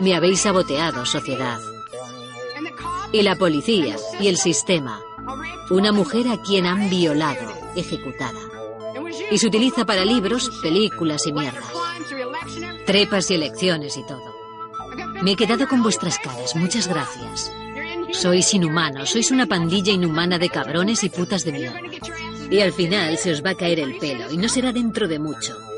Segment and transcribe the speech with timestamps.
[0.00, 1.60] Me habéis saboteado, sociedad.
[3.12, 5.00] Y la policía y el sistema.
[5.70, 8.40] Una mujer a quien han violado, ejecutada.
[9.30, 11.81] Y se utiliza para libros, películas y mierdas.
[12.92, 14.36] Trepas y elecciones y todo.
[15.22, 17.50] Me he quedado con vuestras caras, muchas gracias.
[18.12, 21.80] Sois inhumanos, sois una pandilla inhumana de cabrones y putas de mierda.
[22.50, 25.18] Y al final se os va a caer el pelo, y no será dentro de
[25.18, 25.71] mucho.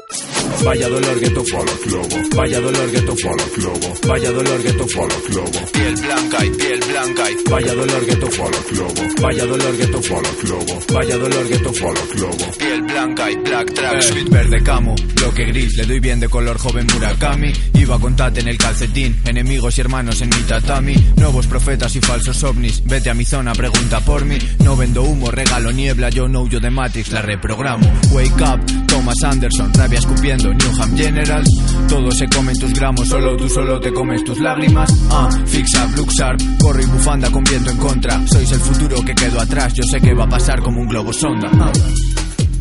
[0.65, 1.51] Vaya dolor que los
[1.85, 3.17] globos, vaya dolor que los
[3.57, 4.95] globos, vaya dolor que los
[5.29, 5.71] globos.
[5.73, 8.37] Piel blanca y piel blanca y vaya dolor que los
[8.71, 11.81] globos, vaya dolor que los globos, vaya dolor que los
[12.15, 12.57] globos.
[12.57, 16.57] Piel blanca y black track, sweet verde camo, bloque gris, le doy bien de color
[16.57, 17.53] joven Murakami.
[17.75, 22.01] Iba con tate en el calcetín, enemigos y hermanos en mi tatami, nuevos profetas y
[22.01, 22.83] falsos ovnis.
[22.87, 24.39] Vete a mi zona, pregunta por mí.
[24.61, 27.87] No vendo humo, regalo niebla, yo no huyo de Matrix, la reprogramo.
[28.12, 31.48] Wake up, Thomas Anderson, rabia escupiendo, Newham Generals.
[31.88, 34.91] Todos se comen tus gramos, solo tú solo te comes tus lágrimas.
[35.10, 38.27] Ah, fix up, look sharp, gorro y bufanda con viento en contra.
[38.27, 41.12] Sois el futuro que quedó atrás, yo sé que va a pasar como un globo
[41.12, 41.50] sonda.
[41.55, 41.72] Ah.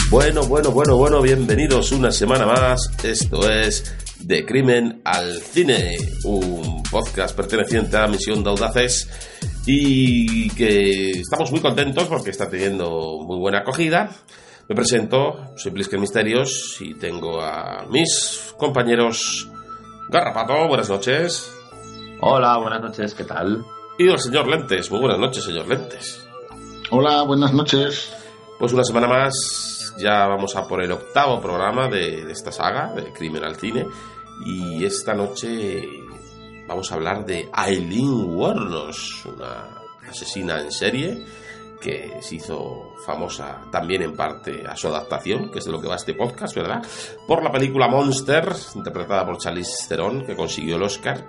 [0.09, 2.91] Bueno, bueno, bueno, bueno, bienvenidos una semana más.
[3.03, 9.09] Esto es De Crimen al Cine, un podcast perteneciente a la misión de Audaces
[9.65, 14.11] y que estamos muy contentos porque está teniendo muy buena acogida.
[14.69, 19.49] Me presento, soy Blisker Misterios y tengo a mis compañeros
[20.09, 21.53] Garrapato, buenas noches.
[22.21, 23.65] Hola, buenas noches, ¿qué tal?
[23.97, 26.25] Y el señor Lentes, muy buenas noches, señor Lentes.
[26.91, 28.13] Hola, buenas noches.
[28.57, 32.93] Pues una semana más, ya vamos a por el octavo programa de, de esta saga,
[32.93, 33.85] de Crimen al Cine.
[34.45, 35.85] Y esta noche
[36.69, 41.25] vamos a hablar de Aileen Wuornos, una asesina en serie
[41.83, 45.87] que se hizo famosa también en parte a su adaptación, que es de lo que
[45.87, 46.81] va este podcast, ¿verdad?
[47.27, 51.25] Por la película Monster, interpretada por Charlize Theron, que consiguió el Oscar.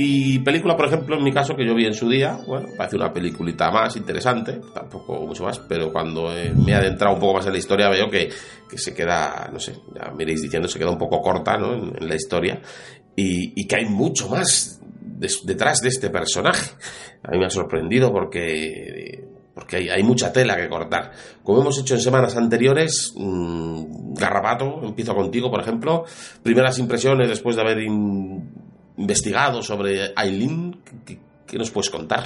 [0.00, 2.94] Y película, por ejemplo, en mi caso, que yo vi en su día, bueno, parece
[2.94, 7.34] una peliculita más interesante, tampoco mucho más, pero cuando eh, me he adentrado un poco
[7.34, 8.30] más en la historia veo que,
[8.70, 11.74] que se queda, no sé, ya me iréis diciendo, se queda un poco corta, ¿no?
[11.74, 12.62] En, la historia,
[13.16, 14.80] y, que hay mucho más
[15.42, 16.70] detrás de este personaje.
[17.24, 19.24] A mí me ha sorprendido porque
[19.58, 21.10] porque hay, mucha tela que cortar.
[21.42, 26.04] Como hemos hecho en semanas anteriores, mmm, Garrapato, empiezo contigo, por ejemplo.
[26.44, 28.52] Primeras impresiones después de haber in,
[28.98, 32.24] investigado sobre Aileen, ¿qué, ¿qué, nos puedes contar?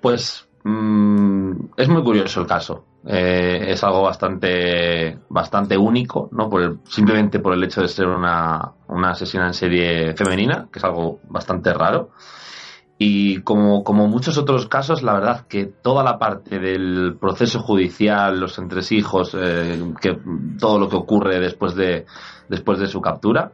[0.00, 2.86] Pues mmm, es muy curioso el caso.
[3.06, 6.50] Eh, es algo bastante bastante único, ¿no?
[6.50, 10.84] Por el, simplemente por el hecho de ser una asesina en serie femenina, que es
[10.84, 12.10] algo bastante raro.
[13.02, 18.38] Y como, como muchos otros casos, la verdad que toda la parte del proceso judicial,
[18.38, 20.18] los entresijos, eh, que,
[20.58, 22.04] todo lo que ocurre después de,
[22.50, 23.52] después de su captura,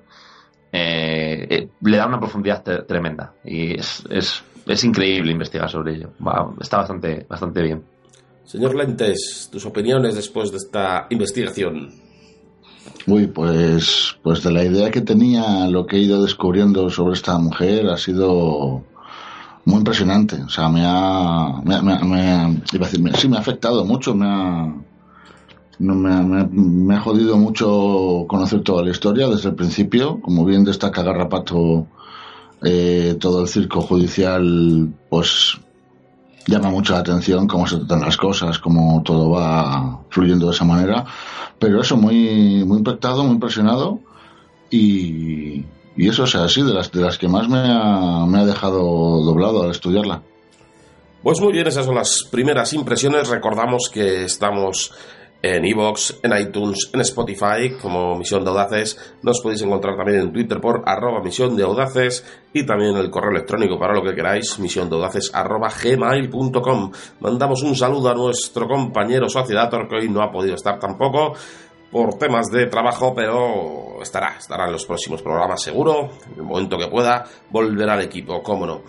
[0.73, 3.35] eh, eh, le da una profundidad tremenda.
[3.45, 6.11] Y es, es, es, increíble investigar sobre ello.
[6.21, 7.85] Va, está bastante, bastante bien.
[8.43, 11.93] Señor Lentes, tus opiniones después de esta investigación.
[13.07, 17.39] Uy, pues, pues de la idea que tenía, lo que he ido descubriendo sobre esta
[17.39, 18.83] mujer ha sido
[19.67, 20.43] muy impresionante.
[20.43, 24.15] O sea, me ha, me, me, me, iba a decir, sí, me ha afectado mucho,
[24.15, 24.73] me ha,
[25.81, 30.21] me, ha jodido mucho conocer toda la historia desde el principio.
[30.21, 31.89] Como bien destaca Garrapato,
[32.63, 35.59] eh, todo el circo judicial, pues
[36.47, 40.65] llama mucho la atención cómo se tratan las cosas, cómo todo va fluyendo de esa
[40.65, 41.05] manera.
[41.59, 43.99] Pero eso, muy, muy impactado, muy impresionado.
[44.71, 45.65] Y,
[45.97, 48.81] y eso es así, de las, de las que más me ha, me ha dejado
[49.23, 50.23] doblado al estudiarla.
[51.23, 53.29] Pues muy bien, esas son las primeras impresiones.
[53.29, 54.93] Recordamos que estamos
[55.43, 58.99] en iVoox, en iTunes, en Spotify como Misión de Audaces.
[59.23, 63.11] Nos podéis encontrar también en Twitter por arroba Misión de Audaces y también en el
[63.11, 65.31] correo electrónico para lo que queráis, misión de audaces.
[67.21, 71.35] Mandamos un saludo a nuestro compañero Sociedator que hoy no ha podido estar tampoco
[71.97, 76.11] por temas de trabajo, pero estará, estará en los próximos programas seguro.
[76.31, 78.83] En el momento que pueda, volverá al equipo, cómo no.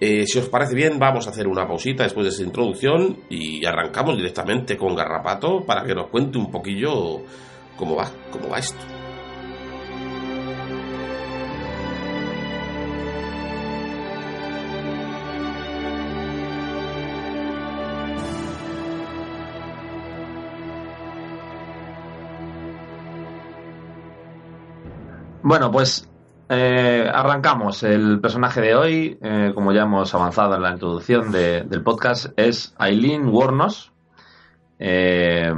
[0.00, 3.66] Eh, si os parece bien, vamos a hacer una pausita después de esa introducción y
[3.66, 7.20] arrancamos directamente con Garrapato para que nos cuente un poquillo
[7.76, 8.93] cómo va, cómo va esto.
[25.46, 26.08] Bueno, pues
[26.48, 27.82] eh, arrancamos.
[27.82, 32.74] El personaje de hoy, eh, como ya hemos avanzado en la introducción del podcast, es
[32.80, 33.92] Eileen Wornos,
[34.78, 35.52] eh,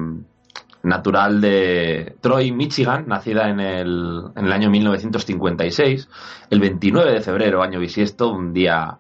[0.82, 6.08] natural de Troy, Michigan, nacida en el, en el año 1956,
[6.50, 8.98] el 29 de febrero, año bisiesto, un día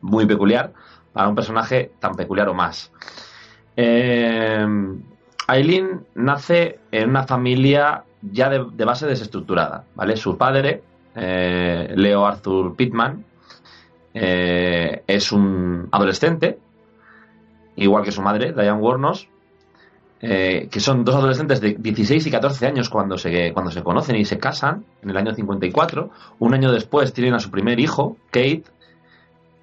[0.00, 0.72] muy peculiar
[1.12, 2.90] para un personaje tan peculiar o más.
[3.76, 5.04] Eileen
[6.16, 10.16] nace en una familia ya de, base desestructurada, ¿vale?
[10.16, 10.82] Su padre
[11.14, 13.24] eh, Leo Arthur Pittman,
[14.14, 16.58] eh, es un adolescente,
[17.76, 19.28] igual que su madre, Diane Warnos,
[20.26, 24.16] eh, que son dos adolescentes de 16 y 14 años cuando se, cuando se conocen
[24.16, 26.10] y se casan, en el año 54.
[26.38, 28.64] Un año después tienen a su primer hijo, Kate,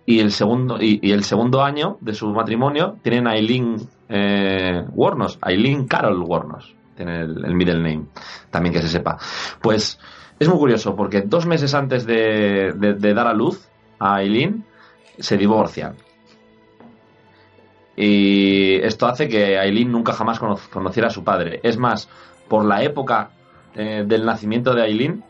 [0.06, 3.78] y el segundo, y, el segundo año de su matrimonio tienen a Eileen
[4.10, 8.06] eh, Warnos, Eileen Carol Warnos, tiene el, middle name,
[8.50, 9.18] también que se sepa.
[9.62, 10.00] Pues
[10.40, 13.68] es muy curioso porque dos meses antes de, dar a luz
[14.00, 14.66] a Aileen
[15.18, 15.96] se divorcian.
[17.96, 21.60] Y esto hace que Aileen nunca jamás conociera a su padre.
[21.64, 22.08] Es más,
[22.48, 23.32] por la época
[23.76, 25.24] eh, del nacimiento de Aileen,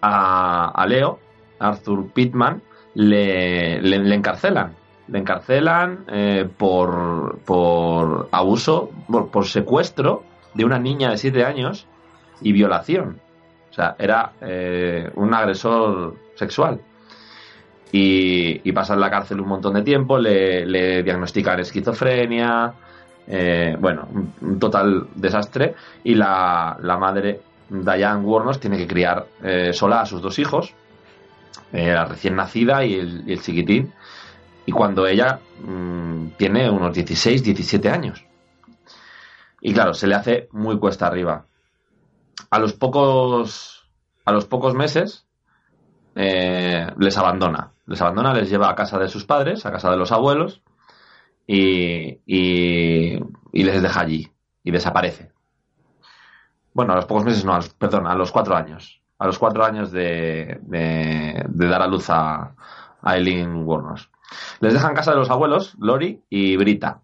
[0.00, 1.20] a, Leo,
[1.58, 2.62] Arthur Pittman,
[2.94, 4.74] le, encarcelan.
[5.08, 8.90] Le encarcelan eh, por, por abuso,
[9.30, 11.86] por secuestro de una niña de 7 años
[12.40, 13.20] y violación.
[13.70, 16.80] O sea, era eh, un agresor sexual.
[17.90, 22.72] Y, pasa en la cárcel un montón de tiempo, le, diagnostican esquizofrenia,
[23.26, 24.08] eh, bueno,
[24.40, 25.74] un, total desastre.
[26.04, 30.74] Y la, madre, Diane Warnos, tiene que criar eh, sola a sus dos hijos,
[31.72, 33.92] la recién nacida y el, chiquitín.
[34.64, 38.24] Y cuando ella mm, tiene unos 16, 17 años.
[39.62, 41.46] Y claro, se le hace muy cuesta arriba
[42.50, 43.88] a los pocos,
[44.24, 45.26] a los pocos meses
[46.14, 47.72] eh, les abandona.
[47.86, 50.62] Les abandona, les lleva a casa de sus padres, a casa de los abuelos,
[51.46, 53.18] y, y,
[53.52, 54.30] les deja allí,
[54.62, 55.30] y desaparece.
[56.74, 59.00] Bueno, a los pocos meses, no, perdón, a los cuatro años.
[59.18, 62.54] A los cuatro años de, de, dar a luz a,
[63.00, 64.10] a Eileen Warnos.
[64.60, 67.00] Les dejan casa de los abuelos, Lori y Brita.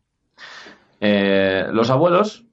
[1.00, 2.47] Eh, los abuelos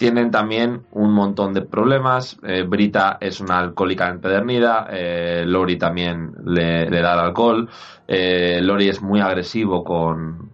[0.00, 2.38] tienen también un montón de problemas.
[2.42, 7.68] Eh, Brita es una alcohólica empedernida, eh, Lori también le, da el alcohol,
[8.08, 10.52] eh, Lori es muy agresivo con,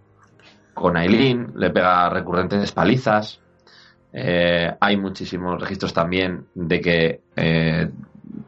[0.73, 3.39] con Aileen, le pega recurrentes palizas.
[4.11, 7.21] hay muchísimos registros también de que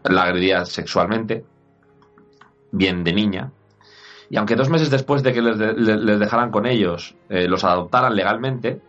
[0.04, 1.46] la agredía sexualmente,
[2.74, 3.52] bien de niña.
[4.30, 8.82] Y aunque dos meses después de que les, les dejaran con ellos, los adoptaran legalmente,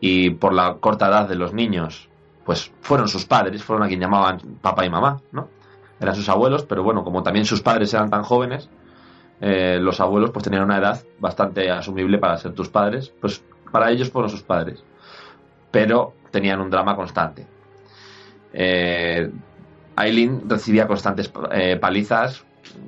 [0.00, 2.08] y por la corta edad de los niños,
[2.44, 5.48] pues fueron sus padres, fueron a quien llamaban papá y mamá, ¿no?
[6.00, 8.68] Eran sus abuelos, pero bueno, como también sus padres eran tan jóvenes,
[9.40, 13.42] eh, los abuelos pues tenían una edad bastante asumible para ser tus padres, pues
[13.72, 14.84] para ellos fueron sus padres,
[15.70, 17.46] pero tenían un drama constante.
[18.52, 19.30] Eh,
[19.96, 22.44] Aileen recibía constantes eh, palizas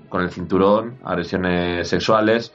[0.09, 2.53] con el cinturón, agresiones sexuales,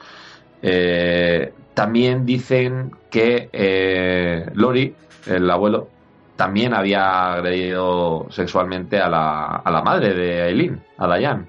[0.61, 4.95] eh, también dicen que eh, Lori,
[5.25, 5.87] el abuelo,
[6.35, 11.45] también había agredido sexualmente a la, a la madre de Eileen, a Diane.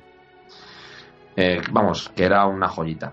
[1.37, 3.13] Eh, vamos, que era una joyita.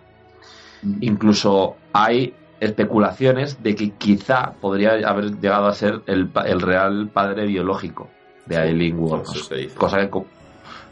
[0.82, 0.98] Mm.
[1.02, 6.30] Incluso hay especulaciones de que quizá podría haber llegado a ser el,
[6.62, 8.10] real padre biológico
[8.46, 9.50] de Eileen Wuornos.
[9.78, 10.10] Cosa que,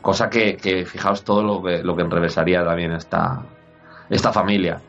[0.01, 3.41] cosa que, fijaos todo lo que, lo que enrevesaría también esta,
[4.09, 4.79] esta familia.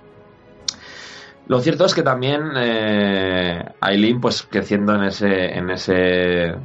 [1.48, 6.60] Lo cierto es que también eh, Aileen, pues creciendo en ese, en ese, en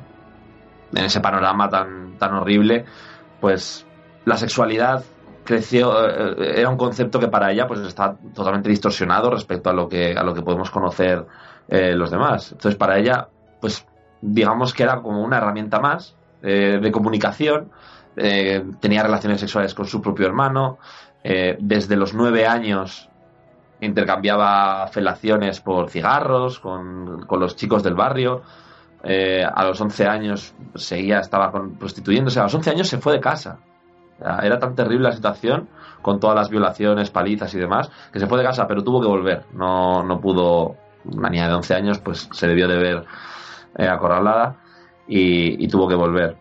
[0.94, 2.84] ese panorama tan, tan horrible,
[3.40, 3.86] pues
[4.26, 5.06] la sexualidad
[5.46, 9.88] creció, eh, era un concepto que para ella pues está totalmente distorsionado respecto a lo
[9.88, 11.26] que, a lo que podemos conocer
[11.70, 12.52] eh, los demás.
[12.52, 13.30] Entonces para ella,
[13.62, 13.88] pues
[14.22, 17.72] digamos que era como una herramienta más de comunicación,
[18.16, 20.78] tenía relaciones sexuales con su propio hermano,
[21.24, 23.10] desde los nueve años
[23.86, 28.42] intercambiaba felaciones por cigarros con, los chicos del barrio.
[29.04, 32.40] Eh, a los 11 años seguía, estaba prostituyéndose.
[32.40, 33.60] A los 11 años se fue de casa.
[34.20, 35.68] Era tan terrible la situación
[36.02, 39.08] con todas las violaciones, palizas y demás, que se fue de casa, pero tuvo que
[39.08, 39.46] volver.
[39.54, 40.78] No, no pudo.
[41.06, 43.06] Una niña de 11 años, pues se debió de ver
[43.78, 44.56] eh, acorralada
[45.08, 46.38] y, tuvo que volver.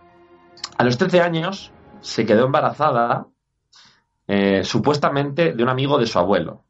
[0.78, 3.26] A los 13 años se quedó embarazada,
[4.26, 6.62] eh, supuestamente de un amigo de su abuelo.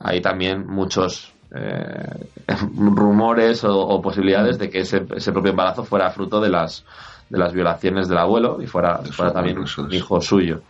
[0.00, 2.28] Hay también muchos eh,
[2.76, 6.84] rumores o, posibilidades de que ese, propio embarazo fuera fruto de las,
[7.28, 10.62] de las violaciones del abuelo y fuera, fuera también un hijo suyo.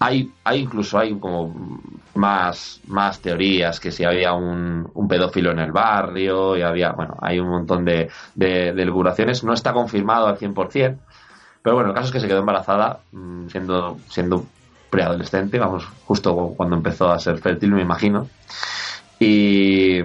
[0.00, 1.80] Hay, hay incluso hay como
[2.14, 7.16] más, más teorías que si había un, un pedófilo en el barrio y había, bueno,
[7.20, 8.84] hay un montón de, de, de
[9.42, 10.98] No está confirmado al 100%,
[11.62, 14.46] pero bueno, el caso es que se quedó embarazada mm, siendo, siendo
[14.90, 18.28] preadolescente, vamos, justo cuando empezó a ser fértil, me imagino.
[19.20, 20.00] Y,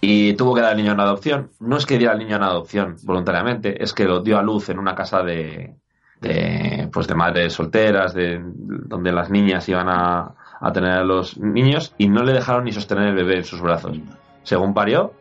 [0.00, 1.50] y tuvo que dar al niño en adopción.
[1.60, 4.68] No es que diera al niño en adopción voluntariamente, es que lo dio a luz
[4.68, 5.76] en una casa de,
[6.20, 11.38] de, pues de madres solteras, de, donde las niñas iban a, a tener a los
[11.38, 13.98] niños y no le dejaron ni sostener el bebé en sus brazos.
[14.42, 15.12] Según parió,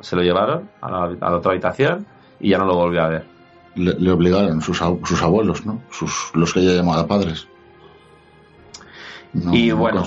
[0.00, 2.06] se lo llevaron a a la otra habitación
[2.40, 3.33] y ya no lo volvió a ver.
[3.76, 5.82] Le, obligaron sus, sus abuelos, ¿no?
[5.90, 7.48] Sus, los que ella llamaba padres.
[9.32, 10.04] y bueno,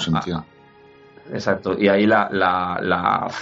[1.34, 2.80] Exacto, y ahí la, la,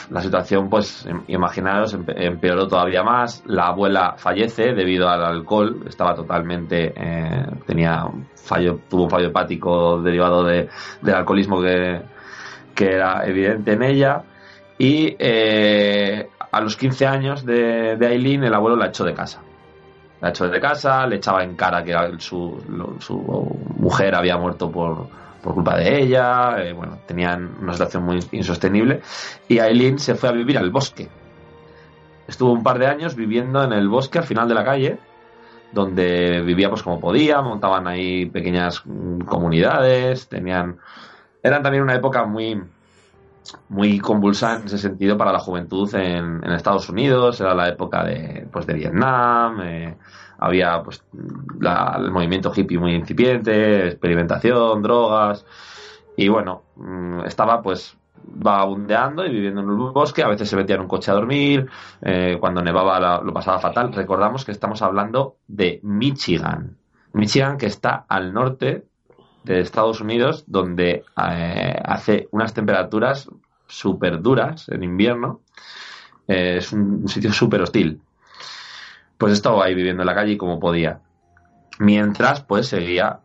[0.09, 3.43] la, situación, pues imaginaros, empeoró todavía más.
[3.45, 10.01] La abuela fallece debido al alcohol, estaba totalmente, eh, tenía fallo, tuvo un fallo hepático
[10.01, 10.67] derivado de,
[11.01, 12.01] del alcoholismo que,
[12.73, 14.23] que era evidente en ella.
[14.77, 19.41] Y eh, a los 15 años de, de Aileen, el abuelo la echó de casa.
[20.25, 22.59] La echó de casa, le echaba en cara que su,
[22.99, 23.15] su
[23.77, 25.07] mujer había muerto por
[25.45, 29.01] por culpa de ella, eh, bueno, tenían una situación muy insostenible
[29.47, 31.07] y Aileen se fue a vivir al bosque.
[32.27, 34.97] Estuvo un par de años viviendo en el bosque al final de la calle,
[35.71, 40.79] donde vivía como podía, montaban ahí pequeñas mm, comunidades, tenían
[41.43, 42.59] eran también una época muy
[43.69, 48.47] muy convulsa en ese sentido para la juventud en, Estados Unidos, era la época de
[48.51, 49.97] pues de Vietnam, eh,
[50.37, 55.45] había pues el movimiento hippie muy incipiente, experimentación, drogas.
[56.17, 57.97] Y bueno, mm, estaba pues
[58.27, 61.69] vagabundeando y viviendo en el bosque, a veces se metía en un coche a dormir,
[62.01, 63.93] eh, cuando nevaba lo pasaba fatal.
[63.93, 66.77] Recordamos que estamos hablando de Michigan,
[67.13, 68.85] Michigan que está al norte
[69.45, 73.29] de Estados Unidos, donde eh, hace unas temperaturas
[73.67, 75.41] súper duras en invierno.
[76.27, 78.01] Eh, es un sitio súper hostil
[79.17, 80.99] pues estaba ahí viviendo en la calle como podía.
[81.79, 83.19] Mientras, pues seguía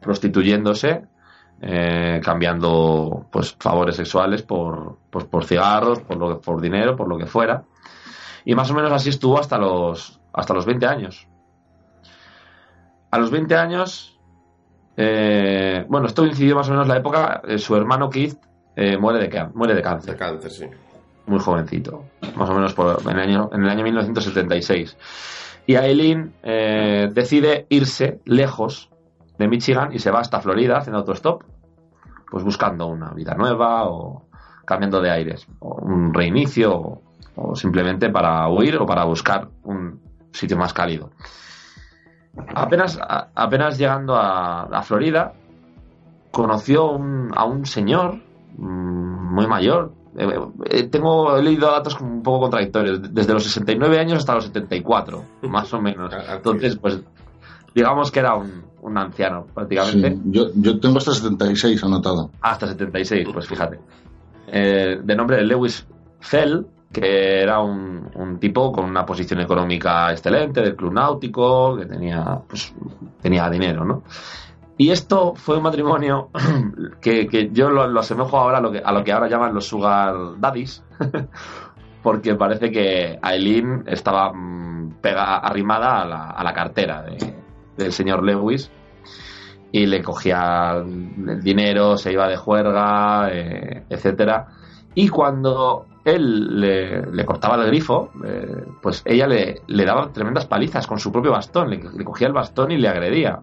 [0.00, 1.06] prostituyéndose,
[1.60, 7.18] eh, cambiando pues favores sexuales por, pues, por cigarros, por, lo, por dinero, por lo
[7.18, 7.64] que fuera.
[8.44, 11.28] Y más o menos así estuvo hasta los, hasta los 20 años.
[13.10, 14.11] A los 20 años,
[14.96, 18.38] eh, bueno, esto incidió más o menos la época, eh, su hermano Keith
[18.98, 20.12] muere, de, muere de cáncer.
[20.12, 20.66] De cáncer, sí
[21.26, 22.04] muy jovencito,
[22.36, 24.96] más o menos por, en, el año, en el año 1976.
[25.66, 28.90] Y Aileen eh, decide irse lejos
[29.38, 31.42] de Michigan y se va hasta Florida haciendo autostop,
[32.30, 34.26] pues buscando una vida nueva o
[34.64, 37.02] cambiando de aires, o un reinicio
[37.34, 40.00] o, simplemente para huir o para buscar un
[40.32, 41.10] sitio más cálido.
[42.54, 42.98] Apenas,
[43.34, 45.34] apenas llegando a, Florida,
[46.30, 46.92] conoció
[47.34, 48.20] a un señor
[48.56, 50.28] mm, muy mayor, eh,
[50.66, 55.24] eh, tengo he leído datos un poco contradictorios, desde los 69 años hasta los 74,
[55.42, 56.12] más o menos.
[56.28, 57.00] Entonces, pues
[57.74, 60.18] digamos que era un, un anciano prácticamente.
[60.26, 62.30] yo, yo, tengo hasta 76 anotado.
[62.40, 63.78] Hasta 76, pues fíjate.
[64.48, 65.86] Eh, de nombre Lewis
[66.20, 71.86] Fell, que era un, un, tipo con una posición económica excelente del club náutico, que
[71.86, 72.74] tenía, pues,
[73.20, 74.02] tenía dinero, ¿no?
[74.76, 76.30] Y esto fue un matrimonio
[77.00, 80.38] que, yo lo, asemejo ahora a lo, que, a lo que ahora llaman los sugar
[80.38, 80.84] daddies,
[82.02, 87.04] porque parece que Aileen estaba mm, pega, arrimada a la, a la cartera
[87.76, 88.70] del señor Lewis
[89.72, 94.48] y le cogía el dinero, se iba de juerga, eh, etcétera.
[94.94, 100.98] Y cuando él le, cortaba el grifo, eh, pues ella le, daba tremendas palizas con
[100.98, 103.40] su propio bastón, le cogía el bastón y le agredía.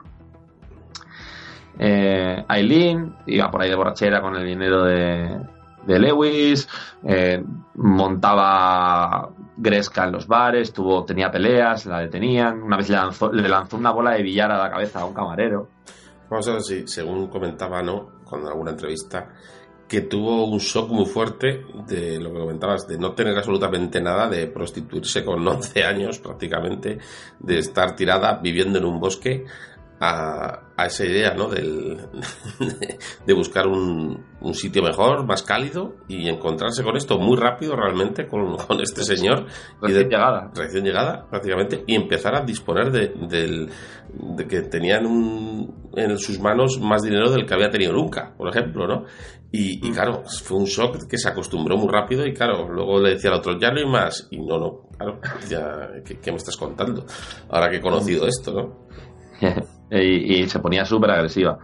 [1.81, 5.39] Eh, Aileen iba por ahí de borrachera con el dinero de,
[5.87, 6.67] Lewis,
[7.03, 7.41] eh,
[7.75, 13.47] montaba gresca en los bares, tuvo, tenía peleas, la detenían, una vez le lanzó, le
[13.47, 15.69] lanzó una bola de billar a la cabeza a un camarero.
[16.29, 18.19] Vamos a ver si, según comentaba, ¿no?
[18.25, 19.29] Con alguna entrevista,
[19.89, 24.29] que tuvo un shock muy fuerte de lo que comentabas, de no tener absolutamente nada,
[24.29, 26.99] de prostituirse con 11 años prácticamente,
[27.39, 29.45] de estar tirada viviendo en un bosque
[29.99, 31.49] a, esa idea, ¿no?
[31.49, 31.97] Del,
[33.25, 38.25] de buscar un, un, sitio mejor, más cálido y encontrarse con esto muy rápido realmente
[38.27, 39.47] con, con este señor.
[39.81, 40.51] Recién llegada.
[40.55, 43.69] Recién llegada, prácticamente, y empezar a disponer de, del,
[44.13, 48.47] de que tenían un, en sus manos más dinero del que había tenido nunca, por
[48.47, 49.05] ejemplo, ¿no?
[49.51, 49.93] Y, y, mm.
[49.93, 53.37] claro, fue un shock que se acostumbró muy rápido y claro, luego le decía al
[53.37, 54.27] otro, ya no hay más.
[54.29, 57.05] Y no, no, claro, ya, ¿qué, me estás contando?
[57.49, 58.89] Ahora que he conocido esto, ¿no?
[59.97, 61.57] y, se ponía súper agresiva.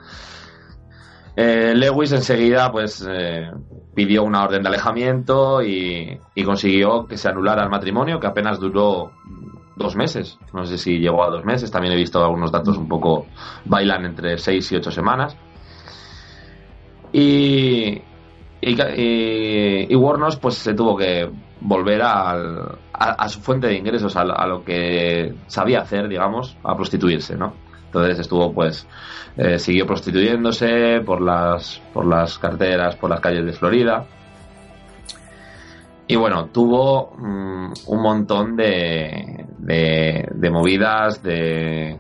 [1.36, 3.52] Eh, Lewis enseguida pues eh,
[3.94, 9.12] pidió una orden de alejamiento y, consiguió que se anulara el matrimonio, que apenas duró
[9.76, 10.40] dos meses.
[10.54, 13.28] No sé si llegó a dos meses, también he visto algunos datos un poco
[13.66, 15.38] bailan entre seis y ocho semanas.
[17.18, 18.02] Y,
[18.60, 21.30] y, y, Warnos pues se tuvo que
[21.62, 27.38] volver a, su fuente de ingresos, a, a, lo que sabía hacer, digamos, a prostituirse,
[27.38, 27.54] ¿no?
[27.86, 28.86] Entonces estuvo, pues,
[29.38, 34.06] eh, siguió prostituyéndose por las, por las carteras, por las calles de Florida.
[36.08, 41.98] Y bueno, tuvo mm, un montón de, de, movidas, de,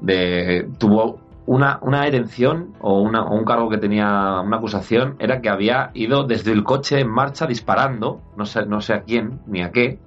[0.00, 5.48] de, tuvo una, una detención o, una, un cargo que tenía una acusación era que
[5.48, 9.62] había ido desde el coche en marcha disparando, no sé, no sé a quién ni
[9.62, 9.98] a qué,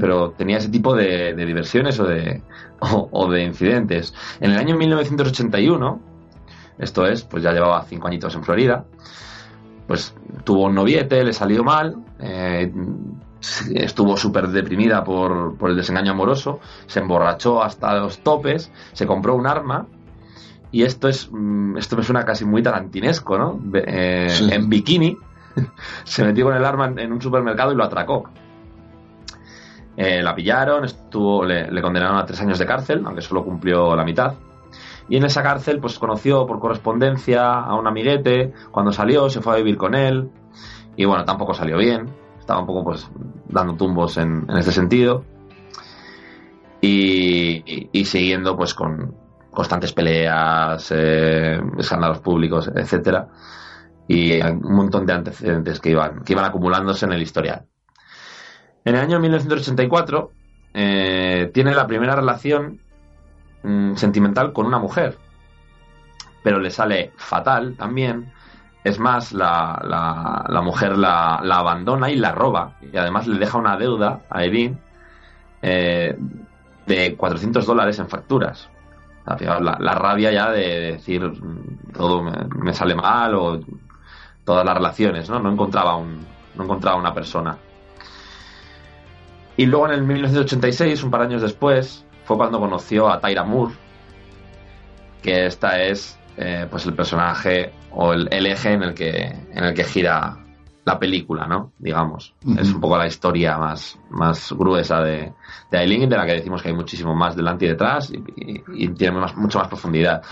[0.00, 2.42] pero tenía ese tipo de, diversiones o de,
[2.80, 4.14] o, de incidentes.
[4.40, 6.00] En el año 1981,
[6.78, 8.86] esto es, pues ya llevaba cinco añitos en Florida,
[9.86, 10.14] pues
[10.44, 12.72] tuvo un noviete, le salió mal, eh,
[13.74, 19.34] estuvo súper deprimida por, por, el desengaño amoroso, se emborrachó hasta los topes, se compró
[19.34, 19.86] un arma
[20.70, 23.60] y esto es mm, esto me suena casi muy tarantinesco, ¿no?
[23.74, 25.16] Eh, en bikini
[26.04, 28.28] se metió con el arma en un supermercado y lo atracó.
[29.96, 34.04] Eh, la pillaron, estuvo, le, condenaron a tres años de cárcel, aunque solo cumplió la
[34.04, 34.34] mitad.
[35.08, 38.52] Y en esa cárcel, pues conoció por correspondencia a un amiguete.
[38.70, 40.30] Cuando salió, se fue a vivir con él.
[40.94, 42.10] Y bueno, tampoco salió bien.
[42.38, 43.10] Estaba un poco, pues,
[43.48, 45.24] dando tumbos en, en este sentido.
[46.80, 49.16] Y, y, siguiendo, pues, con
[49.58, 53.26] constantes peleas, eh, escándalos públicos, etcétera.
[54.06, 57.66] Y un montón de antecedentes que iban, que iban acumulándose en el historial.
[58.84, 60.30] En el año 1984
[60.74, 62.78] eh, tiene la primera relación
[63.64, 65.18] mm, sentimental con una mujer,
[66.44, 68.32] pero le sale fatal también.
[68.84, 69.82] Es más, la,
[70.48, 72.76] la, mujer la, abandona y la roba.
[72.92, 74.78] Y además le deja una deuda a Edin
[75.62, 76.16] eh,
[76.86, 78.70] de 400 dólares en facturas.
[79.28, 83.60] La, rabia ya de decir mm, todo me, sale mal o
[84.44, 85.38] todas las relaciones, ¿no?
[85.38, 87.58] No encontraba, un, no encontraba una persona.
[89.56, 93.44] Y luego en el 1986, un par de años después, fue cuando conoció a Tyra
[93.44, 93.74] Moore,
[95.22, 99.74] que esta es eh, pues el personaje o el, eje en el que en el
[99.74, 100.38] que gira
[100.88, 101.72] la película, ¿no?
[101.78, 102.34] Digamos.
[102.58, 105.34] Es un poco la historia más, más gruesa de,
[105.70, 109.20] de Aileen, de la que decimos que hay muchísimo más delante y detrás y, tiene
[109.36, 110.22] mucho más profundidad.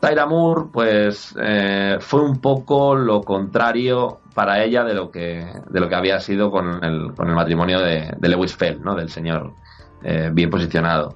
[0.00, 5.80] Tyra Moore, pues, eh, fue un poco lo contrario para ella de lo que, de
[5.80, 8.96] lo que había sido con el, con el matrimonio de, Lewis Fell, ¿no?
[8.96, 9.54] Del señor
[10.02, 11.14] eh, bien posicionado.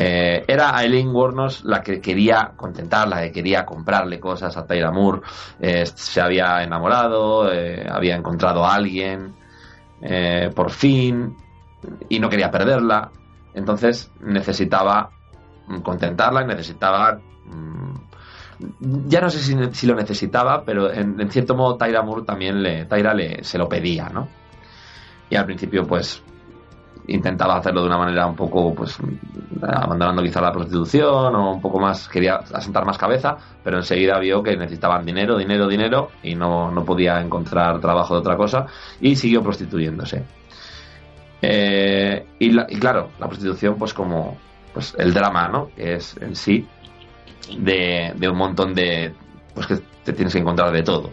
[0.00, 4.92] Eh, era Aileen Warnos la que quería contentarla, la que quería comprarle cosas a Tyra
[4.92, 5.22] Moore.
[5.94, 7.50] se había enamorado,
[7.90, 9.34] había encontrado a alguien,
[10.54, 11.36] por fin,
[12.08, 13.10] y no quería perderla.
[13.54, 15.10] Entonces necesitaba
[15.82, 17.94] contentarla y necesitaba mm,
[19.06, 19.38] ya no sé
[19.72, 23.68] si, lo necesitaba, pero en, cierto modo Tyra Moore también le, Tyra le, se lo
[23.68, 24.28] pedía, ¿no?
[25.30, 26.22] Y al principio, pues,
[27.08, 28.96] intentaba hacerlo de una manera un poco, pues,
[29.62, 34.42] abandonando quizá la prostitución o un poco más, quería asentar más cabeza, pero enseguida vio
[34.42, 38.66] que necesitaban dinero, dinero, dinero y no, no podía encontrar trabajo de otra cosa
[39.00, 40.22] y siguió prostituyéndose.
[41.40, 44.36] Eh, y, y, claro, la prostitución, pues como
[44.72, 45.70] pues el drama, ¿no?
[45.74, 46.66] Que es en sí
[47.58, 49.14] de, un montón de...
[49.54, 51.10] pues que te tienes que encontrar de todo.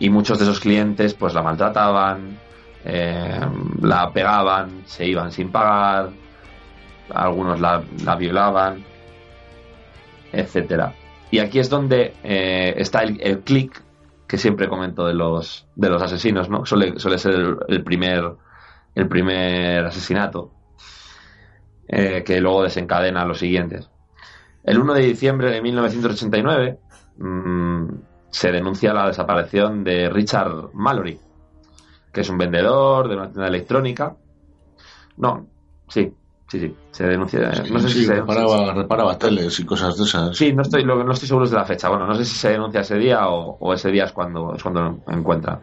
[0.00, 2.38] Y muchos de esos clientes pues la maltrataban,
[2.84, 3.40] eh,
[3.82, 6.10] la pegaban, se iban sin pagar,
[7.10, 7.82] algunos la,
[8.16, 8.84] violaban,
[10.32, 10.94] etcétera.
[11.30, 13.82] Y aquí es donde eh, está el, clic
[14.26, 16.64] que siempre comento de los, de los asesinos, ¿no?
[16.64, 17.34] Suele, suele ser
[17.68, 18.24] el, primer,
[18.94, 20.52] el primer asesinato
[21.88, 23.90] eh, que luego desencadena los siguientes.
[24.62, 26.78] El 1 de diciembre de 1989
[27.16, 27.86] mm,
[28.30, 31.18] se denuncia la desaparición de Richard Mallory,
[32.12, 34.16] que es un vendedor de una tienda electrónica.
[35.16, 35.48] No,
[35.88, 36.12] sí,
[36.48, 37.52] sí, sí, se denuncia.
[37.54, 40.36] Sí, no sé sí, si se reparaba, reparaba teles y cosas de esas.
[40.36, 41.88] Sí, no estoy, no estoy seguro de la fecha.
[41.88, 44.62] Bueno, no sé si se denuncia ese día o, o ese día es cuando, es
[44.62, 45.60] cuando lo encuentran.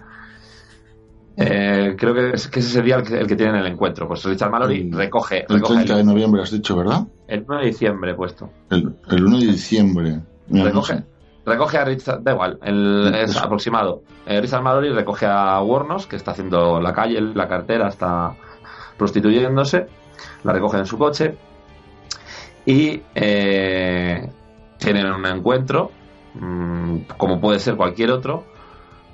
[1.37, 4.07] Eh, creo que es, que ese día el que, el que tienen el encuentro.
[4.07, 7.07] Pues Richard Mallory El- recoge, El recoge 30 de noviembre has dicho, ¿verdad?
[7.27, 8.49] el 1 de diciembre puesto.
[8.69, 10.21] El, el 1 de diciembre.
[10.47, 11.03] Mira, no Recoge, sé.
[11.45, 13.43] Recoge a Richard, da igual, el, es Eso.
[13.43, 14.03] aproximado.
[14.25, 18.35] Eh, Richard Mallory recoge a Warnos, que está haciendo la calle, la cartera, está
[18.97, 19.87] prostituyéndose,
[20.43, 21.37] la recoge en su coche
[22.65, 24.29] y eh,
[24.77, 25.91] tienen un encuentro,
[26.33, 28.45] mm, como puede ser cualquier otro,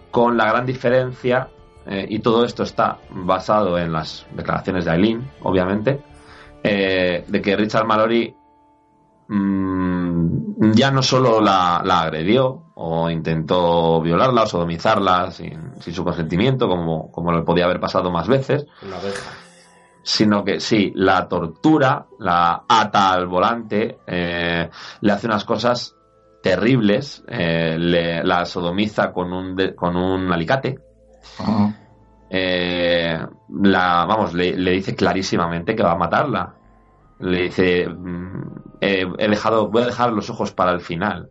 [0.09, 1.49] con la gran diferencia,
[1.85, 6.01] eh, y todo esto está basado en las declaraciones de Aileen, obviamente,
[6.63, 8.35] eh, de que Richard Mallory
[9.35, 16.03] mm, ya no solo la, la agredió o intentó violarla o sodomizarla sin, sin su
[16.03, 19.31] consentimiento, como, como le podía haber pasado más veces, Una abeja.
[20.03, 24.69] sino que sí, la tortura, la ata al volante, eh,
[25.01, 25.95] le hace unas cosas
[26.41, 30.79] terribles, eh, le- la sodomiza con un, de- con un alicate,
[32.29, 36.53] eh, la, vamos, le, le dice clarísimamente que va a matarla.
[37.19, 41.29] Le dice, mm, eh, he dejado, voy a dejar los ojos para el final.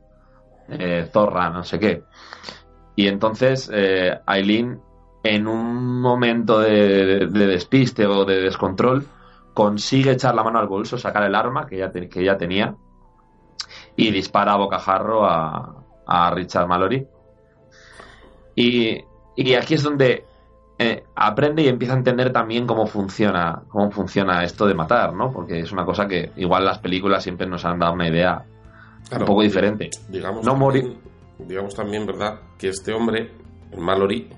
[0.68, 2.04] Eh, zorra, no sé qué.
[2.94, 4.80] Y entonces eh, Aileen,
[5.24, 9.06] en un momento de, de despiste o de descontrol,
[9.52, 12.74] consigue echar la mano al bolso, sacar el arma que ya, que ya tenía
[13.96, 17.06] y dispara a bocajarro a, a Richard Mallory.
[18.54, 19.04] Y,
[19.36, 20.24] y aquí es donde
[20.82, 25.30] eh, aprende y empieza a entender también cómo funciona, cómo funciona esto de matar, ¿no?
[25.30, 28.46] Porque es una cosa que igual las películas siempre nos han dado una idea
[29.06, 29.90] Claro, un poco diferente.
[30.08, 30.98] Digamos, No también,
[31.38, 32.40] digamos también, ¿verdad?
[32.58, 33.30] Que este hombre,
[33.70, 34.30] el Mallory,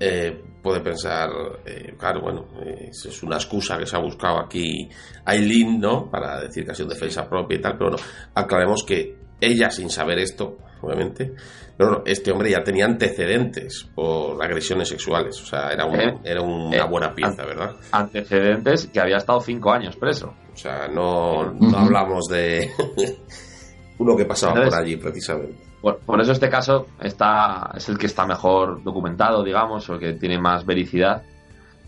[0.00, 1.28] eh, puede pensar,
[1.66, 4.88] eh, claro, bueno, eh, eso es una excusa que se ha buscado aquí
[5.26, 6.10] Aileen, ¿no?
[6.10, 7.96] Para decir que ha sido defensa propia y tal, pero no,
[8.34, 11.32] aclaremos que ella, sin saber esto, obviamente,
[11.76, 16.18] pero no, este hombre ya tenía antecedentes por agresiones sexuales, o sea, era, un- Eh,
[16.24, 17.72] era una eh, buena pieza, ¿verdad?
[17.92, 20.34] Antecedentes que había estado cinco años preso.
[20.52, 22.70] O sea, no, no hablamos de
[23.98, 25.54] uno que pasaba Entonces- por allí, precisamente.
[25.80, 30.00] Por, por eso este caso está, es el que está mejor documentado, digamos, o el
[30.00, 31.22] que tiene más vericidad,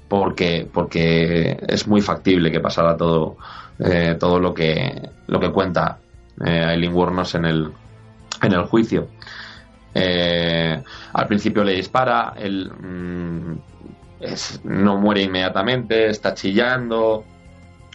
[0.09, 3.37] porque, porque es muy factible que pasara todo,
[3.79, 5.99] eh, todo lo que, lo que cuenta
[6.43, 7.71] eh, Aileen Wuornos en el,
[8.41, 9.09] en el juicio.
[9.95, 13.55] Eh, al principio le dispara, él mm,
[14.65, 17.25] no muere inmediatamente, está chillando,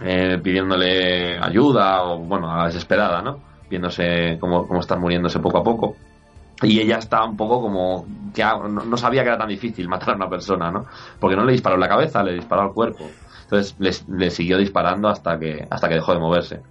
[0.01, 3.39] eh, pidiéndole ayuda o, bueno, a la desesperada, ¿no?
[3.69, 5.95] Viéndose cómo, cómo está muriéndose poco a poco.
[6.61, 10.17] Y ella está un poco como que no sabía que era tan difícil matar a
[10.17, 10.85] una persona, ¿no?
[11.19, 13.05] Porque no le disparó en la cabeza, le disparó al cuerpo.
[13.43, 16.61] Entonces le, le siguió disparando hasta que, hasta que dejó de moverse.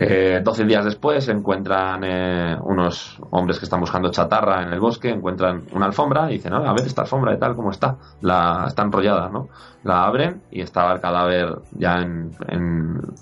[0.00, 5.08] Eh, 12 días después encuentran eh, unos hombres que están buscando chatarra en el bosque,
[5.08, 7.96] encuentran una alfombra y dicen, "Ah, a ver esta alfombra y tal, ¿cómo está?
[8.20, 9.48] La, está enrollada, ¿no?
[9.82, 12.30] La abren y estaba el cadáver ya en,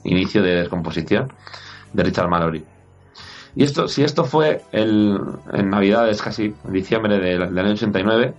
[0.05, 1.33] inicio de descomposición
[1.95, 2.63] de Richard Mallory.
[3.55, 5.19] Y esto, si esto fue el,
[5.55, 8.35] en Navidades, casi diciembre del, del año 89,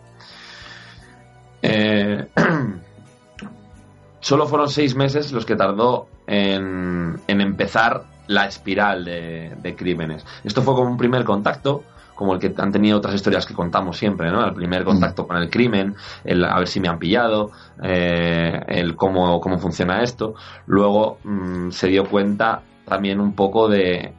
[1.64, 2.28] eh,
[4.20, 10.26] solo fueron seis meses los que tardó en empezar la espiral de, de crímenes.
[10.44, 11.84] Esto fue como un primer contacto,
[12.18, 14.44] como el que han tenido otras historias que contamos siempre, ¿no?
[14.44, 18.96] El primer contacto con el crimen, el a ver si me han pillado, eh, el
[18.96, 20.34] cómo, cómo funciona esto.
[20.66, 24.14] Luego mm, se dio cuenta también un poco de,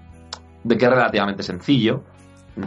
[0.63, 2.03] de que es relativamente sencillo.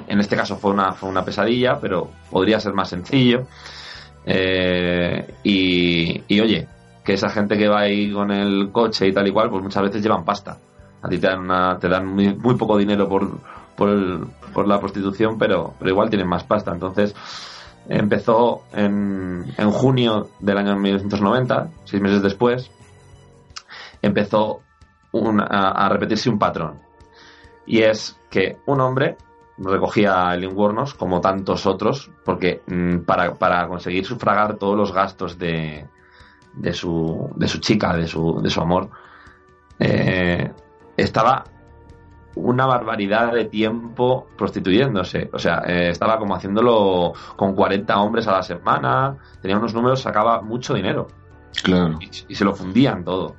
[0.07, 3.47] En este caso fue una, fue una pesadilla, pero podría ser más sencillo.
[4.25, 6.67] Eh, y, y oye,
[7.05, 9.83] que esa gente que va ahí con el coche y tal y cual, pues muchas
[9.83, 10.57] veces llevan pasta.
[11.01, 13.39] A ti te dan, una- te dan muy, poco dinero por,
[13.75, 14.27] por, el-
[14.67, 16.71] la prostitución, pero, igual tienen más pasta.
[16.71, 17.15] Entonces
[17.89, 22.71] empezó en, en junio del año 1990, seis meses después,
[24.01, 24.61] empezó
[25.49, 26.79] a, repetirse un patrón.
[27.65, 29.17] Y es que un hombre
[29.57, 34.91] recogía a Eileen Wuornos, como tantos otros, porque mm, para, para conseguir sufragar todos los
[34.91, 35.87] gastos de,
[36.53, 38.89] de, su, de su chica, de su, de su amor,
[39.79, 40.51] eh,
[40.97, 41.43] estaba
[42.35, 45.29] una barbaridad de tiempo prostituyéndose.
[45.33, 50.01] O sea, eh, estaba como haciéndolo con 40 hombres a la semana, tenía unos números,
[50.01, 51.07] sacaba mucho dinero
[51.63, 51.97] Claro.
[51.99, 53.35] y, y se lo fundían todo.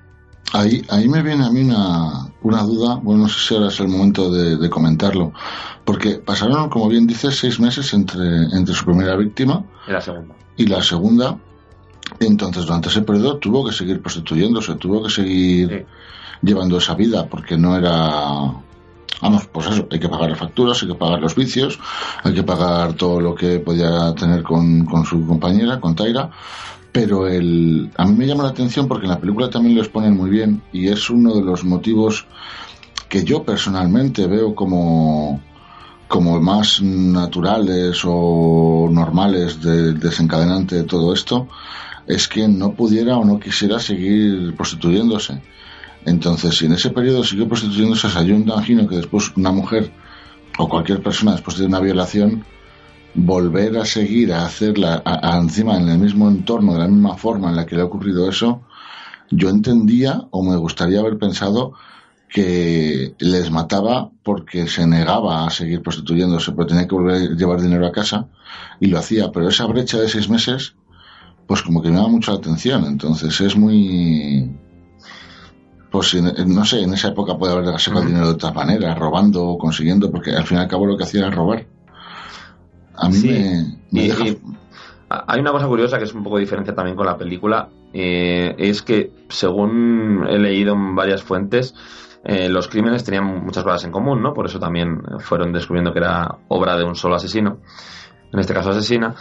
[0.52, 3.80] Ahí, ahí me viene a mí una, una duda, bueno, no sé si ahora es
[3.80, 5.32] el momento de, de comentarlo,
[5.86, 10.34] porque pasaron, como bien dices, seis meses entre, entre su primera víctima Era segunda.
[10.58, 11.38] y la segunda,
[12.20, 15.86] entonces durante ese periodo tuvo que seguir prostituyéndose, tuvo que seguir
[16.42, 18.62] llevando esa vida porque no era
[19.22, 21.78] Vamos, pues eso, hay que pagar las facturas, hay que pagar los vicios,
[22.24, 26.28] hay que pagar todo lo que podía tener con, con su compañera, con Taira,
[26.90, 30.16] pero el, a mí me llama la atención porque en la película también lo exponen
[30.16, 32.26] muy bien y es uno de los motivos
[33.09, 35.40] que yo personalmente veo como,
[36.09, 41.46] como más naturales o normales del desencadenante de todo esto,
[42.09, 45.40] es que no pudiera o no quisiera seguir prostituyéndose.
[46.04, 49.92] Entonces, si en ese periodo siguió prostituyéndose, hay un imagino que después una mujer
[50.58, 52.44] o cualquier persona después de una violación
[53.14, 55.02] volver a seguir a hacerla
[55.40, 58.28] encima en el mismo entorno, de la misma forma en la que le ha ocurrido
[58.28, 58.62] eso,
[59.30, 61.74] yo entendía o me gustaría haber pensado
[62.28, 67.60] que les mataba porque se negaba a seguir prostituyéndose, pero tenía que volver a llevar
[67.60, 68.28] dinero a casa
[68.80, 69.30] y lo hacía.
[69.30, 70.74] Pero esa brecha de seis meses,
[71.46, 72.86] pues como que me da mucha atención.
[72.86, 74.50] Entonces es muy,
[75.92, 79.44] pues no sé, en esa época puede haber sacado el dinero de otra manera, robando
[79.44, 81.66] o consiguiendo, porque al fin y al cabo lo que hacía era robar.
[82.96, 84.11] A mí me,
[85.11, 88.81] hay una cosa curiosa que es un poco diferente también con la película, eh, es
[88.81, 91.74] que según he leído en varias fuentes,
[92.24, 94.33] eh, los crímenes tenían muchas cosas en común, ¿no?
[94.33, 97.59] Por eso también fueron descubriendo que era obra de un solo asesino,
[98.33, 99.14] en este caso asesina.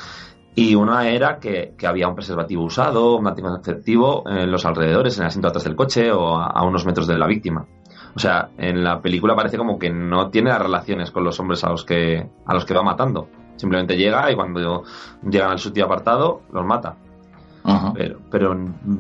[0.54, 5.28] Y una era que, había un preservativo usado, un anticonceptivo en los alrededores, en el
[5.28, 7.66] asiento atrás del coche o a, unos metros de la víctima.
[8.14, 11.64] O sea, en la película parece como que no tiene las relaciones con los hombres
[11.64, 13.30] a los que, a los que va matando.
[13.56, 14.84] Simplemente llega y cuando
[15.24, 16.98] llegan al sitio apartado, los mata.
[17.94, 18.58] Pero, pero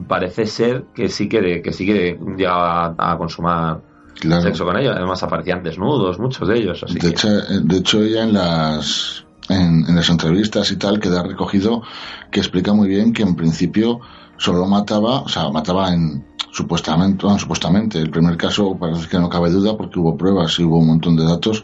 [0.07, 3.81] parece ser que sí que, que sí que llega a, consumar
[4.15, 4.95] sexo con ellos.
[4.95, 6.85] Además aparecían desnudos, muchos de ellos.
[6.87, 11.84] de, hecho, de hecho, ella en las en, las entrevistas y tal queda recogido
[12.32, 13.99] que explica muy bien que en principio
[14.38, 19.49] solo mataba, o sea, mataba en supuestamente, supuestamente, el primer caso parece que no cabe
[19.49, 21.63] duda porque hubo pruebas y hubo un montón de datos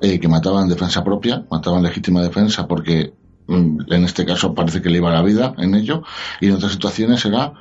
[0.00, 3.12] eh, que mataban en defensa propia, mataban legítima defensa porque
[3.48, 6.02] mm, en este caso parece que le iba la vida en ello.
[6.40, 7.52] Y en otras situaciones era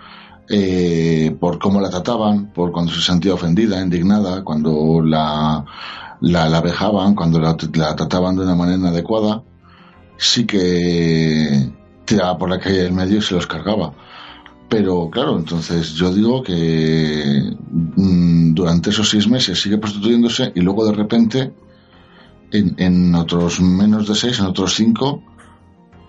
[0.49, 5.65] eh, por cómo la trataban, por cuando se sentía ofendida, indignada, cuando la,
[6.21, 7.55] la, la vejaban, cuando la
[7.95, 9.41] trataban de una manera inadecuada
[10.17, 11.69] sí que
[12.05, 13.93] tiraba por la calle del medio y se los cargaba.
[14.69, 20.85] Pero claro, entonces yo digo que mm, durante esos seis meses sigue prostituyéndose y luego
[20.85, 21.53] de repente
[22.51, 25.23] en, en, otros menos de seis, en otros cinco,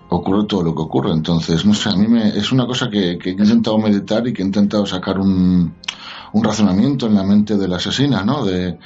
[0.09, 1.13] ocurre todo lo que ocurre.
[1.13, 4.33] Entonces, no sé, a mí me, es una cosa que, que he intentado meditar y
[4.33, 5.75] que he intentado sacar un,
[6.33, 8.45] un razonamiento en la mente del asesina, ¿no?
[8.45, 8.79] De,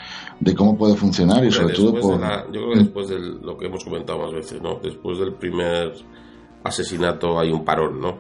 [0.56, 2.20] cómo puede funcionar y sobre todo por...
[2.20, 4.80] yo creo que después de lo que hemos comentado más veces, ¿no?
[4.82, 5.92] Después del primer
[6.64, 8.18] asesinato hay un parón, ¿no?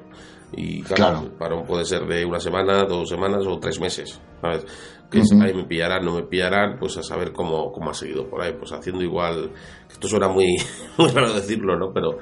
[0.54, 4.66] Y claro, el parón puede ser de una semana, dos semanas o tres meses, ¿sabes?
[5.10, 8.40] Que ahí me pillarán, no me pillarán, pues a saber cómo, cómo ha seguido por
[8.40, 9.52] ahí, pues haciendo igual,
[9.90, 10.56] esto suena muy,
[10.98, 11.92] muy raro decirlo, ¿no?
[11.92, 12.18] Pero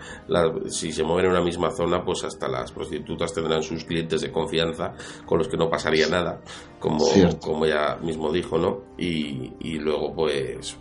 [0.69, 4.33] si se mueven en una misma zona, pues hasta las prostitutas tendrán sus clientes de
[4.33, 4.93] confianza
[5.25, 6.41] con los que no pasaría nada,
[6.81, 7.05] como,
[7.41, 8.83] como ella mismo dijo, ¿no?
[8.99, 10.77] Y, y luego, pues,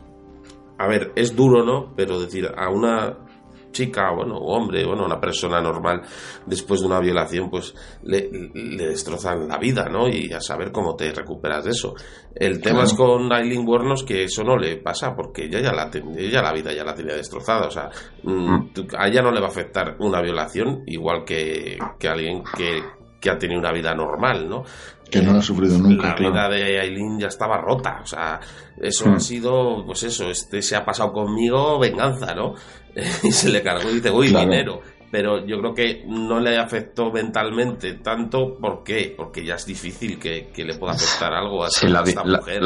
[0.80, 1.94] a ver, es duro, ¿no?
[1.96, 3.29] Pero decir, a una
[3.72, 6.02] chica, bueno, o hombre, bueno, una persona normal,
[6.46, 10.08] después de una violación, pues le, destrozan la vida, ¿no?
[10.08, 11.96] Y a saber cómo te recuperas de eso.
[12.34, 15.90] El tema es con Aileen Wuornos que eso no le pasa, porque ella ya la,
[16.18, 17.90] ella la vida ya la tenía destrozada, o sea,
[18.24, 18.72] mm, mm.
[18.98, 22.82] a ella no le va a afectar una violación igual que, que alguien que,
[23.20, 24.64] que ha tenido una vida normal, ¿no?
[25.10, 26.16] Que no ha sufrido nunca.
[26.20, 28.40] La vida de Aileen ya estaba rota, o sea,
[28.80, 29.20] eso ha hmm.
[29.20, 32.54] sido, pues eso, este se ha pasado conmigo venganza, ¿no?
[33.24, 34.82] y se le cargó y dice, uy, dinero.
[35.12, 39.16] Pero yo creo que no le afectó mentalmente tanto, ¿por qué?
[39.18, 42.62] Porque ya es difícil que, le pueda afectar algo a, la, esta mujer.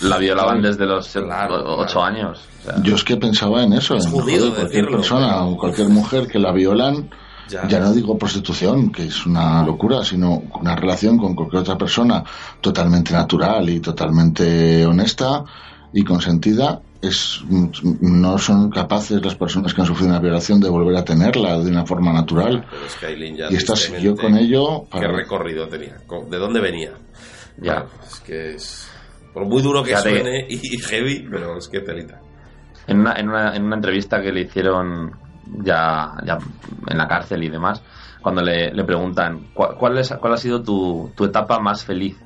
[0.00, 2.46] La, violaban desde los ocho años.
[2.82, 7.08] Yo es que pensaba en eso, en cualquier persona o cualquier mujer que la violan
[7.50, 7.80] ya.
[7.80, 12.24] no digo prostitución, que es una locura, sino una relación con cualquier otra persona
[12.60, 15.44] totalmente natural y totalmente honesta
[15.92, 16.80] y consentida.
[17.02, 21.58] Es, no son capaces las personas que han sufrido una violación de volver a tenerla
[21.58, 22.66] de una forma natural.
[23.50, 24.84] y esta siguió con ello.
[24.92, 25.96] ¿Qué recorrido tenía?
[26.28, 26.92] ¿De dónde venía?
[27.56, 27.86] Ya.
[28.06, 28.90] es que es.
[29.32, 32.20] Por muy duro que suene y heavy, pero es que telita.
[32.86, 35.12] En una, en, una, en una entrevista que le hicieron
[35.58, 36.38] ya, ya
[36.86, 37.82] en la cárcel y demás,
[38.20, 42.16] cuando le, le preguntan ¿cuál, es, cuál ha sido tu, tu etapa más feliz.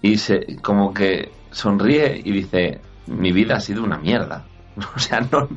[0.00, 4.44] Y se, como que sonríe y dice, mi vida ha sido una mierda.
[4.94, 5.48] O sea, no,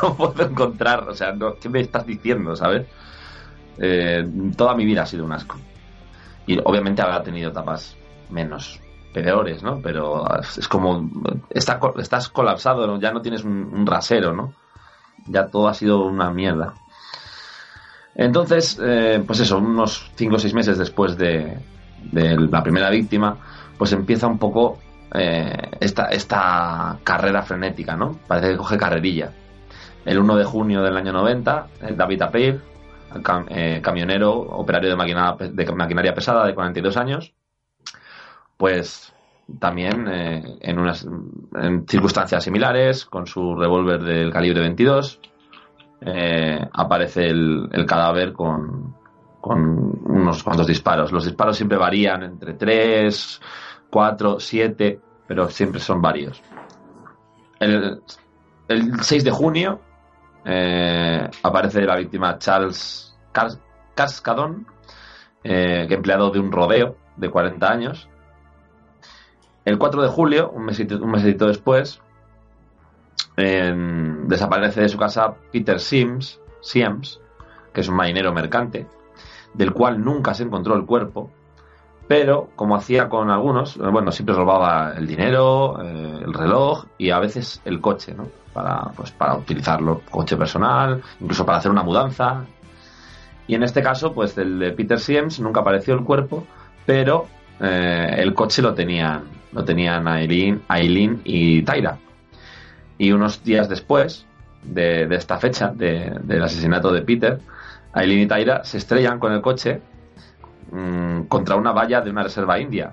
[0.00, 2.86] no puedo encontrar, o sea, no, ¿qué me estás diciendo, sabes?
[3.80, 5.56] eh, toda mi vida ha sido un asco.
[6.46, 7.96] Y obviamente habrá tenido etapas
[8.28, 8.80] menos
[9.12, 9.80] peores, ¿no?
[9.82, 11.10] Pero es como,
[11.50, 14.52] estás colapsado, ya no tienes un, rasero, ¿no?
[15.26, 16.74] Ya todo ha sido una mierda.
[18.14, 21.58] Entonces, eh, pues eso, unos 5 o 6 meses después de,
[22.12, 23.36] la primera víctima,
[23.78, 24.78] pues empieza un poco
[25.14, 28.18] eh, esta, esta carrera frenética, ¿no?
[28.26, 29.32] Parece que coge carrerilla.
[30.04, 32.60] El 1 de junio del año 90, David Apeir,
[33.48, 37.34] eh, camionero, operario de, de maquinaria pesada de 42 años,
[38.56, 39.12] pues
[39.58, 41.06] también eh, en unas
[41.54, 45.20] en circunstancias similares, con su revólver del calibre 22,
[46.02, 48.94] eh, aparece el, cadáver con,
[49.40, 51.12] con, unos cuantos disparos.
[51.12, 53.40] Los disparos siempre varían entre 3,
[53.90, 56.42] 4, 7, pero siempre son varios.
[57.58, 58.02] El,
[58.68, 59.80] el 6 de junio
[60.44, 63.14] eh, aparece la víctima Charles
[63.94, 64.66] Cascadón,
[65.42, 68.08] empleado de un rodeo de 40 años,
[69.64, 72.00] el 4 de julio, un mesito, después,
[73.36, 77.20] desaparece de su casa Peter Sims, Sims,
[77.72, 78.86] que es un marinero mercante,
[79.54, 81.30] del cual nunca se encontró el cuerpo,
[82.08, 87.20] pero como hacía con algunos, bueno, siempre robaba el dinero, eh, el reloj y a
[87.20, 88.26] veces el coche, ¿no?
[88.52, 92.44] Para, pues, para utilizarlo, coche personal, incluso para hacer una mudanza.
[93.46, 96.44] Y en este caso, pues el de Peter Sims nunca apareció el cuerpo,
[96.84, 97.26] pero
[97.60, 101.98] eh, el coche lo tenían, lo tenían Aileen, Aileen y Tyra.
[102.98, 104.26] Y unos días después
[104.62, 107.40] de, esta fecha, del asesinato de Peter,
[107.92, 109.80] Aileen y Tyra se estrellan con el coche
[110.70, 112.92] mm, contra una valla de una reserva india.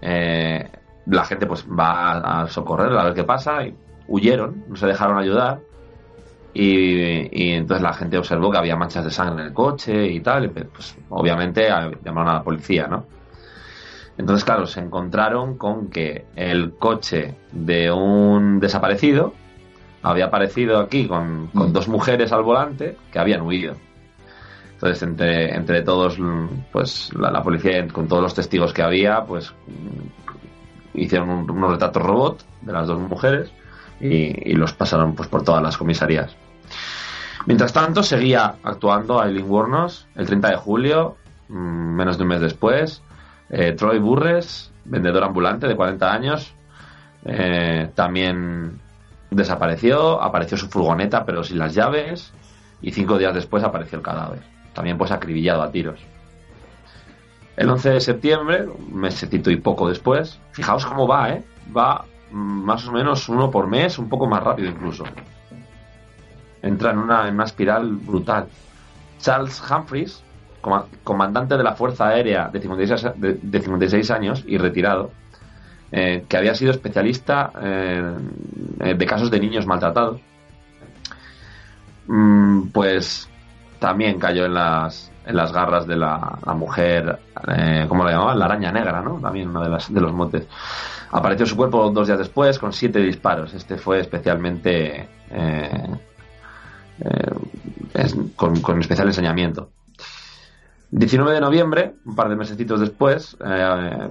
[0.00, 0.70] Eh,
[1.06, 3.74] la gente pues va a socorrer a ver qué pasa y
[4.08, 5.60] huyeron, no se dejaron ayudar
[6.54, 10.44] y, entonces la gente observó que había manchas de sangre en el coche y tal.
[10.44, 11.68] Y pues obviamente
[12.04, 13.04] llamaron a la policía, ¿no?
[14.16, 19.34] Entonces, claro, se encontraron con que el coche de un desaparecido
[20.02, 21.72] había aparecido aquí con, mm.
[21.72, 23.74] dos mujeres al volante que habían huido.
[24.74, 26.18] Entonces, entre, entre todos,
[26.70, 29.52] pues la, policía, con todos los testigos que había, pues
[30.92, 33.50] hicieron unos retratos robot de las dos mujeres
[34.00, 36.36] y, y, los pasaron pues por todas las comisarías.
[37.46, 41.16] Mientras tanto, seguía actuando Aileen Wuornos el 30 de julio,
[41.48, 41.54] mm,
[41.96, 43.02] menos de un mes después.
[43.56, 46.54] Eh, Troy Burres, vendedor ambulante de 40 años,
[47.24, 48.80] eh, también
[49.30, 50.20] desapareció.
[50.20, 52.32] Apareció su furgoneta, pero sin las llaves.
[52.82, 54.40] Y cinco días después apareció el cadáver.
[54.74, 56.00] También pues acribillado a tiros.
[57.56, 61.44] El 11 de septiembre, un mesecito y poco después, fijaos cómo va, ¿eh?
[61.74, 65.04] Va más o menos uno por mes, un poco más rápido incluso
[66.64, 68.48] entra en una, en una espiral brutal.
[69.20, 70.22] Charles Humphreys,
[71.02, 75.10] comandante de la Fuerza Aérea de 56, años y retirado,
[75.92, 80.20] eh, que había sido especialista eh, de casos de niños maltratados,
[82.06, 83.28] mm, pues
[83.78, 88.38] también cayó en las, en las garras de la, mujer, eh, ¿cómo la llamaban?
[88.38, 89.18] La araña negra, ¿no?
[89.20, 90.46] También uno de, las, de los motes.
[91.10, 93.54] Apareció su cuerpo dos días después con siete disparos.
[93.54, 95.88] Este fue especialmente eh,
[98.36, 99.70] con, especial enseñamiento.
[100.96, 104.10] 19 de noviembre, un par de mesecitos después, eh,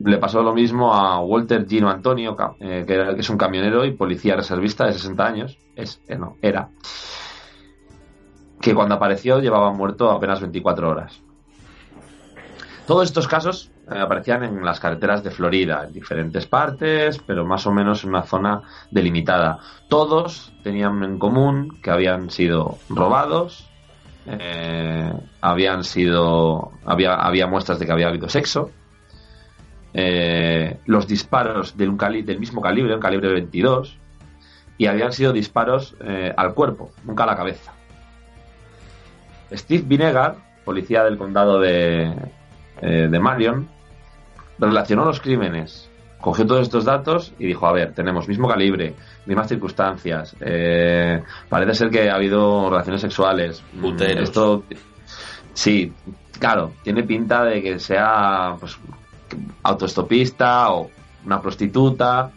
[0.00, 4.36] le pasó lo mismo a Walter Gino Antonio, eh, que, es un camionero y policía
[4.36, 6.68] reservista de 60 años, es, no, era,
[8.60, 11.22] que cuando apareció llevaba muerto apenas 24 horas.
[12.86, 17.66] Todos estos casos eh, aparecían en las carreteras de Florida, en diferentes partes, pero más
[17.66, 19.58] o menos en una zona delimitada.
[19.88, 23.70] Todos tenían en común que habían sido robados,
[24.26, 28.70] eh, habían sido, había, había muestras de que había habido sexo,
[29.92, 33.98] eh, los disparos del, un del mismo calibre, un calibre 22,
[34.76, 35.94] y habían sido disparos
[36.36, 37.72] al cuerpo, nunca a la cabeza.
[39.52, 42.12] Steve Vinegar, policía del condado de,
[42.80, 43.68] eh, de Marion,
[44.58, 45.90] relacionó los crímenes,
[46.24, 48.94] cogió todos estos datos y dijo, a ver, tenemos mismo calibre,
[49.26, 53.62] mismas circunstancias, eh, parece ser que ha habido relaciones sexuales.
[53.74, 54.64] Mm, esto,
[55.52, 55.92] sí,
[56.38, 58.78] claro, tiene pinta de que sea pues,
[59.64, 60.88] autoestopista o
[61.26, 62.30] una prostituta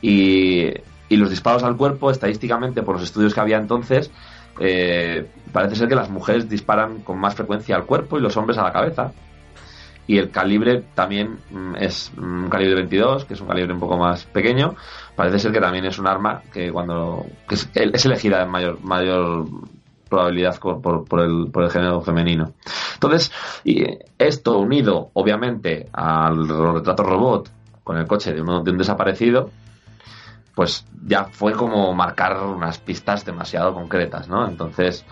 [0.00, 0.68] y,
[1.10, 4.10] y los disparos al cuerpo, estadísticamente, por los estudios que había entonces,
[4.60, 8.56] eh, parece ser que las mujeres disparan con más frecuencia al cuerpo y los hombres
[8.56, 9.12] a la cabeza
[10.06, 13.96] y el calibre también mm, es un calibre 22, que es un calibre un poco
[13.96, 14.74] más pequeño.
[15.14, 19.46] Parece ser que también es un arma que cuando es, elegida en mayor mayor
[20.08, 22.52] probabilidad por, el, por el género femenino.
[22.94, 23.32] Entonces,
[23.64, 23.84] y
[24.18, 27.50] esto unido, obviamente, al retrato robot
[27.82, 29.50] con el coche de, de un desaparecido,
[30.54, 34.48] pues ya fue como marcar unas pistas demasiado concretas, ¿no?
[34.48, 35.04] Entonces,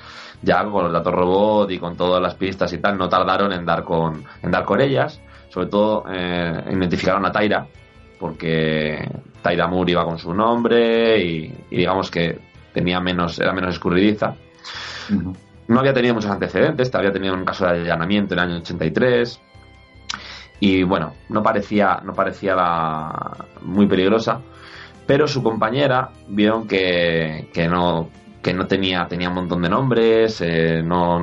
[0.45, 3.64] ya con el datos robot y con todas las pistas y tal, no tardaron en
[3.64, 5.20] dar con, en dar con ellas.
[5.49, 7.66] Sobre todo, eh, identificaron a Taira,
[8.18, 9.09] porque
[9.40, 12.38] Taira Moore iba con su nombre y, digamos que
[12.72, 14.34] tenía menos, era menos escurridiza.
[15.66, 19.40] No había tenido muchos antecedentes, había tenido un caso de allanamiento en el año 83
[20.61, 24.40] y bueno, no parecía, no parecía la, muy peligrosa,
[25.07, 28.09] pero su compañera vieron que, que no
[28.45, 31.18] que no tenía, tenía un montón de nombres, eh, no,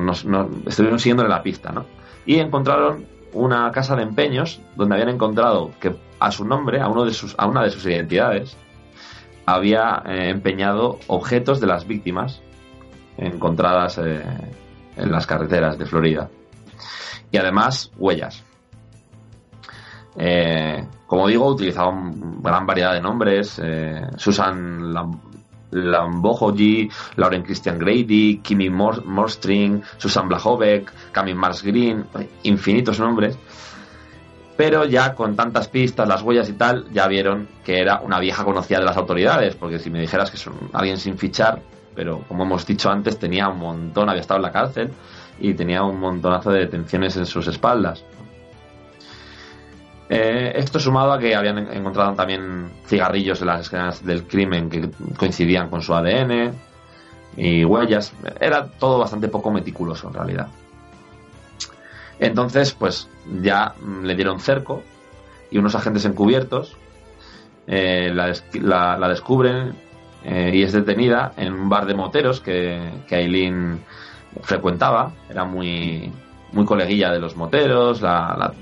[0.66, 1.86] estuvieron siguiéndole la pista, ¿no?
[2.26, 7.04] Y encontraron una casa de empeños donde habían encontrado que a su nombre, a, uno
[7.04, 8.56] de sus, a una de sus identidades,
[9.46, 12.42] había eh, empeñado objetos de las víctimas
[13.16, 14.22] encontradas eh,
[14.96, 16.28] en las carreteras de Florida.
[17.30, 18.42] Y además, huellas.
[20.16, 23.60] Eh, como digo, utilizaban gran variedad de nombres.
[24.16, 24.92] Susan
[25.72, 32.04] Lambojoji, Lauren Christian Grady, Kimi Morstring, Susan Blahovec, Camille Mars Green,
[32.44, 33.36] infinitos nombres.
[34.56, 38.44] Pero ya con tantas pistas, las huellas y tal, ya vieron que era una vieja
[38.44, 41.60] conocida de las autoridades, porque si me dijeras que son alguien sin fichar,
[41.94, 44.90] pero como hemos dicho antes, tenía un montón, había estado en la cárcel
[45.40, 48.04] y tenía un montonazo de detenciones en sus espaldas.
[50.14, 54.90] Eh, esto sumado a que habían encontrado también cigarrillos en las escenas del crimen que
[55.16, 56.52] coincidían con su ADN
[57.38, 58.12] y huellas.
[58.38, 60.48] Era todo bastante poco meticuloso en realidad.
[62.18, 63.08] Entonces, pues
[63.40, 64.82] ya le dieron cerco
[65.50, 66.76] y unos agentes encubiertos
[67.66, 69.74] eh, la, descubren
[70.24, 73.80] eh, y es detenida en un bar de moteros que, que Aileen
[74.42, 75.10] frecuentaba.
[75.30, 76.12] Era muy,
[76.52, 78.00] muy coleguilla de los moteros,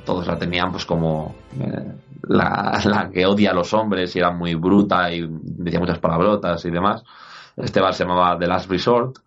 [0.04, 4.54] todos la tenían pues como eh, la, que odia a los hombres y era muy
[4.54, 7.02] bruta y decía muchas palabrotas y demás.
[7.56, 9.18] Este bar se llamaba The Last Resort.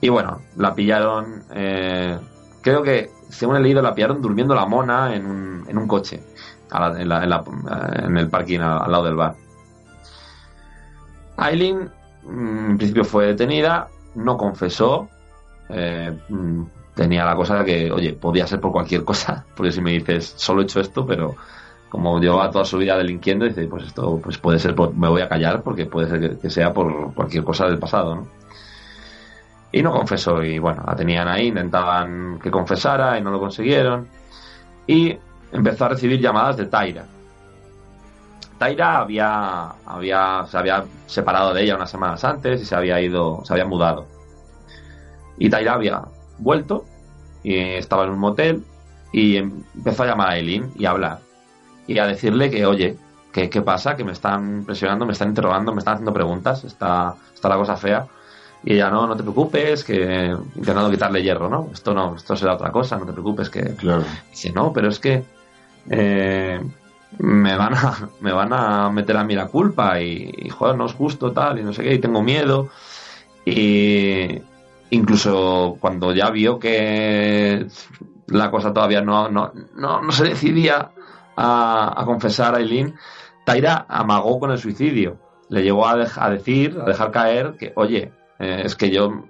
[0.00, 2.18] Y bueno, la pillaron, eh,
[2.60, 6.20] creo que, según he leído, la pillaron durmiendo la mona en un, en un coche,
[6.72, 9.36] en, el parking al, lado del bar.
[11.36, 11.88] Aileen,
[12.24, 15.08] mm, en principio fue detenida, no confesó,
[15.68, 16.62] eh, mm,
[16.94, 20.34] tenía la cosa de que, oye, podía ser por cualquier cosa, porque si me dices,
[20.36, 21.34] solo he hecho esto, pero
[21.88, 25.20] como llevaba toda su vida delinquiendo, dice, pues esto pues puede ser, por, me voy
[25.20, 28.28] a callar porque puede ser que, sea por cualquier cosa del pasado, ¿no?
[29.72, 34.06] Y no confesó, y bueno, la tenían ahí, intentaban que confesara y no lo consiguieron.
[34.86, 35.16] Y
[35.50, 37.06] empezó a recibir llamadas de Taira.
[38.58, 43.42] Taira había, había, se había separado de ella unas semanas antes y se había ido,
[43.44, 44.06] se había mudado.
[45.38, 46.02] Y Taira había
[46.38, 46.84] vuelto
[47.42, 48.64] y estaba en un motel
[49.12, 51.20] y empezó a llamar a Eileen y a hablar
[51.86, 52.96] y a decirle que, oye,
[53.32, 53.96] ¿qué, qué pasa?
[53.96, 57.76] Que me están presionando, me están interrogando, me están haciendo preguntas, está, está la cosa
[57.76, 58.06] fea.
[58.64, 61.68] Y ella, no, no te preocupes, que intentando quitarle hierro, ¿no?
[61.72, 63.74] Esto no, esto será otra cosa, no te preocupes, que...
[63.74, 64.04] Claro.
[64.30, 65.24] Dice, no, pero es que
[65.90, 66.60] eh,
[67.18, 70.86] me, van a, me van a meter a mí la culpa y, y, joder, no
[70.86, 72.68] es justo, tal, y no sé qué, y tengo miedo.
[73.44, 74.40] Y,
[74.92, 77.66] incluso cuando ya vio que
[78.26, 80.90] la cosa todavía no, no, no, se decidía
[81.36, 82.94] a, confesar a Eileen,
[83.44, 85.18] Taira amagó con el suicidio.
[85.48, 85.96] Le llegó a,
[86.30, 89.24] decir, a dejar caer que, oye, eh, es que yo,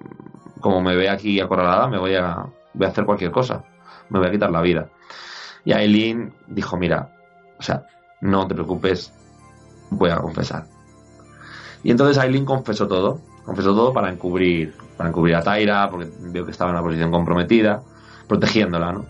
[0.60, 2.44] como me ve aquí acorralada, me voy a,
[2.74, 3.64] voy a hacer cualquier cosa,
[4.08, 4.88] me voy a quitar la vida.
[5.64, 7.12] Y Aileen dijo, mira,
[7.58, 7.86] o sea,
[8.20, 9.12] no te preocupes,
[9.90, 10.66] voy a confesar.
[11.84, 16.44] Y entonces Aileen confesó todo, confesó todo para encubrir, para encubrir a Taira, porque vio
[16.44, 17.82] que estaba en una posición comprometida,
[18.28, 19.06] protegiéndola, ¿no?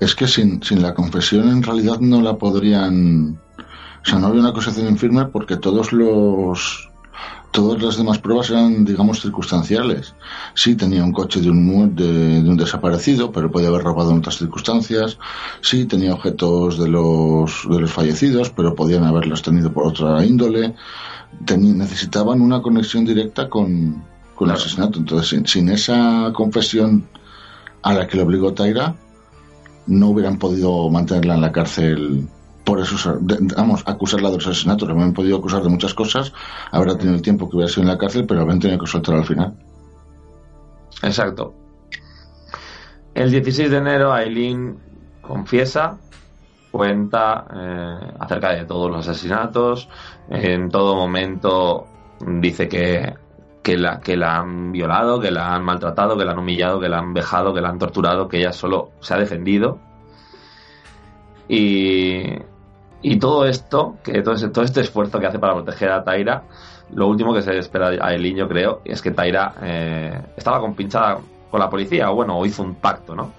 [0.00, 3.38] Es que sin, sin la confesión en realidad no la podrían...
[4.02, 6.90] O sea, no había una acusación firme porque todos los
[7.50, 10.14] todas las demás pruebas eran, digamos, circunstanciales.
[10.54, 14.38] Sí, tenía un coche de un, de, un desaparecido, pero podía haber robado en otras
[14.38, 15.18] circunstancias.
[15.60, 20.74] Sí, tenía objetos de los, de los fallecidos, pero podían haberlos tenido por otra índole.
[21.56, 24.02] necesitaban una conexión directa con,
[24.34, 24.98] con el asesinato.
[24.98, 27.08] Entonces, sin, esa confesión
[27.82, 28.94] a la que le obligó Taira,
[29.86, 32.28] no hubieran podido mantenerla en la cárcel
[32.68, 33.18] por eso,
[33.56, 34.86] vamos, acusarla de los asesinatos.
[34.86, 36.34] Le hubieran podido acusar de muchas cosas,
[36.70, 39.14] habrá tenido el tiempo que hubiera sido en la cárcel, pero habrían tenido que soltar
[39.14, 39.54] al final.
[41.02, 41.54] Exacto.
[43.14, 44.76] El 16 de enero, Aileen
[45.22, 45.96] confiesa,
[46.70, 49.88] cuenta eh, acerca de todos los asesinatos.
[50.28, 51.86] En todo momento
[52.20, 53.14] dice que
[53.62, 56.88] que la, que la han violado, que la han maltratado, que la han humillado, que
[56.90, 59.78] la han vejado, que la han torturado, que ella solo se ha defendido.
[61.48, 62.34] Y,
[63.02, 66.42] y todo esto, que todo, todo este esfuerzo que hace para proteger a Taira,
[66.94, 71.18] lo último que se espera a Elin, yo creo, es que Taira eh, estaba compinchada
[71.50, 73.30] con la policía, o bueno, o hizo un pacto, ¿no?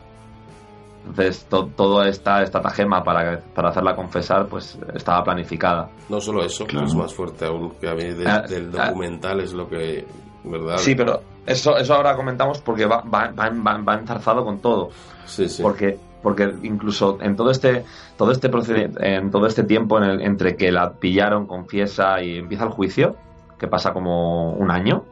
[1.07, 5.89] Entonces, toda esta estratagema para, para hacerla confesar, pues estaba planificada.
[6.07, 8.87] No solo eso, es más fuerte aún que a mí ah, del ah.
[8.87, 10.05] documental es lo que.
[10.43, 10.77] ¿Verdad?
[10.77, 14.89] Sí, pero eso, eso ahora comentamos porque va, va, va, va enzarzado con todo.
[15.25, 15.63] Sí, sí.
[15.63, 17.85] Porque, porque incluso en todo este,
[18.17, 18.49] todo este
[18.99, 23.15] en todo este tiempo en el, entre que la pillaron, confiesa y empieza el juicio,
[23.57, 25.05] que pasa como un año,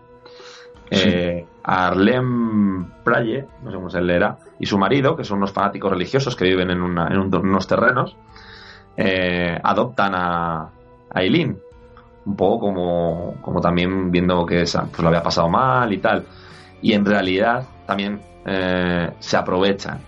[0.89, 5.91] eh, Arlem Praye, no sé cómo se leerá, y su marido, que son unos fanáticos
[5.91, 8.15] religiosos que viven en, unos terrenos,
[8.95, 10.69] eh, adoptan a,
[11.13, 11.59] Eileen.
[12.25, 16.25] Un poco como, como también viendo que pues, lo había pasado mal y tal.
[16.81, 19.99] Y en realidad también eh, se aprovechan.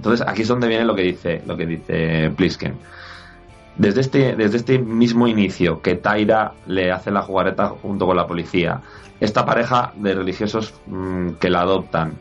[0.00, 2.74] Entonces aquí es donde viene lo que dice, lo que dice Plisken.
[3.76, 8.26] Desde este, desde este mismo inicio que Taira le hace la jugareta junto con la
[8.26, 8.80] policía,
[9.20, 12.14] esta pareja de religiosos mm, que la adoptan,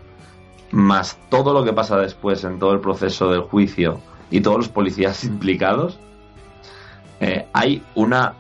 [0.72, 4.68] más todo lo que pasa después en todo el proceso del juicio y todos los
[4.68, 5.98] policías implicados,
[7.22, 8.34] eh, hay una,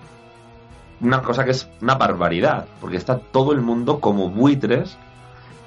[0.99, 4.97] una cosa que es una barbaridad, porque está todo el mundo como buitres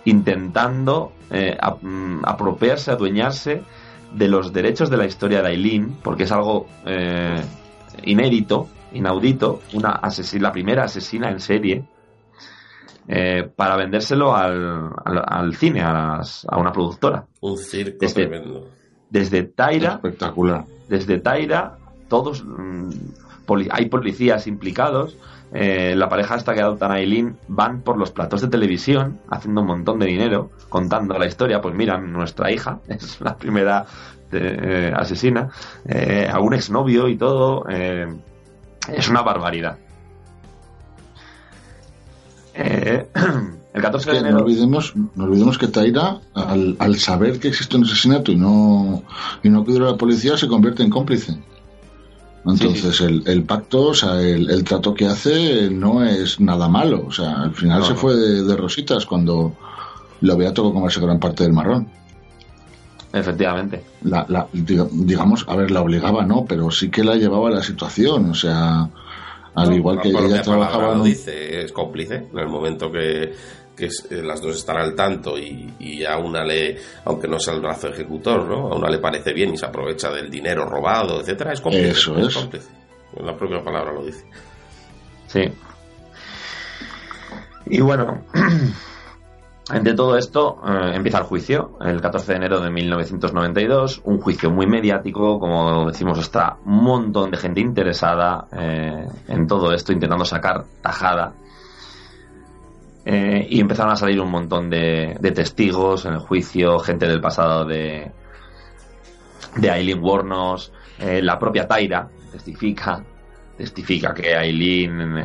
[0.05, 3.63] intentando eh, mm, apropiarse, adueñarse
[4.13, 7.43] de los derechos de la historia de Aileen, porque es algo eh,
[8.05, 10.01] inédito, inaudito, una
[10.41, 11.85] la primera asesina en serie
[13.09, 17.27] eh, para vendérselo al, al, cine, a, a, una productora.
[17.41, 18.69] Un circo desde, tremendo.
[19.11, 19.95] Desde Taira.
[19.95, 20.65] Espectacular.
[20.89, 21.79] Desde Taira,
[22.09, 22.45] todos.
[22.45, 22.91] Mm,
[23.71, 25.17] hay policías implicados.
[25.55, 29.61] Eh, la pareja esta que adoptan a Eileen van por los platos de televisión haciendo
[29.61, 31.61] un montón de dinero, contando la historia.
[31.61, 33.85] Pues mira, nuestra hija es la primera
[34.33, 35.51] eh, asesina,
[36.33, 37.67] a un exnovio y todo.
[37.69, 39.79] es una barbaridad.
[42.55, 43.07] Eh,
[43.75, 44.39] el 14 de enero.
[44.39, 49.03] No olvidemos, no olvidemos que Taira, al, saber que existe un asesinato y no,
[49.43, 51.39] y no acudir a la policía, se convierte en cómplice.
[52.45, 57.05] Entonces, El, pacto, o sea, el, trato que hace no es nada malo.
[57.07, 59.55] O sea, al final se fue de, rositas cuando
[60.21, 61.89] lo había tocado comerse gran parte del marrón.
[63.13, 63.85] Efectivamente.
[64.03, 68.31] La, digamos, a ver, la obligaba, no, pero sí que la llevaba a la situación.
[68.31, 68.89] O sea,
[69.55, 70.97] al igual que ella trabajaba.
[70.97, 73.35] Lo dice, es cómplice en el momento que,
[73.77, 77.61] que eh, las dos están al tanto y, a una le, aunque no sea el
[77.61, 78.73] brazo ejecutor, ¿no?
[78.73, 81.91] A una le parece bien y se aprovecha del dinero robado, etcétera, es cómplice.
[81.91, 82.35] Eso es.
[82.35, 82.71] Cómplice.
[83.21, 84.25] La propia palabra lo dice.
[85.27, 85.43] Sí.
[87.67, 88.25] Y bueno,
[89.71, 94.51] Entre todo esto eh, empieza el juicio, el 14 de enero de 1992, un juicio
[94.51, 100.25] muy mediático, como decimos, está un montón de gente interesada eh, en todo esto, intentando
[100.25, 101.33] sacar tajada.
[103.05, 107.65] Eh, y empezaron a salir un montón de, testigos en el juicio, gente del pasado
[107.65, 108.11] de,
[109.57, 113.03] de Aileen Warnos, la propia Taira testifica,
[113.57, 115.17] testifica que Aileen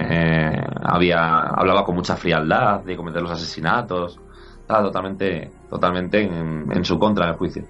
[0.81, 4.19] había, hablaba con mucha frialdad de cometer los asesinatos
[4.67, 7.63] está totalmente, totalmente en, su contra del juicio.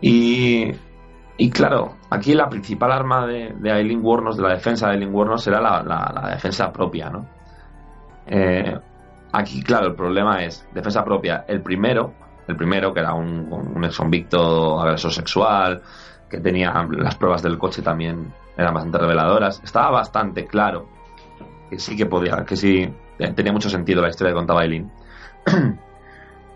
[0.00, 0.72] Y,
[1.36, 5.44] y, claro, aquí la principal arma de, Aileen Wuornos, de la defensa de Aileen Wuornos,
[5.44, 7.26] será la, defensa propia, ¿no?
[8.28, 8.78] Eh,
[9.32, 11.44] aquí, claro, el problema es defensa propia.
[11.48, 12.12] El primero,
[12.46, 15.82] el primero, que era un, un ex convicto agresor sexual,
[16.28, 20.88] que tenía las pruebas del coche también eran bastante reveladoras, estaba bastante claro
[21.70, 22.92] que sí que podía, que sí
[23.34, 24.90] tenía mucho sentido la historia que contaba Aileen.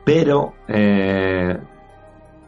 [0.05, 1.57] Pero eh,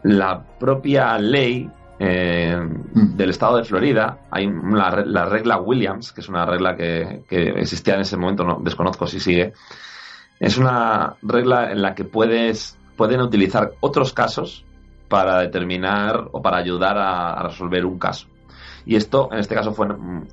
[0.02, 3.16] la propia ley eh, mm.
[3.16, 8.00] del estado de Florida, hay la, regla Williams, que es una regla que, existía en
[8.00, 9.52] ese momento, no desconozco si sigue,
[10.40, 14.64] es una regla en la que puedes, pueden utilizar otros casos
[15.08, 18.26] para determinar o para ayudar a, resolver un caso.
[18.84, 20.26] Y esto, en este caso, fue, mm,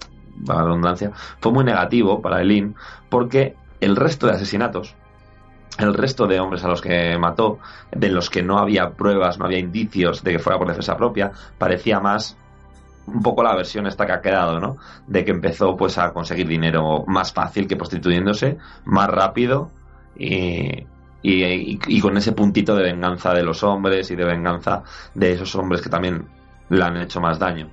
[0.45, 2.75] para la redundancia, fue muy negativo para Eileen,
[3.09, 4.95] porque el resto de asesinatos
[5.77, 7.59] el resto de hombres a los que mató,
[7.91, 11.31] de los que no había pruebas, no había indicios de que fuera por defensa propia,
[11.57, 12.37] parecía más
[13.07, 14.77] un poco la versión esta que ha quedado, ¿no?
[15.07, 19.71] De que empezó pues a conseguir dinero más fácil que prostituyéndose, más rápido
[20.15, 20.85] y,
[21.23, 25.81] y, con ese puntito de venganza de los hombres y de venganza de esos hombres
[25.81, 26.25] que también
[26.69, 27.69] le han hecho más daño.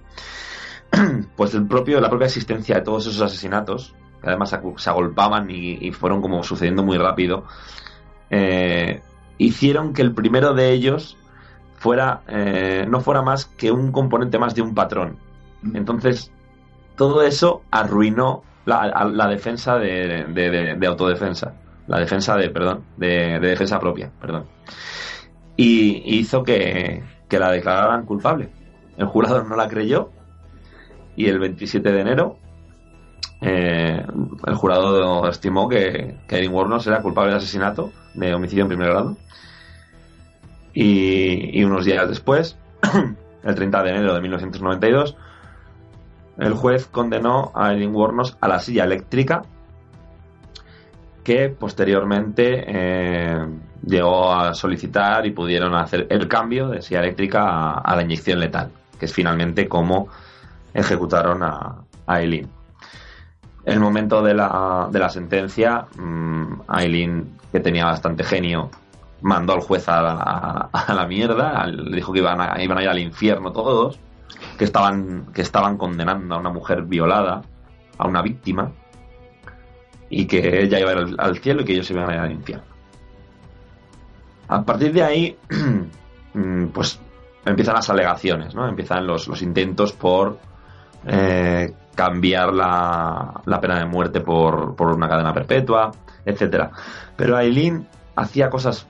[1.37, 5.93] Pues el propio, la propia existencia de todos esos asesinatos que además se agolpaban y,
[5.93, 7.45] fueron como sucediendo muy rápido,
[8.31, 9.01] eh,
[9.39, 11.17] hicieron que el primero de ellos
[11.77, 15.17] fuera eh, no fuera más que un componente más de un patrón.
[15.75, 16.33] Entonces,
[16.97, 21.55] todo eso arruinó la, defensa de, autodefensa,
[21.87, 24.47] la defensa de, perdón, de, defensa propia, perdón.
[25.57, 28.51] Y hizo que, que la declararan culpable.
[28.97, 30.11] El jurado no la creyó
[31.17, 32.39] y el 27 de enero
[33.41, 34.05] eh,
[34.47, 38.91] el jurado estimó que, que Erin Warnos era culpable de asesinato, de homicidio en primer
[38.91, 39.17] grado.
[40.75, 42.57] Y, unos días después,
[43.43, 45.17] el 30 de enero de 1992,
[46.39, 49.43] el juez condenó a Erin Warnos a la silla eléctrica
[51.25, 53.47] que posteriormente eh,
[53.85, 58.71] llegó a solicitar y pudieron hacer el cambio de silla eléctrica a, la inyección letal,
[58.99, 60.09] que es finalmente como
[60.73, 62.49] ejecutaron a, Eileen.
[63.69, 68.71] El momento de la, de la sentencia, mm, Aileen, que tenía bastante genio,
[69.21, 72.99] mandó al juez a la, mierda, le dijo que iban a, iban a ir al
[72.99, 74.01] infierno todos,
[74.57, 77.43] que estaban, que estaban condenando a una mujer violada,
[77.99, 78.73] a una víctima,
[80.09, 82.33] y que ella iba a ir al, cielo y que ellos iban a ir al
[82.33, 82.65] infierno.
[84.49, 85.39] A partir de ahí,
[86.33, 86.99] mm, pues
[87.45, 88.67] empiezan las alegaciones, ¿no?
[88.67, 90.39] Empiezan los, los intentos por
[91.07, 95.91] eh, cambiar la, la, pena de muerte por, por una cadena perpetua,
[96.25, 96.71] etcétera.
[97.17, 97.87] Pero Aileen
[98.17, 98.87] hacía cosas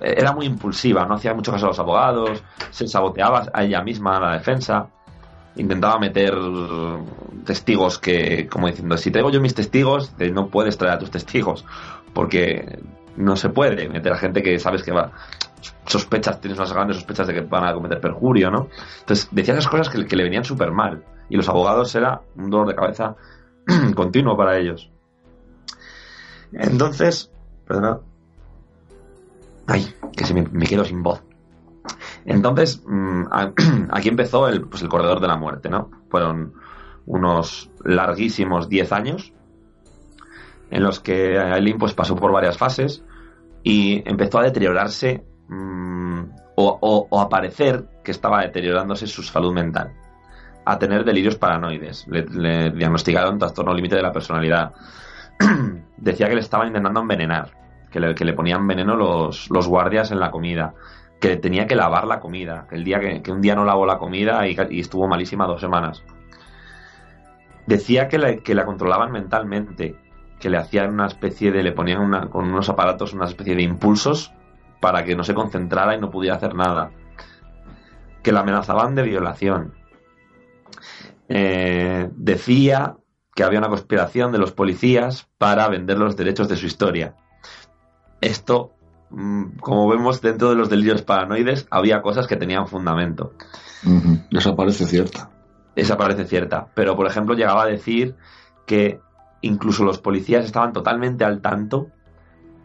[0.00, 4.18] era muy impulsiva, no hacía mucho caso a los abogados, se saboteaba a ella misma
[4.20, 4.88] la defensa,
[5.56, 6.34] intentaba meter
[7.44, 11.64] testigos que, como diciendo, si traigo yo mis testigos, no puedes traer a tus testigos,
[12.14, 12.80] porque
[13.16, 15.12] no se puede meter a gente que sabes que va,
[15.86, 18.68] sospechas, tienes unas grandes sospechas de que van a cometer perjurio, ¿no?
[19.00, 22.50] Entonces decía esas cosas que, que le venían súper mal, y los abogados era un
[22.50, 23.16] dolor de cabeza
[23.96, 24.90] continuo para ellos.
[26.52, 27.32] Entonces,
[27.66, 28.00] perdona,
[29.66, 31.22] Ay, que se me, quedo sin voz.
[32.26, 33.24] Entonces, mm,
[33.90, 35.90] aquí empezó el, pues el corredor de la muerte, ¿no?
[36.10, 36.52] Fueron
[37.06, 39.32] unos larguísimos 10 años
[40.70, 43.02] en los que Aileen pues, pasó por varias fases
[43.62, 46.20] y empezó a deteriorarse mm,
[46.56, 49.94] o, a parecer que estaba deteriorándose su salud mental,
[50.64, 52.06] a tener delirios paranoides.
[52.08, 54.72] Le, le diagnosticaron trastorno límite de la personalidad.
[55.96, 60.30] Decía que le estaban intentando envenenar que le, ponían veneno los, los, guardias en la
[60.30, 60.74] comida,
[61.20, 63.98] que tenía que lavar la comida, que el día que, un día no lavó la
[63.98, 66.02] comida y, estuvo malísima dos semanas.
[67.66, 69.94] Decía que, la controlaban mentalmente,
[70.40, 73.62] que le hacían una especie de, le ponían una, con unos aparatos una especie de
[73.62, 74.32] impulsos
[74.80, 76.90] para que no se concentrara y no pudiera hacer nada.
[78.22, 79.74] Que la amenazaban de violación.
[81.34, 82.96] Eh, decía
[83.34, 87.16] que había una conspiración de los policías para vender los derechos de su historia
[88.22, 88.72] esto,
[89.10, 93.34] mm, como vemos dentro de los delirios paranoides, había cosas que tenían fundamento.
[94.30, 95.28] Esa parece cierta.
[95.74, 96.68] Esa parece cierta.
[96.74, 98.14] Pero, por ejemplo, llegaba a decir
[98.64, 99.00] que
[99.42, 101.88] incluso los policías estaban totalmente al tanto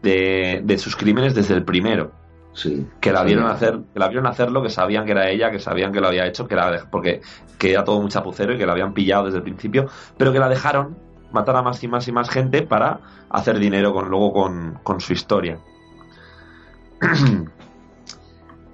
[0.00, 2.12] de, sus crímenes desde el primero.
[2.58, 5.60] Sí, que la vieron hacer que la vieron hacerlo que sabían que era ella que
[5.60, 7.20] sabían que lo había hecho que la porque
[7.56, 9.86] que era todo un chapucero y que la habían pillado desde el principio
[10.16, 10.96] pero que la dejaron
[11.32, 13.00] matar a más y más y más gente para
[13.30, 14.32] hacer dinero con, luego
[14.82, 15.58] con, su historia.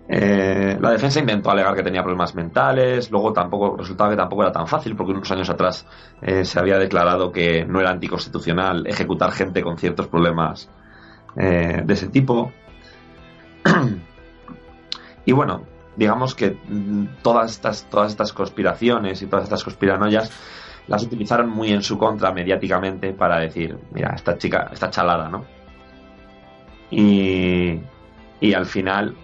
[0.06, 4.52] Eh, la defensa intentó alegar que tenía problemas mentales, luego tampoco resultaba que tampoco era
[4.52, 5.86] tan fácil porque unos años atrás
[6.20, 10.68] eh, se había declarado que no era anticonstitucional ejecutar gente con ciertos problemas
[11.38, 12.52] eh, de ese tipo.
[15.24, 15.62] Y bueno,
[15.96, 20.30] digamos que mm, todas estas, todas estas conspiraciones y todas estas conspiranoias
[20.86, 25.44] las utilizaron muy en su contra mediáticamente para decir, mira, esta chica está chalada, ¿no?
[26.90, 27.80] Y,
[28.40, 29.16] y al final,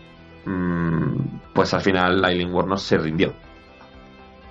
[0.46, 1.16] mm,
[1.52, 3.34] pues al final Aileen Wuornos se rindió.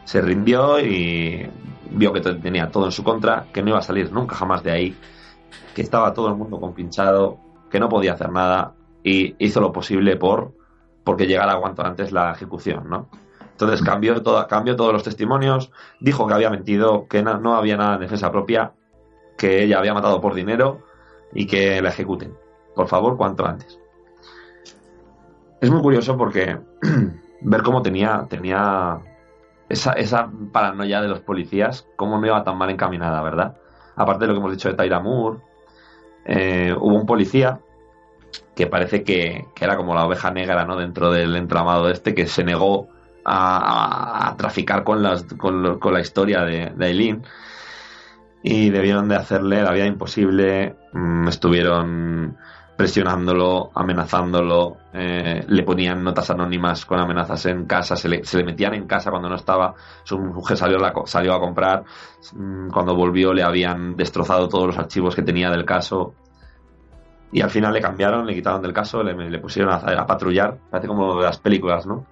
[0.05, 1.49] Se rindió y
[1.91, 4.71] vio que tenía todo en su contra, que no iba a salir nunca jamás de
[4.71, 4.97] ahí,
[5.73, 7.39] que estaba todo el mundo compinchado,
[7.71, 8.73] que no podía hacer nada
[9.03, 10.53] y hizo lo posible por
[11.03, 13.09] porque llegara cuanto antes la ejecución, ¿no?
[13.51, 17.95] Entonces cambió, todo, cambió todos los testimonios, dijo que había mentido, que no, había nada
[17.95, 18.73] en defensa propia,
[19.37, 20.85] que ella había matado por dinero
[21.33, 22.37] y que la ejecuten.
[22.75, 23.79] Por favor, cuanto antes.
[25.59, 26.57] Es muy curioso porque
[27.41, 29.01] ver cómo tenía, tenía
[29.67, 33.57] esa, esa paranoia de los policías, cómo no iba tan mal encaminada, ¿verdad?
[33.97, 35.39] Aparte de lo que hemos dicho de Tyra Moore,
[36.25, 37.59] eh, hubo un policía
[38.55, 40.75] que parece que, era como la oveja negra, ¿no?
[40.75, 42.89] Dentro del entramado este, que se negó
[43.25, 47.23] a, traficar con, las, con, la historia de, de Eileen.
[48.43, 50.75] y debieron de hacerle la vida imposible.
[50.93, 52.37] Mm, estuvieron
[52.79, 58.87] presionándolo, amenazándolo, eh, le ponían notas anónimas con amenazas en casa, se le, metían en
[58.87, 59.75] casa cuando no estaba,
[60.05, 61.83] su mujer salió, salió a comprar,
[62.31, 66.13] mm, cuando volvió le habían destrozado todos los archivos que tenía del caso
[67.31, 71.17] y al final le cambiaron, le quitaron del caso, le, pusieron a, patrullar, parece como
[71.17, 72.05] de las películas, ¿no?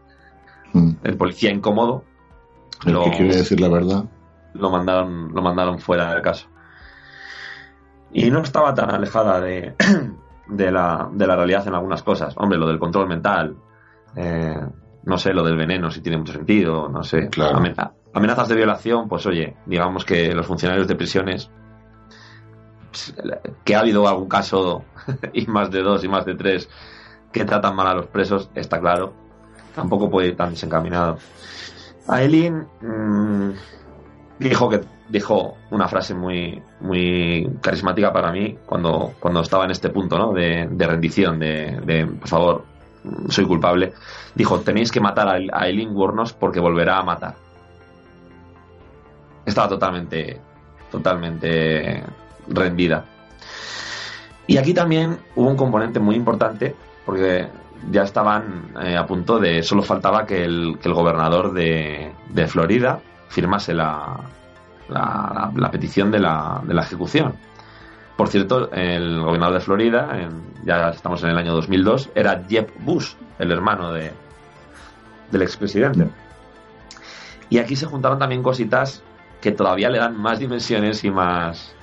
[0.74, 0.91] Mm.
[1.03, 2.03] El policía incómodo.
[2.86, 4.05] El que quiere decir la verdad.
[4.53, 6.47] Lo mandaron, lo mandaron fuera del caso.
[8.11, 9.74] Y no estaba tan alejada de,
[10.47, 12.34] de la, de la realidad en algunas cosas.
[12.38, 13.57] Hombre, lo del control mental,
[14.15, 14.59] eh,
[15.03, 17.30] no sé, lo del veneno, si tiene mucho sentido, no sé.
[18.13, 21.51] Amenazas de violación, pues oye, digamos que los funcionarios de prisiones,
[23.64, 24.84] que ha habido algún caso,
[25.34, 26.70] y más de dos y más de tres,
[27.32, 29.14] que tratan mal a los presos, está claro.
[29.76, 31.18] Tampoco puede ir tan desencaminado.
[32.08, 33.52] Aileen mm,
[34.39, 39.89] dijo que dijo una frase muy, muy carismática para mí cuando, cuando estaba en este
[39.89, 40.34] punto ¿no?
[40.34, 42.66] de, rendición, de, por favor,
[43.30, 43.93] soy culpable.
[44.36, 47.36] Dijo, tenéis que matar a, Eileen Wuornos porque volverá a matar.
[49.45, 50.41] Estaba totalmente,
[50.91, 52.04] totalmente
[52.50, 53.06] rendida.
[54.48, 56.74] Y aquí también hubo un componente muy importante
[57.06, 57.48] porque
[57.91, 62.14] ya estaban eh, a punto de, solo faltaba que el, que el gobernador de,
[62.48, 64.18] Florida firmase la,
[64.89, 67.36] la, petición de la, de la, ejecución.
[68.16, 70.30] Por cierto, el gobernador de Florida,
[70.66, 74.12] ya estamos en el año 2002, era Jeb Bush, el hermano de,
[75.32, 76.08] del expresidente.
[77.50, 79.04] Y aquí se juntaron también cositas
[79.41, 81.76] que todavía le dan más dimensiones y más,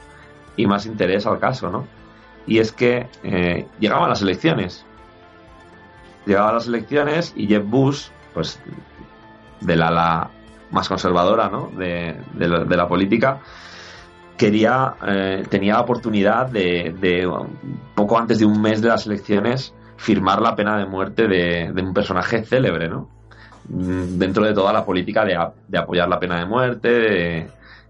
[0.57, 1.87] y más interés al caso, ¿no?
[2.47, 4.85] Y es que eh, llegaban las elecciones.
[6.27, 8.61] Llegaban las elecciones y Jeb Bush, pues
[9.61, 10.31] del ala
[10.71, 11.71] más conservadora ¿no?
[11.77, 13.41] de, la, política,
[14.37, 17.29] quería, eh, tenía la oportunidad de,
[17.95, 21.95] poco antes de un mes de las elecciones, firmar la pena de muerte de, un
[21.95, 23.09] personaje célebre, ¿no?
[23.69, 27.47] Mm, dentro de toda la política de, apoyar la pena de muerte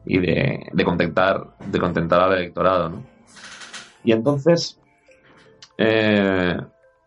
[0.07, 3.03] y de, contentar, de contentar al electorado, ¿no?
[4.05, 4.79] Y entonces,
[5.79, 6.57] eh,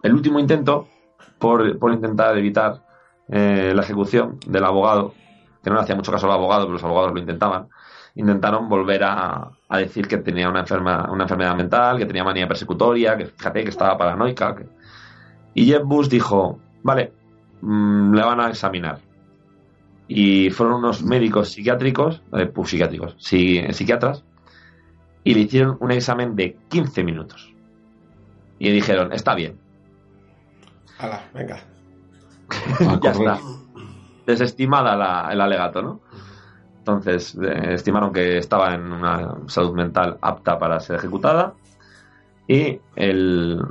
[0.03, 0.87] el último intento
[1.37, 2.83] por, por intentar evitar
[3.29, 5.13] eh, la ejecución del abogado
[5.67, 7.67] que no le hacía mucho caso al abogado, pero los abogados lo intentaban,
[8.15, 13.17] intentaron volver a, decir que tenía una, enferma, una enfermedad mental, que tenía manía persecutoria,
[13.17, 14.55] que fíjate que estaba paranoica.
[15.53, 17.11] Y Jeff Bush dijo, vale,
[17.61, 18.99] mm, le van a examinar.
[20.07, 24.23] Y fueron unos médicos psiquiátricos, eh, pues psiquiátricos, psiquiatras,
[25.23, 27.53] y le hicieron un examen de 15 minutos.
[28.59, 29.57] Y dijeron, está bien.
[30.97, 31.59] Hala, venga.
[33.01, 33.39] ya está
[34.27, 36.01] desestimada el alegato, ¿no?
[36.79, 41.53] Entonces, eh, estimaron que estaba en una salud mental apta para ser ejecutada
[42.47, 43.61] y el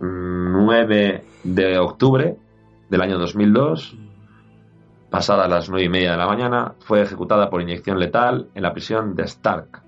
[0.00, 2.36] 9 de octubre
[2.90, 3.96] del año 2002,
[5.12, 8.72] pasada las 9 y media de la mañana, fue ejecutada por inyección letal en la
[8.72, 9.82] prisión de Stark,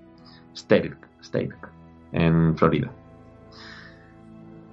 [0.53, 1.71] Stark, Stark
[2.11, 2.91] en Florida.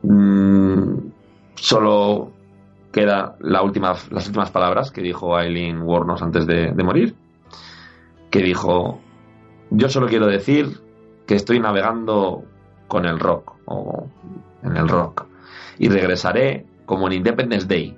[0.02, 0.98] Mm,
[1.54, 2.32] solo
[2.92, 7.14] queda la última, las últimas palabras que dijo Eileen Warnos antes de, morir,
[8.30, 9.00] que dijo,
[9.70, 10.82] yo solo quiero decir
[11.26, 12.44] que estoy navegando
[12.88, 14.06] con el rock, o
[14.62, 15.24] en el rock,
[15.78, 17.96] y regresaré como en Independence Day,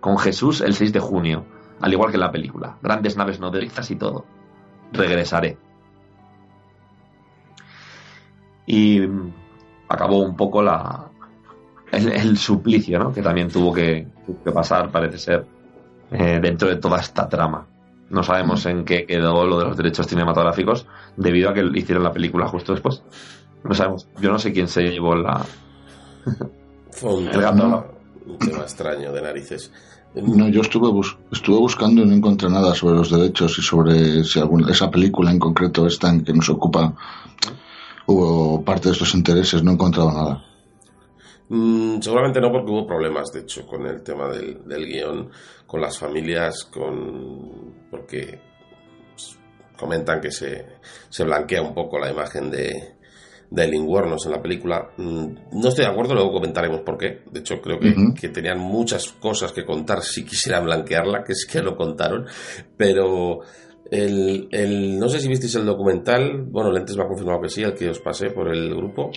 [0.00, 1.44] con Jesús el 6 de junio,
[1.82, 4.24] al igual que en la película, grandes naves nodrizas y todo.
[4.92, 5.58] Regresaré.
[8.66, 9.00] Y
[9.88, 11.10] acabó un poco la,
[11.90, 13.12] el, suplicio ¿no?
[13.12, 14.06] que también tuvo que,
[14.54, 15.44] pasar, parece ser,
[16.12, 17.66] eh, dentro de toda esta trama.
[18.10, 22.12] No sabemos en qué quedó lo de los derechos cinematográficos debido a que hicieron la
[22.12, 23.02] película justo después.
[23.64, 24.08] No sabemos.
[24.20, 25.44] Yo no sé quién se llevó la.
[26.90, 27.84] Fue un, tema
[28.60, 29.72] extraño de narices.
[30.14, 30.88] No, yo estuve,
[31.30, 35.30] estuve buscando y no encontré nada sobre los derechos y sobre si alguna, esa película
[35.30, 36.94] en concreto, esta en que nos ocupa,
[38.06, 40.44] hubo parte de estos intereses, no he encontrado nada.
[41.48, 45.30] Mm, seguramente no, porque hubo problemas, de hecho, con el tema del, guion,
[45.66, 48.38] con las familias, con porque
[49.12, 49.38] pues,
[49.78, 50.66] comentan que se,
[51.08, 52.96] se, blanquea un poco la imagen de,
[53.54, 54.90] de en la película.
[54.96, 57.22] Mm, no estoy de acuerdo, luego comentaremos por qué.
[57.30, 61.60] De hecho, creo que, tenían muchas cosas que contar si quisieran blanquearla, que es que
[61.60, 62.26] lo contaron,
[62.76, 63.40] pero...
[63.90, 67.62] El, el, no sé si visteis el documental, bueno, Lentes me ha confirmado que sí,
[67.62, 69.10] el que os pasé por el grupo,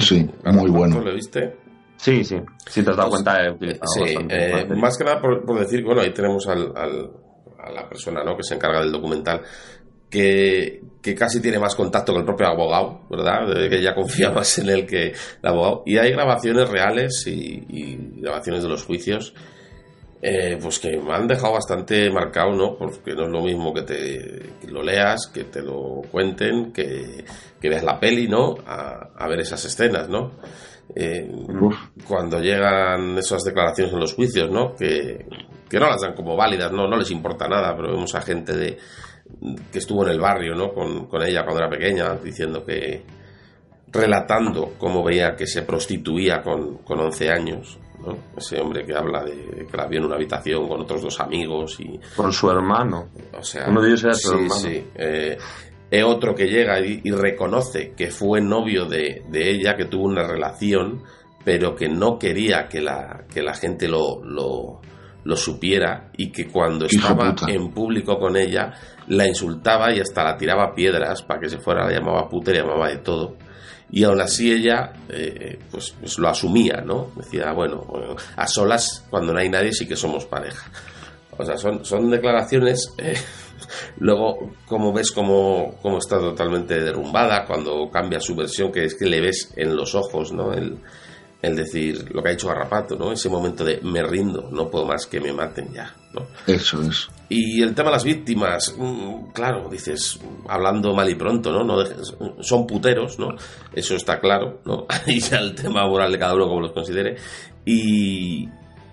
[0.00, 1.00] Sí, muy bueno.
[1.00, 1.56] ¿Lo viste?
[1.96, 2.36] Sí, sí,
[2.66, 6.12] sí te has dado cuenta de Sí, eh, más que nada por, decir, bueno, ahí
[6.12, 8.36] tenemos al, a la persona ¿no?
[8.36, 9.40] que se encarga del documental.
[10.10, 13.46] Que, que casi tiene más contacto con el propio abogado, ¿verdad?
[13.68, 15.82] Que ella confía más en él que el abogado.
[15.86, 19.34] Y hay grabaciones reales y, grabaciones de los juicios,
[20.22, 22.76] eh, pues que me han dejado bastante marcado, ¿no?
[22.76, 27.24] Porque no es lo mismo que te lo leas, que te lo cuenten, que,
[27.60, 28.54] que veas la peli, ¿no?
[28.66, 30.32] A, a ver esas escenas, ¿no?
[30.94, 31.28] Eh,
[32.06, 34.74] cuando llegan esas declaraciones en los juicios, ¿no?
[34.74, 35.26] Que,
[35.68, 36.88] que no las dan como válidas, ¿no?
[36.88, 38.78] No les importa nada, pero vemos a gente de
[39.72, 40.72] que estuvo en el barrio, ¿no?
[40.72, 43.04] Con, ella cuando era pequeña, diciendo que,
[43.92, 48.16] relatando cómo veía que se prostituía con, con 11 años, ¿no?
[48.36, 51.78] Ese hombre que habla de que la vio en una habitación con otros dos amigos
[51.80, 51.98] y...
[52.14, 53.08] Con su hermano.
[53.38, 53.68] O sea...
[53.68, 54.54] Uno de ellos era su hermano.
[54.54, 55.38] Sí, eh,
[56.04, 61.02] otro que llega y, reconoce que fue novio de, de, ella, que tuvo una relación,
[61.44, 64.80] pero que no quería que la, que la gente lo, lo,
[65.26, 68.72] lo supiera y que cuando estaba en público con ella
[69.08, 72.60] la insultaba y hasta la tiraba piedras para que se fuera, la llamaba puta, le
[72.60, 73.36] llamaba de todo.
[73.90, 77.10] Y aún así ella eh, pues, pues, lo asumía, ¿no?
[77.16, 77.84] Decía, bueno,
[78.36, 80.70] a solas cuando no hay nadie sí que somos pareja.
[81.36, 82.94] O sea, son, son declaraciones...
[82.98, 83.14] Eh,
[83.98, 89.06] luego, como ves cómo, cómo, está totalmente derrumbada, cuando cambia su versión, que es que
[89.06, 90.52] le ves en los ojos, ¿no?
[90.52, 90.78] El,
[91.42, 93.12] el decir lo que ha dicho Garrapato, ¿no?
[93.12, 96.26] Ese momento de me rindo, no puedo más que me maten ya, ¿no?
[96.46, 97.08] Eso es.
[97.28, 100.18] Y el tema de las víctimas, mm, claro, dices,
[100.48, 101.64] hablando mal y pronto, ¿no?
[101.64, 101.84] no
[102.40, 103.28] son puteros, ¿no?
[103.72, 104.86] Eso está claro, ¿no?
[105.06, 107.16] Y ya el tema moral de cada uno como los considere.
[107.64, 108.48] Y,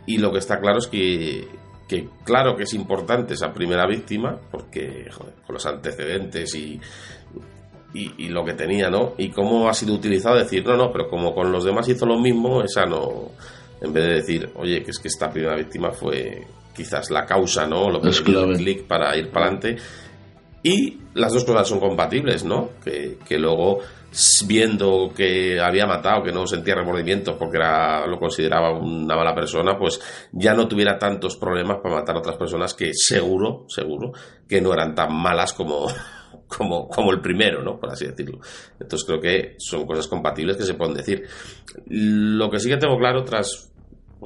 [0.05, 1.47] y lo que está claro es que,
[1.87, 6.79] que claro que es importante esa primera víctima, porque joder, con los antecedentes y
[7.93, 9.13] y, lo que tenía, ¿no?
[9.17, 12.19] Y cómo ha sido utilizado decir, no, no, pero como con los demás hizo lo
[12.19, 13.31] mismo, esa no.
[13.81, 17.67] En vez de decir, oye, que es que esta primera víctima fue quizás la causa,
[17.67, 17.89] ¿no?
[17.89, 19.77] Lo que es el clic para ir para adelante.
[20.63, 22.69] Y las dos cosas son compatibles, ¿no?
[22.83, 23.81] Que, que, luego,
[24.47, 29.77] viendo que había matado, que no sentía remordimientos porque era, lo consideraba una mala persona,
[29.77, 29.99] pues
[30.31, 34.13] ya no tuviera tantos problemas para matar a otras personas que seguro, seguro,
[34.47, 35.87] que no eran tan malas como,
[36.47, 37.79] como, como el primero, ¿no?
[37.79, 38.39] Por así decirlo.
[38.79, 41.27] Entonces creo que son cosas compatibles que se pueden decir.
[41.87, 43.73] Lo que sí que tengo claro tras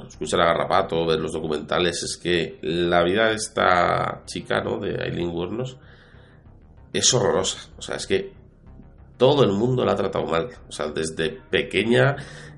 [0.07, 4.79] escuchar a Garrapato, ver los documentales, es que la vida de esta chica, ¿no?
[4.79, 5.77] De Aileen Wuornos
[6.93, 7.69] es horrorosa.
[7.77, 8.31] O sea, es que
[9.17, 10.49] todo el mundo la ha tratado mal.
[10.67, 12.15] O sea, desde pequeña,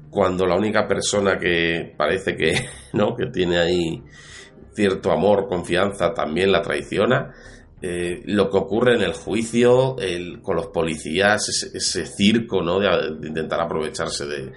[0.09, 2.53] cuando la única persona que parece que,
[2.93, 3.15] ¿no?
[3.15, 4.03] Que tiene ahí
[4.73, 7.33] cierto amor, confianza, también la traiciona
[7.81, 9.95] eh, lo que ocurre en el juicio
[10.41, 12.79] con los policías, ese, circo ¿no?
[12.79, 12.87] De,
[13.25, 14.51] intentar aprovecharse de,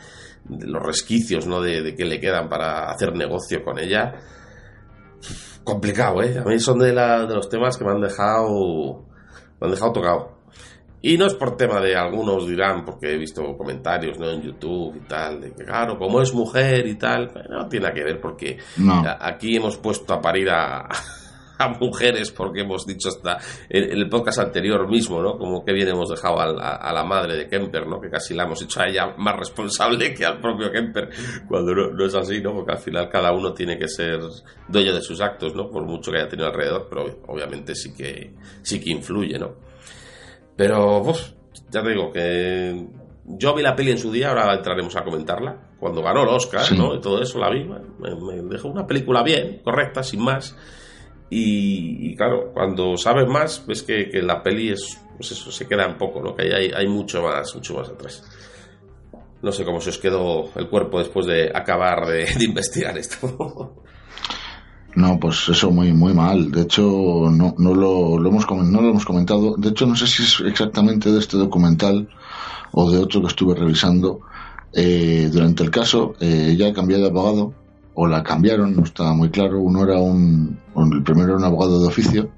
[0.49, 1.61] los resquicios ¿no?
[1.61, 4.15] De, que le quedan para hacer negocio con ella.
[5.63, 6.37] Complicado, ¿eh?
[6.39, 9.07] A mí son de, de los temas que me han dejado,
[9.61, 10.43] me han dejado tocado.
[11.01, 14.31] Y no es por tema de algunos dirán, porque he visto comentarios ¿no?
[14.31, 18.05] en YouTube y tal, de que claro, como es mujer y tal, no tiene que
[18.05, 18.59] ver porque
[19.21, 20.89] aquí hemos puesto a parir a,
[21.69, 23.39] mujeres, porque hemos dicho hasta
[23.69, 25.37] en, el podcast anterior mismo, ¿no?
[25.39, 28.01] Como que bien hemos dejado a, la madre de Kemper, ¿no?
[28.01, 31.11] Que casi la hemos hecho a ella más responsable que al propio Kemper,
[31.49, 32.55] cuando no, es así, ¿no?
[32.55, 34.21] Porque al final cada uno tiene que ser
[34.69, 35.71] dueño de sus actos, ¿no?
[35.71, 39.55] Por mucho que haya tenido alrededor, pero obviamente sí que, sí que influye, ¿no?
[40.57, 41.03] Pero,
[41.71, 42.87] ya te digo que
[43.25, 45.57] yo vi la peli en su día, ahora entraremos a comentarla.
[45.79, 46.95] Cuando ganó el Oscar, ¿no?
[46.95, 47.65] Y todo eso la vi.
[47.65, 50.57] Me, me, dejó una película bien, correcta, sin más.
[51.35, 55.97] Y, claro, cuando sabes más, ves que, la peli es, pues eso, se queda un
[55.97, 56.35] poco, ¿no?
[56.35, 58.23] Que hay, hay mucho más, mucho más atrás.
[59.41, 63.75] No sé cómo se os quedó el cuerpo después de acabar de, investigar esto.
[64.95, 66.51] No, pues eso muy muy mal.
[66.51, 69.57] De hecho, no, lo, hemos, no lo hemos comentado.
[69.57, 72.11] De hecho, no sé si es exactamente de este documental
[72.73, 74.21] o de otro que estuve revisando.
[74.75, 77.62] Eh, durante el caso, eh, ella ha cambiado de abogado
[77.95, 79.61] o la cambiaron, no estaba muy claro.
[79.61, 82.31] Uno era un, el primero era un abogado de oficio,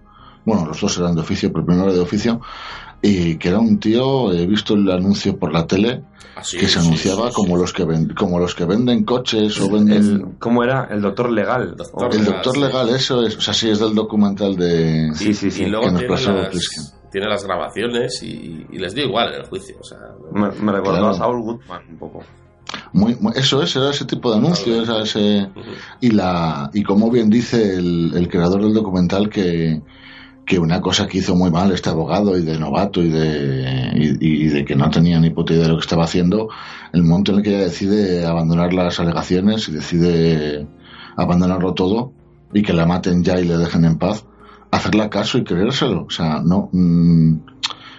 [0.44, 2.40] bueno, los dos eran de oficio, pero el primero era de oficio,
[3.00, 6.02] y que era un tío, he visto el anuncio por la tele,
[6.36, 10.64] ah, que se anunciaba como los que como los que venden coches o venden cómo
[10.64, 11.76] era el doctor legal.
[12.12, 15.64] El doctor legal eso es o sea sí es del documental de sí sí sí.
[15.64, 19.84] Y luego tiene, las, tiene, las, grabaciones y, les dio igual en el juicio o
[19.84, 19.98] sea
[20.32, 22.22] me, me recordó a Saul Goodman un poco
[22.92, 25.48] muy, eso es, era ese tipo de anuncio, ese,
[26.00, 29.82] y la y como bien dice el, creador del documental que,
[30.46, 34.46] que una cosa que hizo muy mal este abogado y de novato y de, y,
[34.46, 36.48] de que no tenía ni puta idea de lo que estaba haciendo,
[36.92, 40.66] el momento en el que ella decide abandonar las alegaciones y decide
[41.16, 42.12] abandonarlo todo
[42.52, 44.24] y que la maten ya y le dejen en paz,
[44.70, 46.04] hacerle caso y creérselo.
[46.04, 46.68] O sea, no.
[46.72, 47.38] Mm,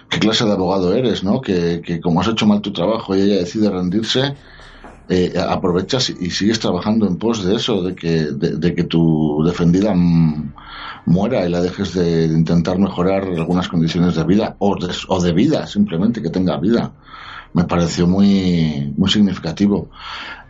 [0.08, 1.40] ¿Qué clase de abogado eres, no?
[1.40, 4.34] Que, que como has hecho mal tu trabajo y ella decide rendirse,
[5.08, 9.94] eh, aprovechas y, sigues trabajando en pos de eso, de que, de, que tu defendida
[11.06, 15.32] muera y la dejes de, intentar mejorar algunas condiciones de vida o de, o de
[15.32, 16.92] vida, simplemente que tenga vida.
[17.52, 19.88] Me pareció muy, muy significativo.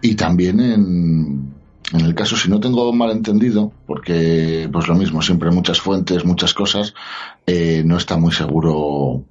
[0.00, 1.54] Y también en,
[1.92, 6.24] en el caso, si no tengo mal entendido, porque pues lo mismo, siempre muchas fuentes,
[6.24, 6.94] muchas cosas,
[7.46, 9.22] eh, no está muy seguro,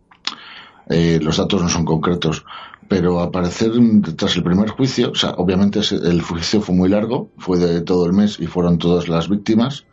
[0.88, 2.46] eh, los datos no son concretos,
[2.88, 3.72] pero al parecer
[4.16, 8.06] tras el primer juicio, o sea, obviamente el juicio fue muy largo, fue de todo
[8.06, 9.86] el mes y fueron todas las víctimas.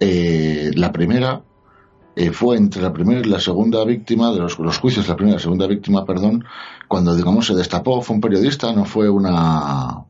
[0.00, 1.42] Eh, la primera
[2.32, 5.38] fue entre la primera y la segunda víctima de los, los juicios, la primera y
[5.38, 6.44] la segunda víctima, perdón,
[6.86, 10.04] cuando digamos se destapó, fue un periodista, no fue una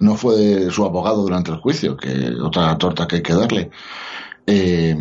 [0.00, 3.70] no fue su abogado durante el juicio, que otra torta que hay que darle.
[4.46, 4.96] Eh,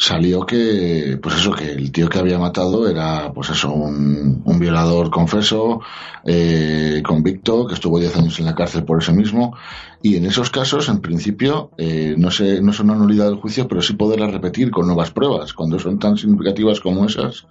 [0.00, 5.10] salió que, pues eso, que el tío que había matado era, pues eso, un, violador
[5.10, 5.82] confeso,
[6.24, 9.54] eh, convicto, que estuvo 10 años en la cárcel por eso mismo.
[10.02, 13.68] Y en esos casos, en principio, eh, no, sé, no son una nulidad del juicio,
[13.68, 15.52] pero sí poderla repetir con nuevas pruebas.
[15.52, 17.46] Cuando son tan significativas como esas,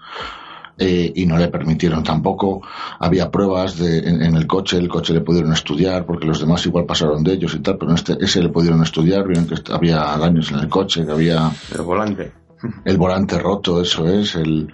[0.80, 2.64] eh, y no le permitieron tampoco.
[2.98, 6.86] Había pruebas de, en, el coche, el coche le pudieron estudiar porque los demás igual
[6.86, 10.00] pasaron de ellos y tal, pero en este, ese le pudieron estudiar, vieron que había
[10.18, 11.52] daños en el coche, que había...
[11.76, 12.39] El volante.
[12.86, 14.74] El volante roto, eso es, el...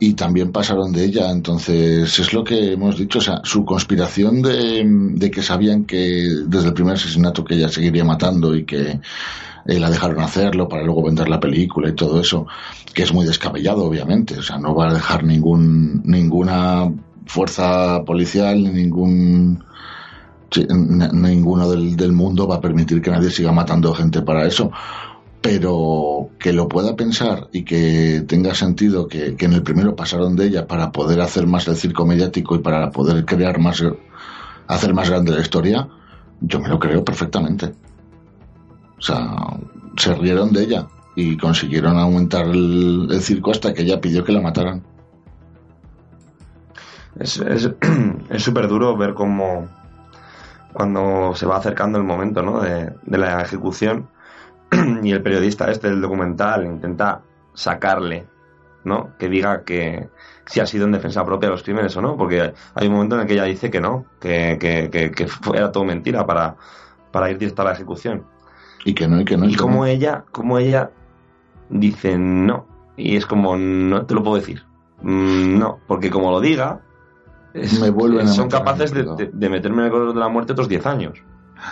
[0.00, 4.42] Y también pasaron de ella, entonces es lo que hemos dicho, o sea, su conspiración
[4.42, 9.00] de, de que sabían que desde el primer asesinato que ella seguiría matando y que
[9.68, 12.46] eh, la dejaron hacerlo para luego vender la película y todo eso,
[12.94, 14.38] que es muy descabellado, obviamente.
[14.38, 16.90] O sea, no va a dejar ningún, ninguna
[17.26, 19.62] fuerza policial, ningún
[21.12, 24.70] ninguno del, del, mundo va a permitir que nadie siga matando gente para eso.
[25.40, 30.46] Pero que lo pueda pensar y que tenga sentido que, en el primero pasaron de
[30.46, 33.82] ella para poder hacer más el circo mediático y para poder crear más,
[34.66, 35.88] hacer más grande la historia,
[36.40, 37.72] yo me lo creo perfectamente.
[38.98, 39.36] O sea,
[39.96, 44.40] se rieron de ella y consiguieron aumentar el, circo hasta que ella pidió que la
[44.40, 44.82] mataran.
[47.18, 49.68] Es súper es, duro ver cómo
[50.72, 52.60] cuando se va acercando el momento ¿no?
[52.60, 54.08] de, la ejecución
[55.02, 57.22] y el periodista este del documental intenta
[57.54, 58.26] sacarle,
[58.84, 59.16] ¿no?
[59.18, 60.08] Que diga que
[60.46, 63.16] si ha sido en defensa propia de los crímenes o no, porque hay un momento
[63.16, 66.56] en el que ella dice que no, que, que, que, que era todo mentira para,
[67.10, 68.24] para ir directo a la ejecución.
[68.84, 69.46] Y que no, y que no.
[69.46, 70.90] Y, como ella, como ella
[71.68, 72.66] dice no.
[72.96, 74.64] Y es como, no te lo puedo decir.
[75.02, 76.80] Mm, no, porque como lo diga,
[77.54, 81.22] me vuelven son capaces de, meterme en el color de la muerte otros 10 años.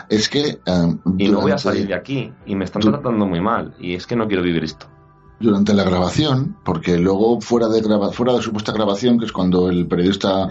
[0.09, 0.59] Es que.
[0.65, 2.33] Em, y no voy a salir de aquí.
[2.47, 3.75] Y me están tratando muy mal.
[3.79, 4.87] Y es que no quiero vivir esto.
[5.39, 9.69] Durante la grabación, porque luego fuera de, graba, fuera de supuesta grabación, que es cuando
[9.69, 10.51] el periodista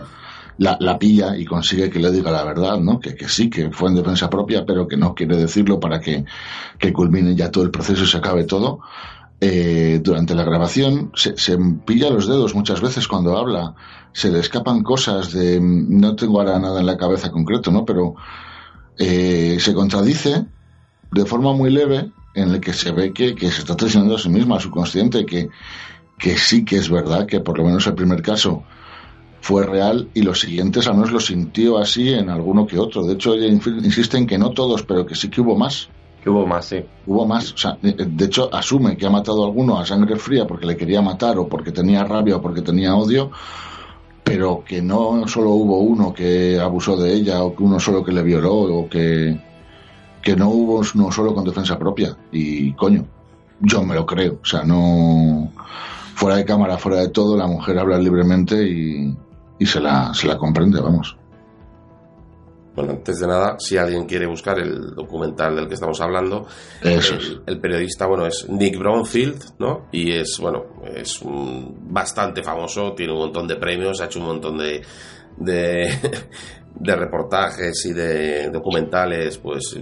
[0.58, 3.00] la, la, pilla y consigue que le diga la verdad, ¿no?
[3.00, 6.26] Que, que, sí, que fue en defensa propia, pero que no quiere decirlo para que,
[6.78, 8.80] que culmine ya todo el proceso y se acabe todo.
[9.42, 13.76] Eh, durante la grabación se, se, pilla los dedos muchas veces cuando habla,
[14.14, 17.84] se le escapan cosas de, no tengo ahora nada en la cabeza concreto, ¿no?
[17.84, 18.16] Pero
[18.98, 20.46] eh, se contradice
[21.12, 24.20] de forma muy leve en el que se ve que, que se está traicionando a
[24.20, 25.50] sí misma, a su consciente, que,
[26.18, 28.64] que sí que es verdad que por lo menos el primer caso
[29.42, 33.04] fue real y los siguientes al menos lo sintió así en alguno que otro.
[33.04, 35.88] De hecho, ella insiste en que no todos, pero que sí que hubo más.
[36.24, 36.84] Que hubo más, sí.
[37.06, 37.54] Hubo más.
[37.54, 40.76] O sea, de hecho, asume que ha matado a alguno a sangre fría porque le
[40.76, 43.30] quería matar o porque tenía rabia o porque tenía odio,
[44.26, 48.12] pero que no solo hubo uno que abusó de ella o que uno solo que
[48.12, 49.40] le violó o que,
[50.22, 52.18] que no hubo uno solo con defensa propia.
[52.32, 53.06] Y coño,
[53.62, 54.40] yo me lo creo.
[54.42, 55.52] O sea, no.
[56.16, 59.16] Fuera de cámara, fuera de todo, la mujer habla libremente y,
[59.60, 61.16] y se la, se la comprende, vamos.
[62.76, 66.46] Bueno, antes de nada, si alguien quiere buscar el documental del que estamos hablando,
[66.82, 69.88] el, periodista, bueno, es Nick Brownfield, ¿no?
[69.94, 74.58] Y es, bueno, es bastante famoso, tiene un montón de premios, ha hecho un montón
[74.58, 74.82] de,
[75.38, 75.90] de,
[76.76, 79.80] de reportajes y de documentales, pues,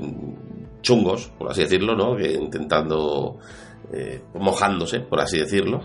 [0.82, 2.16] chungos, por así decirlo, ¿no?
[2.16, 3.40] Que intentando,
[3.92, 5.82] eh, mojándose, por así decirlo.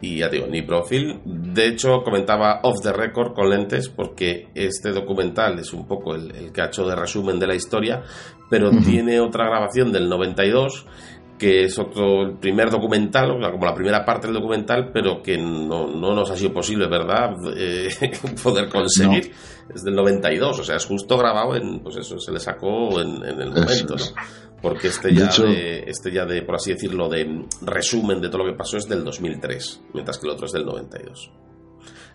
[0.00, 1.20] Y ya digo, ni profil.
[1.24, 6.52] De hecho, comentaba off the record con lentes, porque este documental es un poco el,
[6.52, 8.02] que ha hecho de resumen de la historia,
[8.48, 10.86] pero tiene otra grabación del 92
[11.38, 15.86] que es otro el primer documental, como la primera parte del documental, pero que no,
[15.86, 17.88] no nos ha sido posible, ¿verdad?, eh,
[18.42, 19.32] poder conseguir.
[19.72, 23.22] Es del 92, o sea, es justo grabado en, pues eso, se le sacó en,
[23.22, 24.04] el momento, ¿no?
[24.60, 28.50] Porque este ya, de, este ya de, por así decirlo, de resumen de todo lo
[28.50, 31.30] que pasó es del 2003, mientras que el otro es del 92.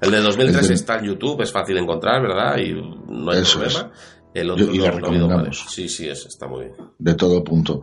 [0.01, 2.57] El de 2003 está en YouTube, es fácil de encontrar, ¿verdad?
[2.57, 3.91] Y no hay problema.
[4.33, 6.75] El otro y no, Sí, sí, es, está muy bien.
[6.97, 7.81] De todo punto.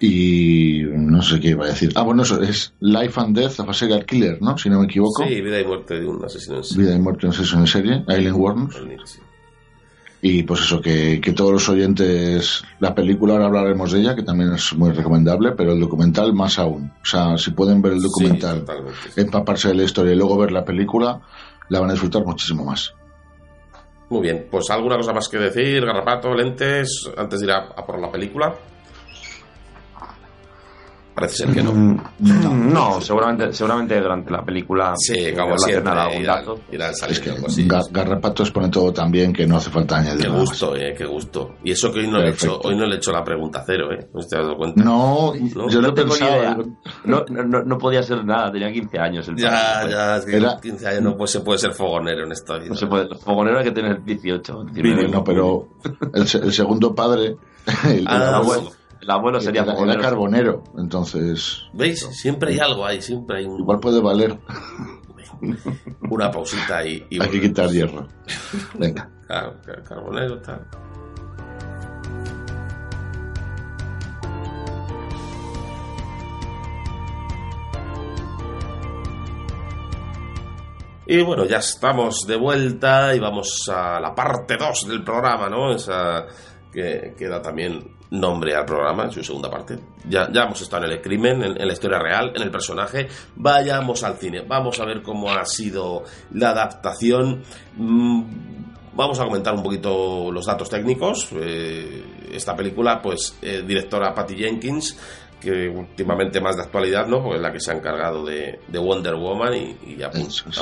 [0.00, 1.92] Y no sé qué iba a decir.
[1.94, 4.58] Ah, bueno, eso es Life and Death of a Serial Killer, ¿no?
[4.58, 5.24] Si no me equivoco.
[5.24, 6.84] Sí, Vida y Muerte de un asesino en serie.
[6.84, 8.04] Vida y Muerte de un asesino en serie.
[8.08, 8.76] Aileen Worms.
[10.24, 14.22] Y pues eso, que, que, todos los oyentes, la película ahora hablaremos de ella, que
[14.22, 16.92] también es muy recomendable, pero el documental más aún.
[17.02, 18.64] O sea, si pueden ver el documental,
[19.16, 21.20] empaparse de la historia y luego ver la película,
[21.68, 22.94] la van a disfrutar muchísimo más.
[24.10, 27.98] Muy bien, pues alguna cosa más que decir, garrapato, lentes, antes de ir a por
[27.98, 28.54] la película.
[31.14, 31.72] Parece ser que no.
[31.72, 34.94] Mm, no, seguramente, seguramente durante la película.
[34.96, 35.84] Sí, como siempre.
[35.84, 36.60] Nada, algún dato.
[36.70, 40.22] es que Garrapato expone todo tan bien que no hace falta añadir.
[40.22, 41.56] Qué gusto, eh, qué gusto.
[41.64, 43.62] Y eso que hoy no, le he hecho, hoy no le he hecho la pregunta
[43.66, 44.08] cero, ¿eh?
[44.12, 44.82] ¿No te has dado cuenta?
[44.82, 45.34] No,
[45.68, 46.56] yo no, tengo ni idea.
[47.04, 49.28] No, no, no, podía ser nada, tenía 15 años.
[49.28, 50.56] El ya, ya, es que Era...
[50.60, 52.70] 15 años no se puede ser fogonero en esta vida.
[52.70, 54.64] No se puede, fogonero hay que tener 18.
[55.10, 55.68] no, pero
[56.14, 57.36] el, el segundo padre.
[57.84, 58.70] El, ah, bueno
[59.02, 61.64] el abuelo sería era, carbonero, entonces.
[61.72, 62.06] ¿Veis?
[62.12, 63.58] Siempre hay algo ahí, siempre hay un...
[63.58, 64.38] Igual puede valer.
[66.08, 67.04] Una pausita y.
[67.10, 68.06] y hay que quitar hierro.
[68.78, 69.10] Venga.
[69.26, 70.64] Claro, carbonero, tal.
[81.06, 85.74] Y bueno, ya estamos de vuelta y vamos a la parte 2 del programa, ¿no?
[85.74, 86.24] Esa
[86.72, 89.78] que, que da también nombre al programa, en su segunda parte.
[90.08, 93.08] Ya, ya hemos estado en el crimen, en, la historia real, en el personaje.
[93.36, 97.42] Vayamos al cine, vamos a ver cómo ha sido la adaptación.
[97.76, 98.22] Mm,
[98.94, 101.30] vamos a comentar un poquito los datos técnicos.
[101.32, 104.98] Eh, esta película, pues, eh, directora Patty Jenkins,
[105.40, 107.22] que últimamente más de actualidad, ¿no?
[107.22, 110.10] Porque es la que se ha encargado de, Wonder Woman y, a,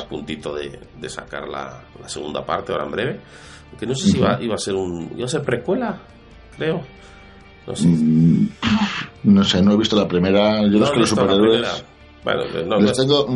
[0.08, 3.20] puntito de, sacar la, segunda parte ahora en breve.
[3.78, 5.12] Que no sé si iba, iba a ser un.
[5.16, 6.00] iba a ser precuela,
[6.56, 6.99] creo.
[7.66, 8.46] Mm,
[9.24, 9.62] no sé.
[9.62, 10.62] no he visto la primera.
[10.62, 11.84] Yo los que los superhéroes.
[12.22, 12.42] Bueno,
[12.80, 13.26] les, tengo,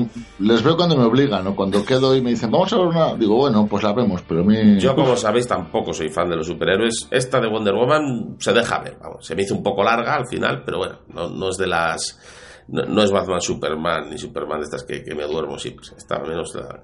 [0.41, 1.57] les veo cuando me obligan, ¿no?
[1.57, 3.15] Cuando quedo y me dicen, vamos a ver una.
[3.15, 4.79] Digo, bueno, pues la vemos, pero a mí.
[4.79, 7.09] Yo, como sabéis, tampoco soy fan de los superhéroes.
[7.11, 9.25] Esta de Wonder Woman se deja ver, vamos.
[9.25, 12.21] Se me hizo un poco larga al final, pero bueno, no, no es de las.
[12.69, 16.19] No, es Batman Superman ni Superman de estas que, que me duermo, sí, pues está
[16.21, 16.81] menos la,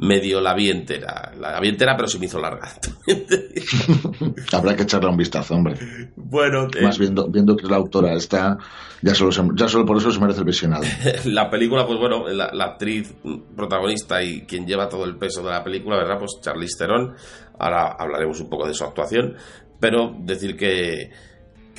[0.00, 1.32] medio la vi entera.
[1.38, 2.68] La vi entera, pero se me hizo larga.
[4.52, 5.76] Habrá que echarle un vistazo, hombre.
[6.16, 8.56] Bueno, más viendo, viendo que la autora está,
[9.02, 10.84] ya solo, ya solo por eso se merece el visionado.
[11.26, 13.14] la película, pues bueno, la, actriz
[13.54, 16.18] protagonista y quien lleva todo el peso de la película, ¿verdad?
[16.18, 17.14] Pues Charlize Theron.
[17.58, 19.36] Ahora hablaremos un poco de su actuación,
[19.78, 21.10] pero decir que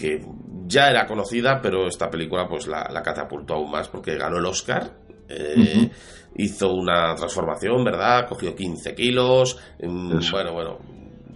[0.02, 0.26] que
[0.66, 4.92] ya era conocida, pero esta película pues la, catapultó aún más porque ganó el Oscar.
[5.32, 5.90] Eh,
[6.36, 8.28] hizo una transformación, ¿verdad?
[8.28, 9.58] Cogió 15 kilos.
[9.82, 10.78] Mm, bueno, bueno,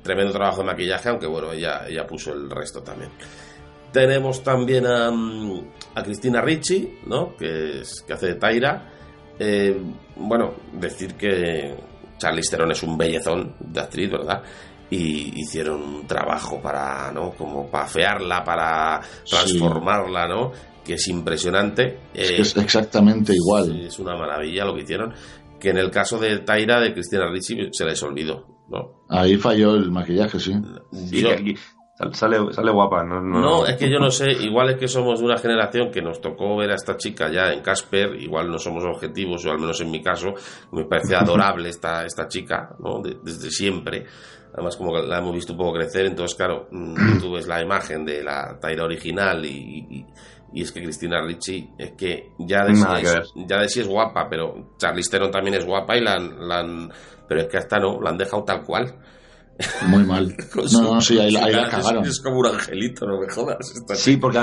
[0.04, 3.12] tremendo trabajo de maquillaje, aunque bueno, ella, ella puso el resto también.
[3.92, 7.36] Tenemos también a, mm, a Cristina Ricci, ¿no?
[7.36, 8.92] Que, es, que hace de Taira.
[9.38, 9.78] Eh,
[10.16, 11.76] bueno, decir que
[12.18, 14.44] Charlize Theron es un bellezón de actriz, ¿verdad?
[14.90, 17.32] y hicieron un trabajo para, ¿no?
[17.32, 20.52] Como para fearla, para transformarla, ¿no?
[20.86, 22.00] Que es impresionante.
[22.14, 23.82] es, eh, exactamente igual.
[23.82, 25.14] Es una maravilla lo que hicieron.
[25.60, 28.46] Que en el caso de Taira, de Cristina Ricci, se les olvidó.
[28.70, 29.06] ¿no?
[29.10, 30.54] Ahí falló el maquillaje, sí.
[32.12, 33.04] sale, sale guapa.
[33.04, 34.32] No, no, es que yo no sé.
[34.32, 37.52] Igual es que somos de una generación que nos tocó ver a esta chica ya
[37.52, 38.16] en Casper.
[38.22, 40.34] Igual no somos objetivos, o al menos en mi caso.
[40.72, 43.02] Me parece adorable esta, esta chica, ¿no?
[43.02, 44.06] desde siempre
[44.56, 48.06] además como la hemos visto un poco crecer, entonces claro, mm, tú ves la imagen
[48.06, 50.06] de la Taira original y, y
[50.62, 54.28] es que Cristina Ricci es que ya de, sí es, ya de sí es guapa,
[54.30, 56.92] pero Charlize Theron también es guapa y la han,
[57.28, 58.96] pero es que hasta no, la han dejado tal cual.
[59.88, 60.36] Muy mal.
[60.74, 62.06] no, no, sí, ahí, la cagaron.
[62.06, 63.74] Es, como un angelito, no me jodas.
[63.94, 64.40] Sí, porque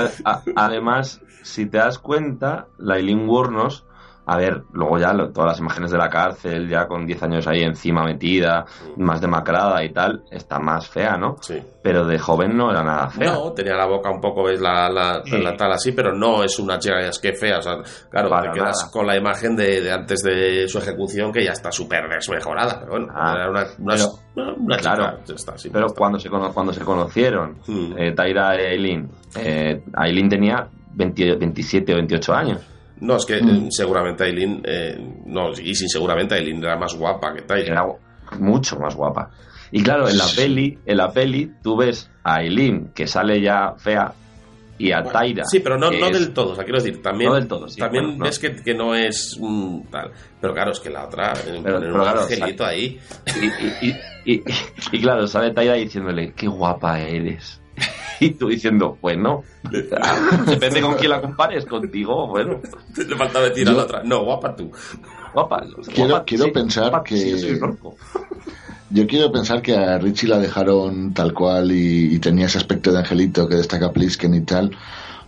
[0.55, 3.85] además, si te das cuenta, la Eileen Wuornos
[4.25, 7.61] a ver, luego ya todas las imágenes de la cárcel, ya con 10 años ahí
[7.61, 8.65] encima metida,
[8.97, 11.35] más demacrada y tal, está más fea, ¿no?
[11.41, 11.61] Sí.
[11.81, 13.33] Pero de joven no era nada fea.
[13.33, 15.21] No, tenía la boca un poco, ves, la, la,
[15.57, 17.57] tal así, pero no es una chica es que fea.
[17.57, 17.77] O sea,
[18.09, 22.07] claro, te quedas con la imagen de, antes de su ejecución que ya está súper
[22.07, 22.79] desmejorada.
[22.79, 23.65] Pero bueno, ah, era una,
[24.57, 25.19] una, claro,
[25.71, 27.97] pero cuando se, cuando se conocieron, hmm.
[27.97, 32.72] eh, Taira y Aileen, eh, Aileen tenía 27 o 28 años.
[33.03, 33.69] No, es que mm.
[33.69, 37.61] seguramente Aileen, eh, no, y sin seguramente Aileen era más guapa que Tyra.
[37.61, 37.85] Era
[38.39, 39.29] mucho más guapa.
[39.71, 43.73] Y claro, en la peli, en la peli, tú ves a Aileen que sale ya
[43.77, 44.13] fea
[44.77, 45.45] y a Taira.
[45.45, 48.17] Sí, pero no, no del todo, o sea, quiero decir, también, no del todo, también
[48.19, 49.39] ves que, que, no es
[49.89, 50.11] tal.
[50.41, 52.99] Pero claro, es que la otra, pero, un angelito ahí.
[53.41, 54.43] Y, y, y,
[54.91, 57.62] y, claro, sale Taira diciéndole, qué guapa eres.
[58.19, 59.43] Y tú diciendo, bueno,
[60.47, 62.61] depende con quién la compares, contigo, bueno.
[62.97, 64.71] Le falta decir a la otra, no, guapa tú.
[65.33, 65.65] Guapa.
[65.93, 67.59] Quiero, quiero pensar que...
[68.91, 72.99] yo quiero pensar que a Richie la dejaron tal cual y, tenía ese aspecto de
[72.99, 74.71] angelito que destaca Plisken y tal,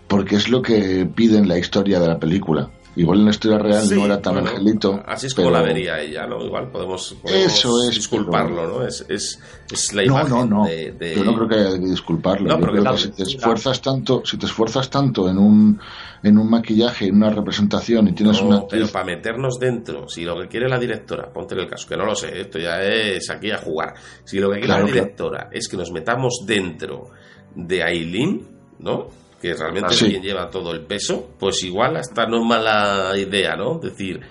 [0.07, 2.69] porque es lo que pide en la historia de la película.
[2.97, 5.03] Igual en la historia real no era tan angelito.
[5.05, 6.41] Así es como la vería ella, ¿no?
[6.43, 8.87] Igual podemos, Eso es, disculparlo, ¿no?
[8.87, 9.39] Es, es,
[9.69, 10.65] es, la imagen no, no, no.
[10.65, 12.47] De, Yo no creo que haya que disculparlo.
[12.47, 15.79] No, Yo creo que si te esfuerzas tanto, si te esfuerzas tanto en un,
[16.23, 20.39] en un maquillaje, en una representación y tienes una Pero para meternos dentro, si lo
[20.39, 23.29] que quiere la directora, ponte en el caso, que no lo sé, esto ya es
[23.29, 23.93] aquí a jugar.
[24.23, 27.09] Si lo que quiere la directora es que nos metamos dentro
[27.55, 28.47] de Aileen,
[28.79, 29.24] ¿no?
[29.41, 33.55] Que realmente es quien lleva todo el peso, pues igual hasta no es mala idea,
[33.55, 33.79] ¿no?
[33.79, 34.21] Decir,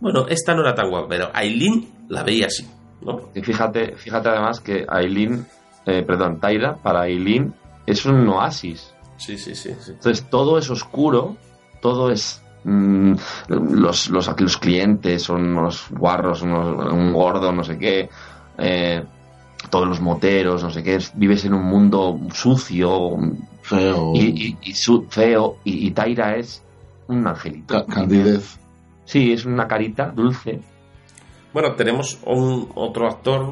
[0.00, 2.66] bueno, esta no era tan guapa, pero Aileen la veía así,
[3.02, 3.30] ¿no?
[3.34, 5.46] Y fíjate, fíjate además que Aileen,
[5.86, 7.54] eh, perdón, Taira, para Aileen
[7.86, 8.94] es un oasis.
[9.16, 11.36] Sí, sí, sí, Entonces todo es oscuro,
[11.80, 13.14] todo es mm,
[13.48, 18.08] los, los, los clientes son unos guarros, un gordo, no sé qué.
[18.58, 19.04] Eh,
[19.70, 23.16] todos los moteros, no sé qué, vives en un mundo sucio,
[23.64, 24.74] feo y, y,
[25.08, 26.62] feo y, Taira es
[27.08, 27.84] un angelito.
[27.86, 28.58] candidez.
[29.04, 30.60] Sí, es una carita dulce.
[31.52, 33.46] Bueno, tenemos un otro actor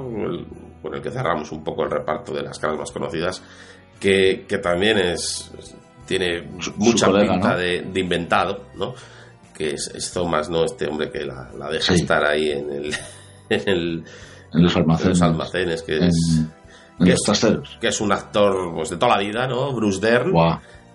[0.82, 3.42] con el que cerramos un poco el reparto de las caras más conocidas,
[3.98, 5.50] que, que también es
[6.06, 6.42] tiene
[6.76, 8.94] mucha pinta de, inventado, ¿no?
[9.54, 10.64] Que es, Thomas, ¿no?
[10.64, 12.94] Este hombre que la, deja estar ahí en el,
[13.48, 14.04] en el
[14.52, 16.42] en los almacenes, almacenes que es
[16.98, 17.20] que, es,
[17.80, 19.72] que es un actor pues, de toda la vida, ¿no?
[19.72, 20.32] Bruce Dern.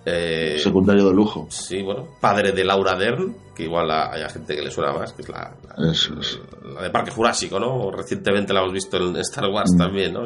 [0.04, 1.46] Eh, Secundario de lujo.
[1.50, 2.06] Sí, bueno.
[2.20, 5.54] Padre de Laura Dern, que igual hay gente que le suena más, que es la,
[5.76, 7.90] la, de Parque Jurásico, ¿no?
[7.90, 9.78] Recientemente la hemos visto en Star Wars mm.
[9.78, 10.22] también, ¿no?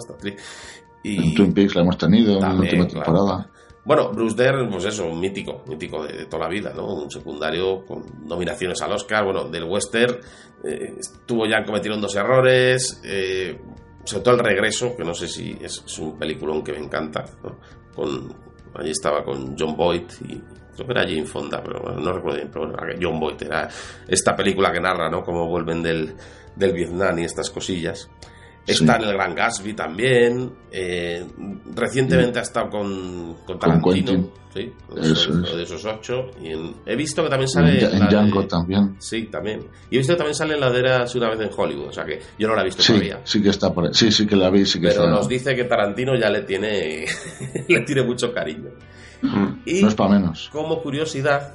[1.02, 3.50] y, en Twin Peaks la hemos tenido en la última temporada.
[3.84, 6.86] Bueno, Bruce Dern, pues eso, un mítico, mítico de, toda la vida, ¿no?
[6.94, 10.18] Un secundario con nominaciones al Oscar, bueno, del western,
[10.64, 13.58] eh, estuvo ya cometieron dos errores, eh,
[14.04, 17.24] sobre todo el regreso, que no sé si es, un peliculón que me encanta.
[17.94, 18.34] Con,
[18.74, 20.40] allí estaba con John Boyd y
[20.74, 23.68] creo que era Jane Fonda, pero no recuerdo bien, pero John Boyd era
[24.08, 25.22] esta película que narra, ¿no?
[25.22, 26.14] Cómo vuelven del,
[26.56, 28.08] del Vietnam y estas cosillas.
[28.66, 30.52] Está en el Gran Gatsby también.
[30.70, 31.24] Eh,
[31.74, 34.30] recientemente ha estado con, con Tarantino.
[34.54, 36.30] sí, de esos ocho.
[36.40, 36.52] Y
[36.86, 37.84] he visto que también sale.
[37.84, 38.96] En, Django también.
[38.98, 39.66] Sí, también.
[39.90, 41.88] Y he visto que también sale en la de una vez en Hollywood.
[41.88, 43.20] O sea que yo no la he visto sí, todavía.
[43.24, 43.94] Sí, que está por ahí.
[43.94, 44.64] Sí, sí que la vi.
[44.64, 47.04] Sí que Pero nos dice que Tarantino ya le tiene,
[47.68, 48.70] le tiene mucho cariño.
[49.22, 50.48] Mm, y no es para menos.
[50.52, 51.54] Como curiosidad.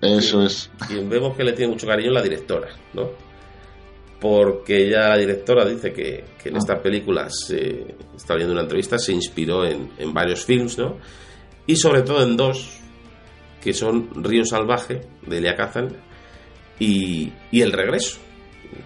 [0.00, 0.70] Eso es.
[0.88, 3.23] Quien vemos que le tiene mucho cariño es la directora, ¿no?
[4.24, 6.58] Porque ya la directora dice que, en ah.
[6.58, 10.96] esta película, se, está viendo una entrevista, se inspiró en, varios films, ¿no?
[11.66, 12.80] Y sobre todo en dos,
[13.60, 15.88] que son Río Salvaje, de Elia Kazan,
[16.78, 18.16] y, El Regreso.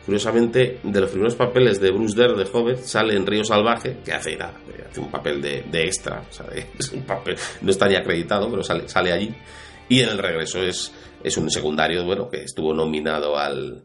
[0.04, 4.10] Curiosamente, de los primeros papeles de Bruce Dern de joven, sale en Río Salvaje, que
[4.10, 6.24] hace, hace un papel de, extra,
[6.76, 9.32] es un papel, no está ni acreditado, pero sale, sale allí.
[9.88, 10.92] Y en El Regreso es,
[11.22, 13.84] es un secundario, bueno, que estuvo nominado al,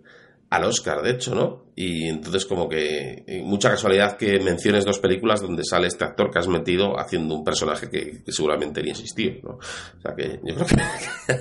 [0.54, 1.64] al Oscar, de hecho, ¿no?
[1.76, 6.30] Y entonces como que eh, mucha casualidad que menciones dos películas donde sale este actor
[6.30, 9.54] que has metido haciendo un personaje que, seguramente ni existió, ¿no?
[9.54, 10.68] O sea que yo creo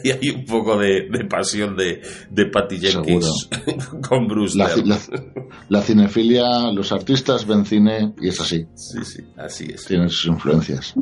[0.03, 3.51] que hay un poco de, pasión de, de Patty Jenkins
[4.09, 4.71] con Bruce la,
[5.69, 8.67] la, cinefilia, los artistas ven cine y es así.
[8.75, 9.85] Sí, sí, así es.
[9.85, 10.95] Tienen sus influencias.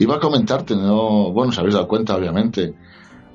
[0.00, 1.32] Iba a comentarte, ¿no?
[1.32, 2.74] Bueno, os habéis dado cuenta, obviamente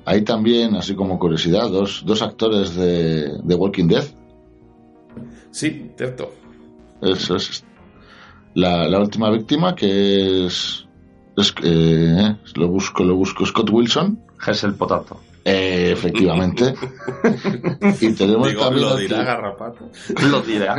[0.04, 4.04] hay también, así como curiosidad, dos, dos actores de, de Walking Dead.
[5.50, 6.32] Sí, cierto.
[7.00, 7.64] Eso es.
[8.54, 10.86] La, la última víctima que es,
[11.36, 14.20] es eh, lo busco, lo busco, Scott Wilson.
[14.46, 15.20] Es el potato.
[15.44, 16.74] Eh, efectivamente.
[18.00, 19.90] y tenemos también lo dirá Garrapato.
[20.30, 20.76] Lo dirá.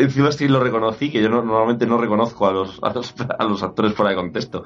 [0.00, 4.10] Encima sí lo reconocí, que yo normalmente no reconozco a los, a los, actores fuera
[4.10, 4.64] de contexto.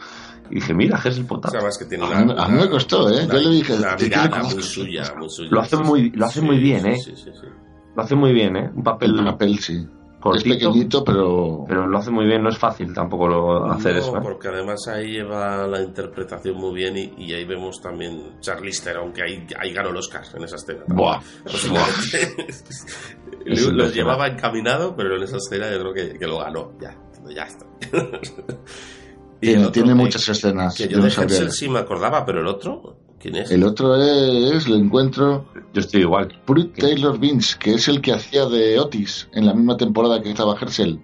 [0.50, 1.58] Y dije, mira, es el potato.
[1.78, 3.26] que tiene a, mí me costó, ¿eh?
[3.26, 5.50] yo le dije, muy suya, muy suya.
[5.50, 6.98] Lo hace muy, lo hace muy bien, ¿eh?
[6.98, 7.46] Sí, sí, sí.
[7.94, 8.70] Lo hace muy bien, ¿eh?
[8.74, 9.18] Un papel.
[9.18, 9.86] Un papel, sí
[10.34, 11.64] es pequeñito, pero.
[11.68, 14.16] Pero lo hace muy bien, no es fácil tampoco lo, hacer eso.
[14.16, 14.20] ¿eh?
[14.22, 19.22] porque además ahí lleva la interpretación muy bien y, ahí vemos también Charlize Theron, que
[19.22, 20.84] ahí, ahí ganó el Oscar en esa escena.
[20.86, 21.20] Buah.
[23.44, 26.72] lo llevaba encaminado, pero en esa escena yo creo que, que lo ganó.
[26.80, 26.96] Ya,
[27.34, 27.66] ya está.
[29.72, 30.74] tiene, muchas escenas.
[30.74, 33.50] Que yo, de Hensel sí me acordaba, pero el otro, ¿quién es?
[33.50, 35.46] El otro es, lo encuentro.
[35.72, 36.40] Yo estoy igual.
[36.44, 40.30] Pruitt Taylor Vince, que es el que hacía de Otis en la misma temporada que
[40.30, 41.00] estaba Herschel.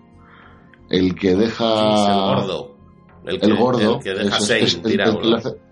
[0.91, 1.65] El que deja.
[2.09, 2.77] el gordo.
[3.25, 3.95] El, gordo.
[3.97, 4.81] El que deja es,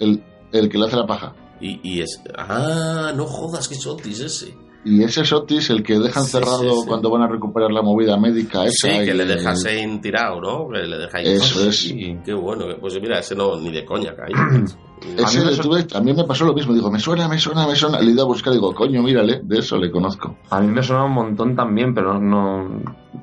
[0.00, 1.34] el, el, que le hace la paja.
[1.60, 2.20] Y, y es.
[2.36, 4.67] Ah, no jodas, que es Otis ese.
[4.84, 8.64] Y ese es Otis el que deja encerrado cuando van a recuperar la movida médica
[8.64, 8.88] esa.
[8.88, 10.68] Sí, que le deja Shane tirado, ¿no?
[10.68, 11.92] Que le deja Eso es.
[12.24, 12.64] qué bueno.
[12.80, 14.30] Pues mira, ese no, ni de coña cae.
[15.18, 16.72] ese a, mí me pasó lo mismo.
[16.72, 18.00] Digo, me suena, me suena, me suena.
[18.00, 20.36] Le he ido a buscar y digo, coño, mírale, de eso le conozco.
[20.50, 22.68] A mí me suena un montón también, pero no,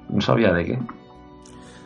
[0.10, 0.80] no sabía de qué.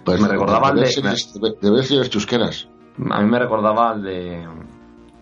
[0.04, 1.58] Pues me recordaba al de...
[1.62, 2.68] De ver si chusqueras.
[3.12, 4.48] A mí me recordaba al de...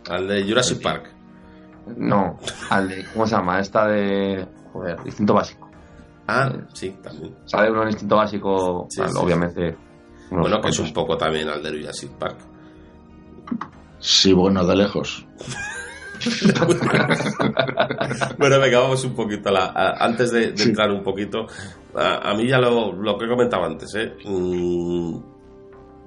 [0.09, 1.16] Al de Jurassic Park.
[1.95, 2.37] No,
[2.69, 3.59] al de, ¿cómo se llama?
[3.59, 5.69] Esta de, joder, instinto básico.
[6.27, 7.35] Ah, sí, también.
[7.45, 9.77] Sale uno en instinto básico, obviamente.
[10.29, 12.37] Bueno, que es un poco también al de Jurassic Park.
[13.99, 15.25] Sí, bueno, de lejos.
[18.37, 19.51] bueno, venga, vamos un poquito.
[19.51, 21.45] la, antes de, entrar un poquito,
[21.95, 24.13] a, mí ya lo, lo, que he comentado antes, ¿eh?
[24.25, 25.17] Mm,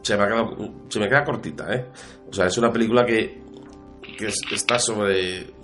[0.02, 0.27] se, me
[0.89, 1.74] se me queda cortita.
[1.74, 1.86] ¿eh?
[2.28, 3.43] O sea, es una película que,
[4.02, 5.55] que está sobre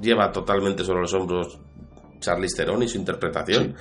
[0.00, 1.58] lleva totalmente sobre los hombros
[2.20, 3.74] Charlize Theron y su interpretación.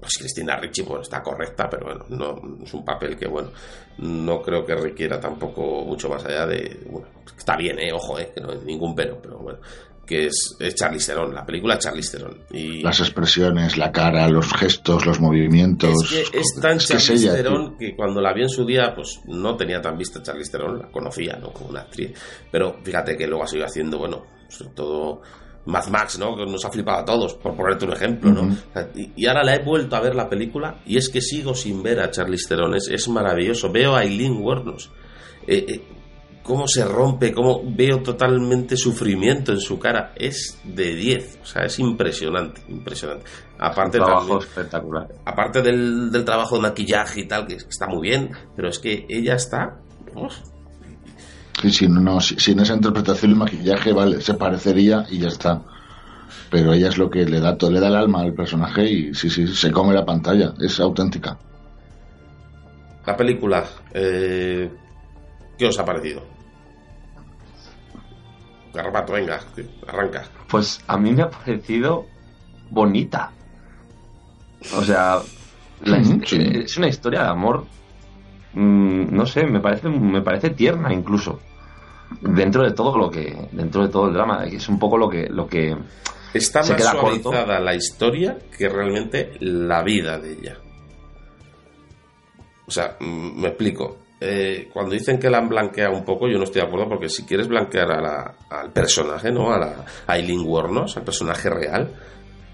[0.00, 3.50] Pues Cristina Ricci pues, está correcta, pero bueno, no es un papel que bueno,
[3.98, 8.30] no creo que requiera tampoco mucho más allá de bueno, está bien, eh, ojo, eh,
[8.32, 9.58] que no hay ningún pero, pero bueno,
[10.08, 12.38] que es, es Charlize Theron, la película Charlize Theron.
[12.52, 16.12] Y Las expresiones, la cara, los gestos, los movimientos.
[16.12, 19.56] Es, que es tan Charlize Theron que cuando la vi en su día, pues no
[19.56, 21.52] tenía tan vista Charlize Theron, la conocía, ¿no?
[21.52, 22.12] Como una actriz.
[22.50, 25.22] Pero fíjate que luego ha seguido haciendo, bueno, sobre todo
[25.66, 26.36] Mad Max, ¿no?
[26.36, 28.56] Que nos ha flipado a todos, por ponerte un ejemplo, ¿no?
[28.94, 32.00] y, ahora la he vuelto a ver la película y es que sigo sin ver
[32.00, 33.70] a Charlize Theron, es, maravilloso.
[33.70, 34.90] Veo a Eileen Wuornos.
[35.46, 35.82] Eh, eh,
[36.48, 40.12] cómo se rompe, cómo veo totalmente sufrimiento en su cara.
[40.16, 43.26] Es de 10, o sea, es impresionante, impresionante.
[43.58, 45.08] Aparte, trabajo espectacular.
[45.26, 49.34] Aparte del, trabajo de maquillaje y tal, que está muy bien, pero es que ella
[49.34, 49.78] está...
[51.60, 55.60] Sí, sí, no, sin esa interpretación y maquillaje, vale, se parecería y ya está.
[56.50, 59.28] Pero ella es lo que le da, le da el alma al personaje y sí,
[59.28, 61.36] sí, se come la pantalla, es auténtica.
[63.04, 64.70] La película, eh,
[65.58, 66.22] ¿qué os ha parecido?
[68.72, 69.40] Garrapato, venga,
[69.86, 70.24] arranca.
[70.48, 72.06] Pues a mí me ha parecido
[72.70, 73.32] bonita.
[74.76, 75.18] O sea,
[75.84, 77.64] es una historia de amor.
[78.52, 81.40] Mm, no sé, me parece, me parece tierna incluso.
[82.20, 85.28] Dentro de todo lo que, dentro de todo el drama, es un poco lo que,
[85.28, 85.76] lo que
[86.32, 90.56] está más suavizada la historia que realmente la vida de ella.
[92.66, 93.98] O sea, me explico.
[94.20, 97.08] Eh, cuando dicen que la han blanqueado un poco, yo no estoy de acuerdo porque
[97.08, 97.88] si quieres blanquear
[98.50, 99.52] al personaje, ¿no?
[99.52, 101.94] A, la, a Eileen Wuornos, al personaje real,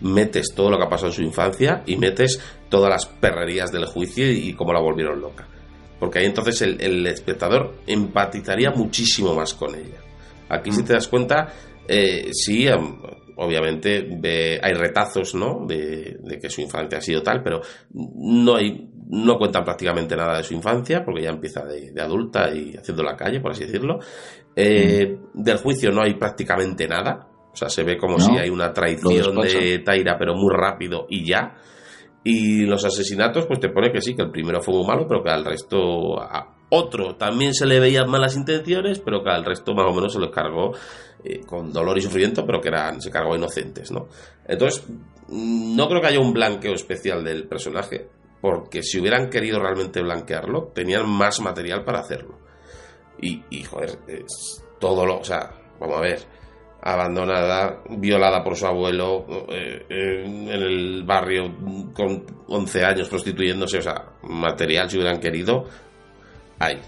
[0.00, 3.86] metes todo lo que ha pasado en su infancia y metes todas las perrerías del
[3.86, 5.46] juicio y, cómo la volvieron loca.
[5.98, 10.00] Porque ahí entonces el, espectador empatizaría muchísimo más con ella.
[10.48, 11.48] Aquí si te das cuenta,
[11.88, 12.66] eh, sí,
[13.36, 14.08] obviamente
[14.62, 15.64] hay retazos, ¿no?
[15.66, 17.60] De, de, que su infancia ha sido tal, pero
[17.92, 22.76] no hay no cuentan prácticamente nada de su infancia, porque ya empieza de, adulta y
[22.76, 23.98] haciendo la calle, por así decirlo.
[24.56, 25.42] Eh, mm.
[25.42, 27.28] Del juicio no hay prácticamente nada.
[27.52, 31.24] O sea, se ve como si hay una traición de Taira, pero muy rápido y
[31.24, 31.54] ya.
[32.24, 35.22] Y los asesinatos, pues te pone que sí, que el primero fue muy malo, pero
[35.22, 39.74] que al resto, a otro también se le veían malas intenciones, pero que al resto
[39.74, 40.72] más o menos se los cargó
[41.22, 44.08] eh, con dolor y sufrimiento, pero que eran, se cargó inocentes, ¿no?
[44.46, 44.84] Entonces,
[45.28, 48.08] mm, no creo que haya un blanqueo especial del personaje
[48.44, 52.38] porque si hubieran querido realmente blanquearlo, tenían más material para hacerlo.
[53.18, 55.20] Y, joder, es todo lo.
[55.20, 56.20] O sea, vamos a ver.
[56.86, 61.50] Abandonada, violada por su abuelo, eh, en el barrio
[61.94, 65.64] con 11 años prostituyéndose, o sea, material si hubieran querido,
[66.58, 66.78] hay.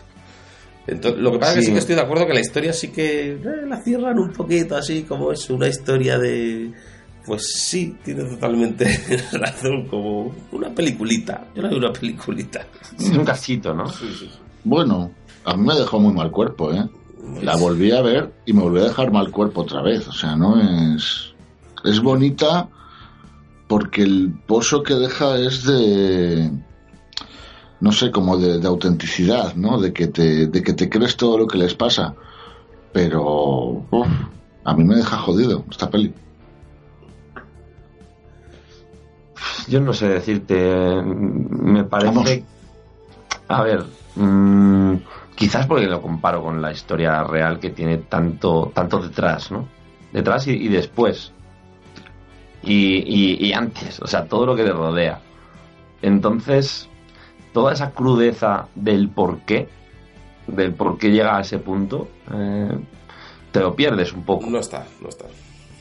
[0.86, 2.88] Entonces, lo que pasa es que sí que estoy de acuerdo que la historia sí
[2.88, 6.72] que eh, la cierran un poquito así, como es una historia de
[7.26, 8.86] pues sí, tiene totalmente
[9.32, 11.48] razón, como una peliculita.
[11.54, 12.64] Yo la veo una peliculita.
[12.96, 13.84] Es un casito, ¿no?
[14.62, 15.10] Bueno,
[15.44, 16.88] a mí me dejó muy mal cuerpo, ¿eh?
[17.42, 20.06] La volví a ver y me volvió a dejar mal cuerpo otra vez.
[20.08, 21.34] O sea, no es.
[21.84, 22.68] Es bonita
[23.68, 26.50] porque el pozo que deja es de.
[27.80, 29.78] No sé, como de, autenticidad, ¿no?
[29.78, 32.14] De que, te, de que te crees todo lo que les pasa.
[32.92, 33.84] Pero.
[34.64, 36.12] a mí me deja jodido esta peli.
[39.68, 41.02] yo no sé decirte.
[41.02, 42.44] Me parece.
[43.48, 43.84] A ver.
[44.14, 44.96] Mm,
[45.36, 49.68] Quizás porque lo comparo con la historia real que tiene tanto, tanto detrás, ¿no?
[50.10, 51.30] Detrás y, después.
[52.62, 55.20] Y, y, antes, o sea, todo lo que le rodea.
[56.00, 56.88] Entonces,
[57.52, 59.68] toda esa crudeza del por qué,
[60.46, 62.78] del por qué llega a ese punto, eh,
[63.52, 64.46] te lo pierdes un poco.
[64.48, 65.26] No está, no está.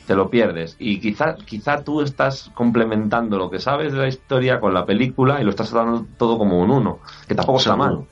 [0.06, 0.76] Te lo pierdes.
[0.80, 5.40] Y quizá, quizá tú estás complementando lo que sabes de la historia con la película
[5.40, 8.06] y lo estás dando todo como un uno, que tampoco está mal,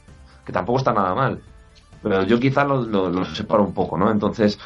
[0.45, 1.41] que tampoco está nada mal.
[2.01, 4.11] Pero yo quizá lo, lo separo un poco, ¿no?
[4.11, 4.59] Entonces,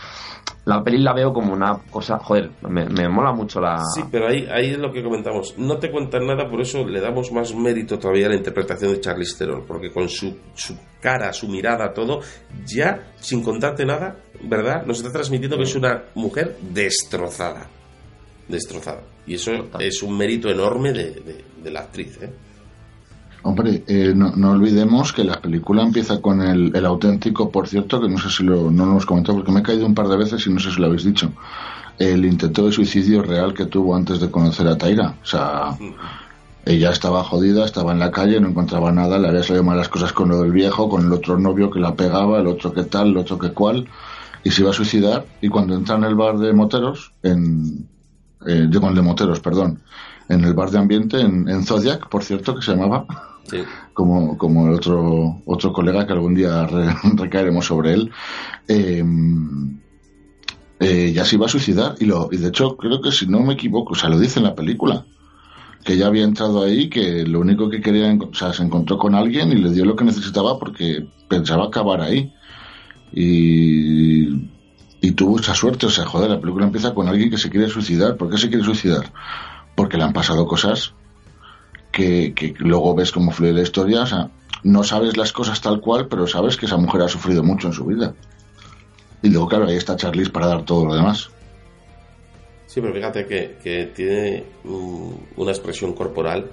[0.67, 3.81] la peli la veo como una cosa, joder, me, mola mucho la...
[3.95, 5.57] Sí, pero ahí, ahí es lo que comentamos.
[5.57, 8.99] No te cuentan nada, por eso le damos más mérito todavía a la interpretación de
[8.99, 12.19] Charlize Theron, porque con su, su cara, su mirada, todo,
[12.65, 14.85] ya, sin contarte nada, ¿verdad?
[14.85, 17.69] Nos está transmitiendo que es una mujer destrozada.
[18.49, 19.03] Destrozada.
[19.25, 22.33] Y eso es un mérito enorme de, de la actriz, ¿eh?
[23.47, 28.17] Hombre, eh, no, olvidemos que la película empieza con el, auténtico, por cierto, que no
[28.17, 30.45] sé si lo, no lo hemos comentado porque me he caído un par de veces
[30.45, 31.31] y no sé si lo habéis dicho,
[31.97, 35.15] el intento de suicidio real que tuvo antes de conocer a Taira.
[35.23, 35.77] O sea,
[36.65, 39.87] ella estaba jodida, estaba en la calle, no encontraba nada, le había salido mal las
[39.87, 42.83] cosas con lo del viejo, con el otro novio que la pegaba, el otro que
[42.83, 43.87] tal, el otro que cual,
[44.43, 45.25] y se iba a suicidar.
[45.39, 47.87] Y cuando entra en el bar de moteros, en,
[48.45, 49.79] eh, digo, el de moteros, perdón,
[50.27, 53.05] en el bar de ambiente, en, en Zodiac, por cierto, que se llamaba,
[53.93, 56.67] como, como el otro, otro colega que algún día
[57.15, 58.11] recaeremos sobre él,
[58.67, 59.79] em,
[60.79, 61.95] eh, ya se iba a suicidar.
[61.99, 64.39] Y, lo, y de hecho, creo que si no me equivoco, o sea, lo dice
[64.39, 65.05] en la película,
[65.83, 69.15] que ya había entrado ahí, que lo único que quería, o sea, se encontró con
[69.15, 72.33] alguien y le dio lo que necesitaba porque pensaba acabar ahí.
[73.13, 74.27] Y,
[75.01, 77.69] y tuvo esa suerte, o sea, joder, la película empieza con alguien que se quiere
[77.69, 78.17] suicidar.
[78.17, 79.13] ¿Por qué se quiere suicidar?
[79.75, 80.93] Porque le han pasado cosas
[81.97, 84.01] que, luego ves cómo fluye la historia.
[84.01, 84.29] O sea,
[84.63, 87.73] no sabes las cosas tal cual, pero sabes que esa mujer ha sufrido mucho en
[87.73, 88.13] su vida.
[89.21, 91.29] Y luego, claro, ahí está Charlize para dar todo lo demás.
[92.67, 96.51] Sí, pero fíjate que, tiene una expresión corporal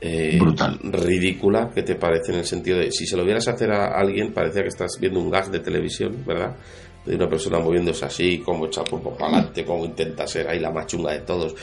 [0.00, 3.72] eh, brutal, ridícula, que te parece en el sentido de si se lo vieras hacer
[3.72, 6.56] a alguien, parecía que estás viendo un gag de televisión, ¿verdad?
[7.08, 10.70] De una persona moviéndose así, como echa cuerpo para adelante, como intenta ser ahí la
[10.70, 11.54] más chunga de todos,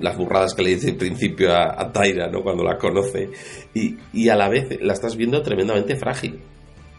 [0.00, 2.42] las burradas que le dice al principio a, Taira, ¿no?
[2.42, 3.30] Cuando la conoce,
[3.74, 6.40] y, y, a la vez la estás viendo tremendamente frágil.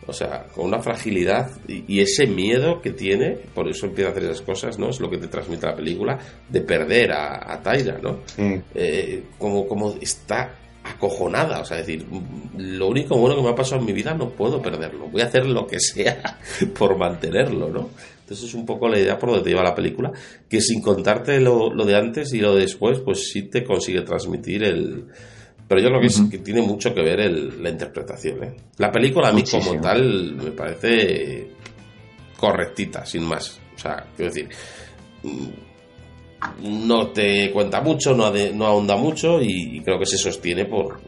[0.07, 4.23] O sea, con una fragilidad y, ese miedo que tiene, por eso empieza a hacer
[4.23, 4.89] esas cosas, ¿no?
[4.89, 8.19] Es lo que te transmite la película, de perder a, a Taira, ¿no?
[8.75, 10.60] Eh, como, como está
[11.01, 12.05] acojonada, o sea, decir,
[12.57, 15.25] lo único bueno que me ha pasado en mi vida no puedo perderlo, voy a
[15.25, 16.39] hacer lo que sea
[16.77, 17.89] por mantenerlo, ¿no?
[18.19, 20.11] Entonces es un poco la idea por donde te lleva la película,
[20.47, 24.63] que sin contarte lo, de antes y lo de después, pues sí te consigue transmitir
[24.63, 25.05] el...
[25.67, 28.55] Pero yo creo que, que tiene mucho que ver la interpretación, ¿eh?
[28.77, 31.47] La película a mí como tal me parece
[32.37, 33.59] correctita, sin más.
[33.75, 34.49] O sea, quiero decir
[36.63, 40.99] no te cuenta mucho, no, no ahonda mucho y, creo que se sostiene por,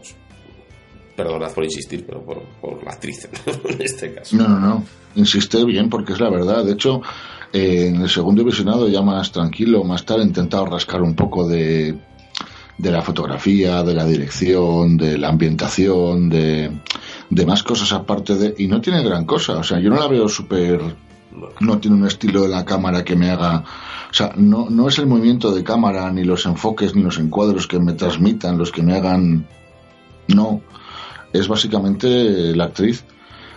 [1.15, 3.27] perdonad por insistir, pero por, la actriz
[3.69, 4.35] en este caso.
[4.35, 4.83] No, no, no,
[5.15, 6.63] insiste bien porque es la verdad.
[6.65, 7.01] De hecho,
[7.51, 11.47] eh, en el segundo visionado ya más tranquilo, más tarde he intentado rascar un poco
[11.47, 11.95] de,
[12.77, 16.71] de la fotografía, de la dirección, de la ambientación, de,
[17.29, 18.55] de más cosas aparte de...
[18.57, 20.81] Y no tiene gran cosa, o sea, yo no la veo súper...
[21.59, 23.63] No tiene un estilo de la cámara que me haga
[24.13, 27.65] o sea, no, no es el movimiento de cámara, ni los enfoques, ni los encuadros
[27.65, 29.47] que me transmitan, los que me hagan.
[30.27, 30.61] No.
[31.33, 33.03] Es básicamente la actriz.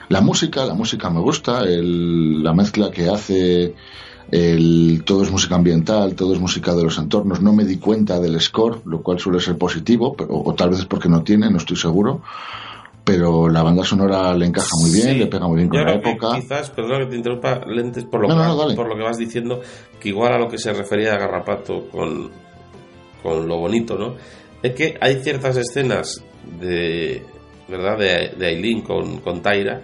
[0.08, 3.74] La música, la música me gusta, el, la mezcla que hace,
[4.30, 7.42] el, todo es música ambiental, todo es música de los entornos.
[7.42, 10.86] No me di cuenta del score, lo cual suele ser positivo, pero, o tal vez
[10.86, 12.22] porque no tiene, no estoy seguro
[13.06, 16.40] pero la banda sonora le encaja muy bien, le pega muy bien con la época.
[16.40, 19.60] quizás, perdona que te interrumpa, Lentes, por lo, que, por lo que vas diciendo,
[20.00, 22.32] que igual a lo que se refería a Garrapato con,
[23.22, 24.16] con lo bonito, ¿no?
[24.60, 26.24] Es que hay ciertas escenas
[26.60, 27.22] de,
[27.68, 27.96] ¿verdad?
[27.96, 29.82] De, de Aileen con, con Taira,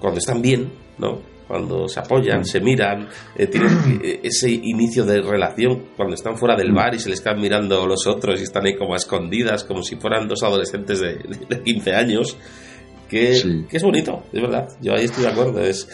[0.00, 1.20] cuando están bien, ¿no?
[1.50, 6.54] Cuando se apoyan, se miran, eh, tienen eh, ese inicio de relación cuando están fuera
[6.54, 9.64] del bar y se les están mirando los otros y están ahí como a escondidas,
[9.64, 12.36] como si fueran dos adolescentes de, 15 años,
[13.08, 15.88] que, es bonito, es verdad, yo ahí estoy de acuerdo, es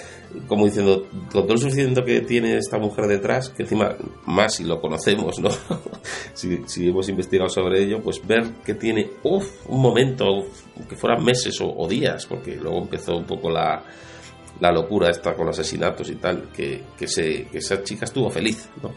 [0.46, 3.96] como diciendo, con todo el sufrimiento que tiene esta mujer detrás, que encima
[4.26, 5.48] más si lo conocemos, ¿no?
[6.34, 10.26] si, si, hemos investigado sobre ello, pues ver que tiene un momento,
[10.86, 13.82] que fueran meses o días, porque luego empezó un poco la
[14.60, 18.68] la locura esta con asesinatos y tal, que, que, se, que esa chica estuvo feliz,
[18.82, 18.92] ¿no?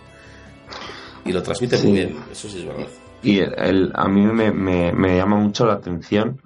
[1.26, 2.88] Y lo transmite muy bien, eso sí es verdad.
[3.22, 6.42] Y el, a mí me, me, llama mucho la atención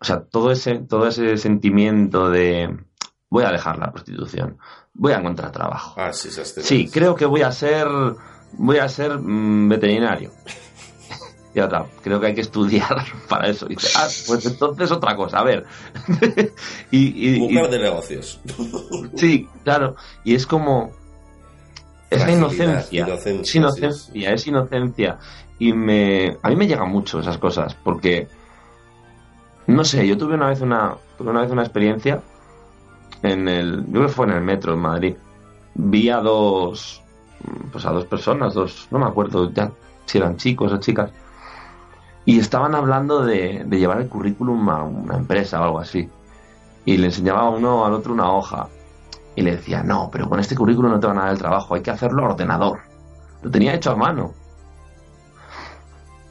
[0.00, 2.76] o sea, todo ese, todo ese sentimiento de
[3.30, 4.58] voy a dejar la prostitución,
[4.92, 6.00] voy a encontrar trabajo.
[6.00, 7.88] Ah, sí, creo que voy a ser,
[8.52, 10.32] voy a ser mm, veterinario.
[11.56, 13.64] Y otra, creo que hay que estudiar para eso.
[13.64, 15.64] Y dice, ah, pues entonces otra cosa, a ver.
[16.90, 18.38] y, y- de negocios.
[19.16, 19.96] sí, claro.
[20.22, 20.92] Y es como.
[22.10, 23.06] Es la inocencia.
[23.06, 25.18] inocencia, Es inocencia, es inocencia.
[25.58, 26.36] Y me.
[26.42, 28.28] A mí me llegan mucho esas cosas, porque.
[29.66, 30.94] No sé, yo tuve una vez una.
[31.16, 32.20] Tuve una vez una experiencia
[33.22, 33.86] en el.
[33.86, 35.14] Yo creo que fue en el metro en Madrid.
[35.74, 37.00] Vi a dos.
[37.72, 38.88] Pues a dos personas, dos.
[38.90, 39.72] No me acuerdo ya
[40.04, 41.10] si eran chicos o chicas.
[42.26, 46.10] Y estaban hablando de, de llevar el currículum a una empresa o algo así.
[46.84, 48.68] Y le enseñaba uno al otro una hoja.
[49.36, 51.74] Y le decía, no, pero con este currículum no te van a dar el trabajo,
[51.74, 52.80] hay que hacerlo a ordenador.
[53.42, 54.32] Lo tenía hecho a mano.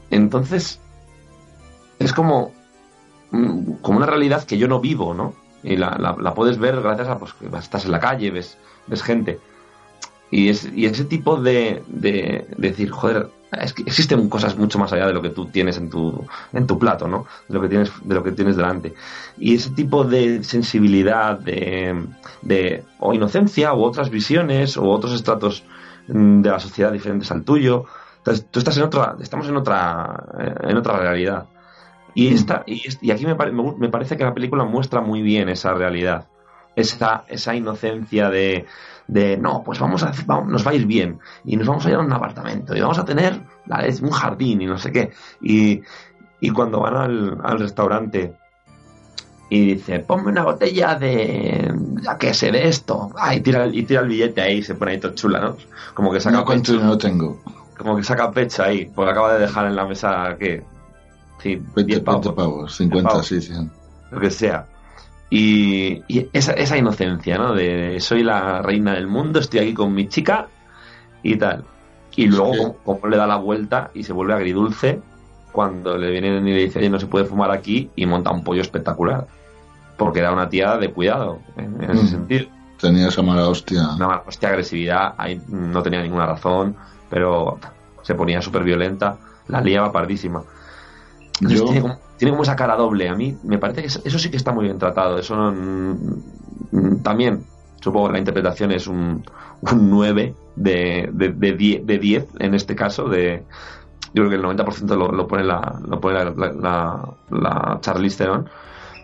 [0.09, 0.80] Entonces,
[1.99, 2.51] es como,
[3.31, 5.34] mm, como una realidad que yo no vivo, ¿no?
[5.63, 8.57] Y la, la- la puedes ver gracias a pues, que estás en la calle, ves,
[8.88, 9.39] ves gente.
[10.31, 14.80] Y, es, y ese tipo de, de, de decir, joder, es que existen cosas mucho
[14.80, 17.26] más allá de lo que tú tienes en tu, en tu plato, ¿no?
[17.47, 18.93] De lo que tienes, de lo que tienes delante.
[19.38, 22.06] Y ese tipo de sensibilidad, de,
[22.41, 25.64] de o inocencia, u otras visiones, o otros estratos
[26.07, 27.85] mm, de la sociedad diferentes al tuyo.
[28.18, 31.45] Entonces, tú estás en otra, estamos en otra, eh, en otra realidad.
[32.14, 35.22] Y, esta, y, y aquí me, pare- me me parece que la película muestra muy
[35.22, 36.27] bien esa realidad.
[36.76, 38.65] Esa, esa inocencia de,
[39.07, 41.19] de no, pues vamos a vamos- nos va a ir bien.
[41.44, 42.76] Y nos vamos a ir a un apartamento.
[42.76, 45.11] Y vamos a tener la leche, un jardín y no sé qué.
[45.41, 45.82] Y,
[46.40, 48.36] y cuando van al, al restaurante
[49.49, 51.72] y dice, ponme una botella de,
[52.02, 53.11] ya que sé, de esto.
[53.15, 55.56] Ah, y tira, y tira el billete ahí y se pone ahí todo chula, ¿no?
[55.94, 57.40] Como que saca No pecho, dinero tengo.
[57.77, 60.64] como que saca pecho ahí, porque acaba de dejar en la mesa que
[61.44, 63.27] sí, 20, 10 pavos, 20 pavos, 50, pavos.
[63.27, 63.72] sí, 100.
[64.11, 64.65] lo que sea.
[65.30, 67.53] Y, y esa, esa inocencia, ¿no?
[67.53, 70.47] De soy la reina del mundo, estoy aquí con mi chica
[71.23, 71.64] y tal.
[72.15, 72.60] Y luego, Sí.
[72.60, 75.02] como, como le da la vuelta y se vuelve agridulce
[75.52, 78.61] cuando le vienen y le dicen, no se puede fumar aquí, y monta un pollo
[78.61, 79.26] espectacular.
[79.97, 82.07] Porque era una tía de cuidado, en, en ese Mm.
[82.07, 82.45] sentido.
[82.80, 83.95] Tenía esa mala hostia.
[83.95, 86.76] Una mala hostia, agresividad, ahí no tenía ninguna razón,
[87.10, 87.57] pero
[88.03, 90.43] se ponía súper violenta, la liaba pardísima.
[91.39, 93.09] Yo, tiene, como, tiene como esa cara doble.
[93.09, 95.17] A mí me parece que eso, sí que está muy bien tratado.
[95.17, 95.51] Eso no-
[96.71, 97.45] mm, también,
[97.81, 99.23] supongo que la interpretación es un,
[99.61, 103.07] un 9 de, de, de 10, de 10 en este caso.
[103.09, 103.43] De,
[104.13, 107.77] yo creo que el 90% lo, lo pone la, lo pone la, la, la, la
[107.81, 108.25] Charlize.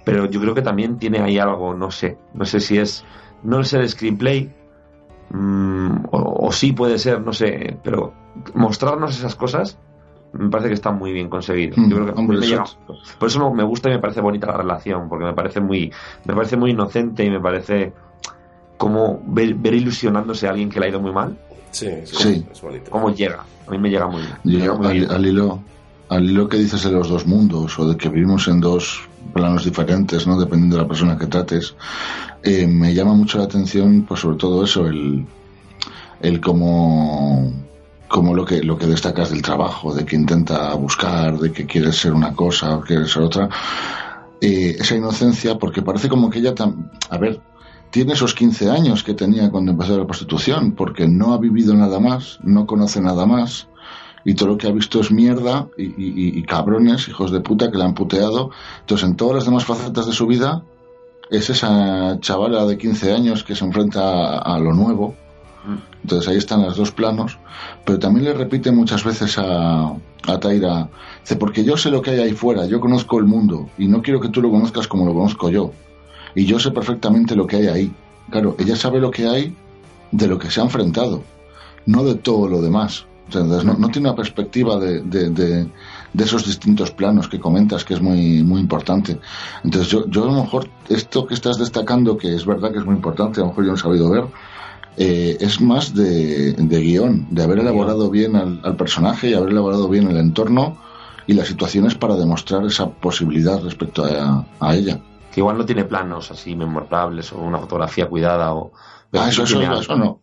[0.05, 2.17] Pero yo creo que también tiene ahí algo, no sé.
[2.33, 3.05] No sé si es.
[3.43, 4.51] No es el screenplay.
[5.29, 7.77] mm, o, o sí puede ser, no sé.
[7.83, 8.13] Pero
[8.53, 9.77] mostrarnos esas cosas
[10.33, 11.75] me parece que está muy bien conseguido.
[11.77, 12.63] Mm, Yo creo que me llega-
[13.19, 15.91] por eso no- me gusta y me parece bonita la relación, porque me parece muy,
[16.25, 17.93] me parece muy inocente y me parece
[18.77, 21.37] como ver, ver ilusionándose a alguien que le ha ido muy mal,
[21.71, 22.45] Sí, sí, Sí.
[22.51, 22.91] es bonito.
[22.91, 23.43] cómo llega.
[23.67, 24.33] A mí me llega muy bien.
[24.43, 25.11] Me llega yo muy al, bien.
[25.11, 25.59] al hilo,
[26.09, 29.63] al hilo que dices de los dos mundos o de que vivimos en dos planos
[29.63, 30.37] diferentes, ¿no?
[30.39, 31.75] Dependiendo de la persona que trates,
[32.43, 35.25] eh, me llama mucho la atención, pues sobre todo eso, el,
[36.21, 37.53] el cómo,
[38.11, 41.91] como lo que, lo que destacas del trabajo, de que intenta buscar, de que quiere
[41.91, 43.49] ser una cosa o quiere ser otra.
[44.41, 47.39] Eh, esa inocencia, porque parece como que ella, tam- a ver,
[47.89, 51.99] tiene esos 15 años que tenía cuando empezó la prostitución, porque no ha vivido nada
[51.99, 53.67] más, no conoce nada más,
[54.23, 57.85] y todo lo que ha visto es mierda y, cabrones, hijos de puta que la
[57.85, 58.51] han puteado.
[58.81, 60.63] Entonces, en todas las demás facetas de su vida,
[61.29, 65.15] es esa chavala de 15 años que se enfrenta a lo nuevo.
[66.01, 67.37] Entonces ahí están los dos planos,
[67.85, 69.89] pero también le repite muchas veces a,
[70.27, 70.89] a Taira,
[71.21, 74.01] dice, porque yo sé lo que hay ahí fuera, yo conozco el mundo y no
[74.01, 75.71] quiero que tú lo conozcas como lo conozco yo.
[76.33, 77.91] Y yo sé perfectamente lo que hay ahí.
[78.29, 79.55] Claro, ella sabe lo que hay
[80.11, 81.21] de lo que se ha enfrentado,
[81.85, 83.05] no de todo lo demás.
[83.25, 85.69] Entonces, no, no tiene una perspectiva de, de, de-
[86.13, 89.17] de esos distintos planos que comentas, que es muy, muy importante.
[89.63, 92.85] Entonces, yo, yo a lo mejor esto que estás destacando, que es verdad que es
[92.85, 94.25] muy importante, a lo mejor yo no he sabido ver,
[94.97, 99.49] eh, es más de, de guion, de haber elaborado bien al, al personaje y haber
[99.49, 100.77] elaborado bien el entorno
[101.27, 104.99] y las situaciones para demostrar esa posibilidad respecto a, a ella.
[105.31, 108.73] Que igual no tiene planos así memorables o una fotografía cuidada o...
[109.13, 110.19] Ah, eso, eso, eso no.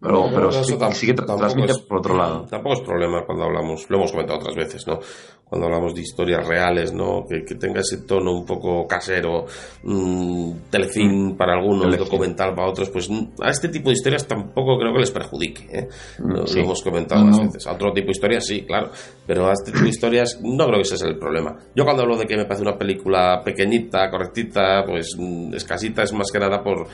[0.00, 0.76] Pero, pero sí,
[1.06, 2.46] que transmite por otro lado.
[2.48, 5.00] Tampoco es problema cuando hablamos, lo hemos comentado otras veces, ¿no?
[5.44, 7.24] Cuando hablamos de historias reales, ¿no?
[7.28, 9.46] Que, tenga ese tono un poco casero,
[9.82, 11.36] mmm, telefilm mm.
[11.36, 15.00] para algunos, documental para otros, pues mm, a este tipo de historias tampoco creo que
[15.00, 15.88] les perjudique, ¿eh?
[16.20, 17.66] Mm, lo, hemos comentado otras veces.
[17.66, 18.90] A otro tipo de historias sí, claro,
[19.26, 21.56] pero a este tipo de historias no creo que ese sea el problema.
[21.74, 25.16] Yo cuando hablo de que me parece una película pequeñita, correctita, pues
[25.54, 26.86] escasita, es más que nada por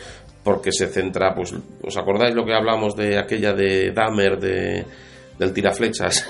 [0.45, 4.85] porque se centra, pues, ¿os acordáis lo que hablamos de aquella de Dahmer, de,
[5.39, 6.27] del tiraflechas?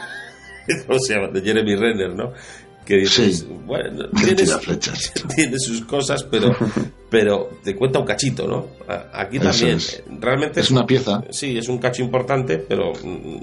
[0.86, 1.28] ¿Cómo se llama?
[1.28, 2.32] De Jeremy Renner, ¿no?
[2.86, 4.09] Que dices, bueno,
[5.35, 6.55] tiene, sus cosas, pero,
[7.11, 8.66] pero te cuenta un cachito, ¿no?
[9.12, 9.78] Aquí también,
[10.20, 10.61] realmente...
[10.61, 11.24] Es una pieza.
[11.31, 12.93] Sí, es un cacho importante, pero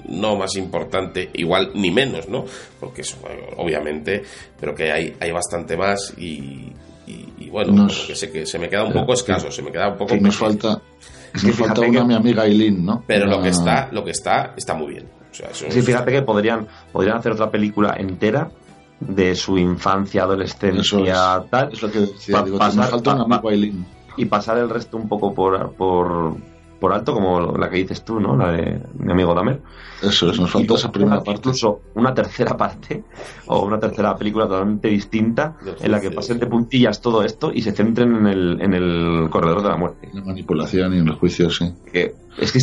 [0.08, 2.44] no más importante, igual ni menos, ¿no?
[2.80, 3.16] Porque eso,
[3.56, 4.22] obviamente,
[4.58, 6.72] pero que hay, hay bastante más y,
[7.06, 9.98] y, bueno, que, se, que se me queda un poco escaso, se me queda un
[9.98, 10.16] poco...
[10.16, 10.80] nos falta,
[11.42, 13.02] nos falta una mi amiga Eileen, ¿no?
[13.06, 15.08] Pero lo que está, lo que está, está muy bien.
[15.52, 18.50] sí, fíjate que podrían, podrían hacer otra película entera
[19.00, 21.72] de su infancia, adolescencia, tal.
[21.72, 23.86] Es lo que decía, digo, pasar, falta una amiga Eileen.
[24.16, 26.36] Y pasar el resto un poco por, por,
[26.82, 28.36] por alto, como la que dices tú, ¿no?
[28.36, 29.62] La de mi amigo Damer.
[30.02, 31.38] Eso es, nos falta esa primera parte.
[31.38, 33.04] Incluso una tercera parte,
[33.46, 37.62] o una tercera película totalmente distinta, en la que pasen de puntillas todo esto y
[37.62, 40.08] se centren en el, en el corredor de la muerte.
[40.12, 41.72] En la manipulación y en los juicios, sí.
[41.92, 42.58] Que es que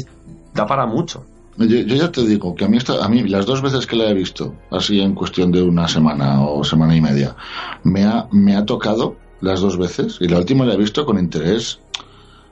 [0.54, 1.24] da para mucho.
[1.56, 4.14] Yo, ya te digo que a mí, a mí las dos veces que la he
[4.14, 7.38] visto, así en cuestión de una semana o semana y media,
[7.84, 11.18] me ha, me ha tocado las dos veces y la última la he visto con
[11.18, 11.80] interés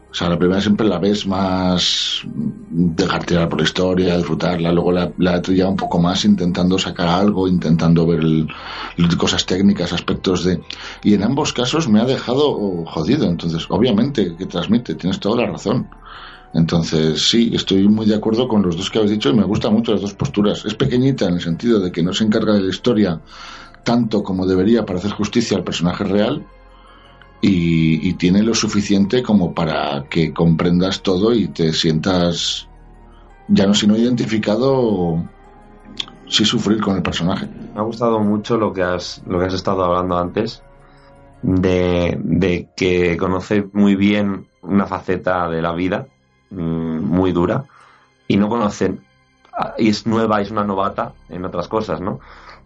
[0.09, 2.21] o sea, la primera siempre la ves más
[2.71, 7.07] dejar tirar por la historia, disfrutarla, luego la, la ya un poco más intentando sacar
[7.07, 8.23] algo, intentando ver
[9.17, 10.61] cosas técnicas, aspectos de...
[11.03, 15.51] Y en ambos casos me ha dejado jodido, entonces, obviamente, que transmite, tienes toda la
[15.51, 15.87] razón.
[16.53, 19.73] Entonces, sí, estoy muy de acuerdo con los dos que habéis dicho y me gustan
[19.73, 20.63] mucho las dos posturas.
[20.65, 23.19] Es pequeñita en el sentido de que no se encarga de la historia
[23.83, 26.45] tanto como debería para hacer justicia al personaje real,
[27.41, 32.67] y, tiene lo suficiente como para que comprendas todo y te sientas
[33.47, 35.23] ya no sino identificado
[36.27, 37.47] sí sufrir con el personaje.
[37.73, 40.63] Me ha gustado mucho lo que has lo que has estado hablando antes
[41.43, 46.07] de, de que conoce muy bien una faceta de la vida
[46.49, 47.65] mm, muy dura
[48.27, 48.97] y no conoce
[49.77, 52.19] y es nueva, es una novata en otras cosas, ¿no?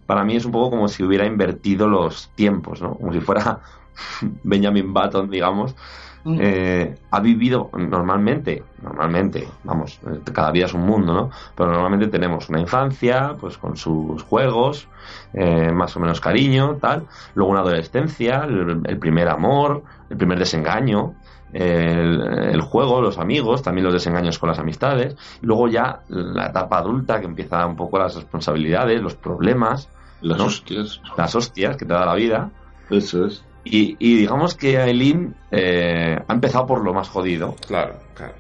[0.06, 2.96] Para mí es un poco como si hubiera invertido los tiempos, ¿no?
[2.96, 3.62] Como si fuera
[4.44, 5.76] Benjamin Button, digamos,
[6.24, 6.38] mm.
[6.40, 10.00] eh, ha vivido normalmente, normalmente, vamos,
[10.34, 11.30] cada día es un mundo, ¿no?
[11.56, 14.88] Pero normalmente tenemos una infancia, pues con sus juegos,
[15.34, 21.16] eh, más o menos cariño, tal, luego una adolescencia, el, primer amor, el primer desengaño,
[21.54, 26.78] el, juego, los amigos, también los desengaños con las amistades, y luego ya la etapa
[26.78, 29.90] adulta que empieza un poco las responsabilidades, los problemas,
[30.22, 32.52] las hostias, las hostias que te da la vida.
[32.90, 33.44] Eso es.
[33.64, 37.56] Y, digamos que Aileen eh, ha empezado por lo más jodido.
[37.68, 38.34] Claro, claro.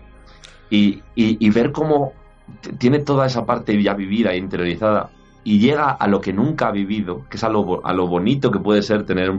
[0.69, 2.14] Y, y, ver cómo
[2.77, 5.10] tiene toda esa parte ya vivida e interiorizada
[5.43, 8.52] y llega a lo que nunca ha vivido, que es a lo, a lo bonito
[8.52, 9.31] que puede ser tener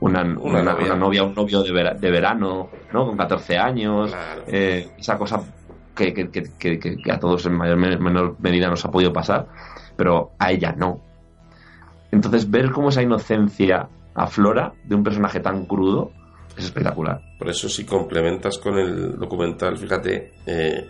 [0.00, 1.22] una, novia.
[1.22, 3.06] un novio de, de, verano, ¿no?
[3.06, 4.14] Con 14 años,
[4.46, 5.42] eh, esa cosa
[5.94, 9.48] que, que, que, que, a todos en mayor menor medida nos ha podido pasar,
[9.96, 11.00] pero a ella no.
[12.10, 13.88] Entonces, ver cómo esa inocencia
[14.18, 16.12] aflora de un personaje tan crudo
[16.56, 17.20] es espectacular.
[17.38, 20.88] Por eso si complementas con el documental, fíjate eh,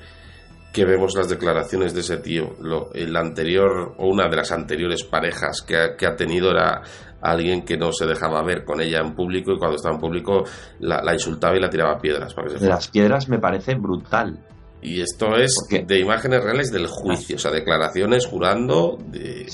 [0.73, 2.55] que vemos las declaraciones de ese tío.
[2.61, 6.83] Lo, el anterior o una de las anteriores parejas que ha, que ha tenido era
[7.21, 10.45] alguien que no se dejaba ver con ella en público y cuando estaba en público
[10.81, 12.33] la, insultaba y la tiraba piedras.
[12.33, 14.39] Para que las piedras me parece brutal.
[14.81, 18.97] Y esto es de imágenes reales del juicio, o sea, declaraciones jurando.
[19.11, 19.47] De,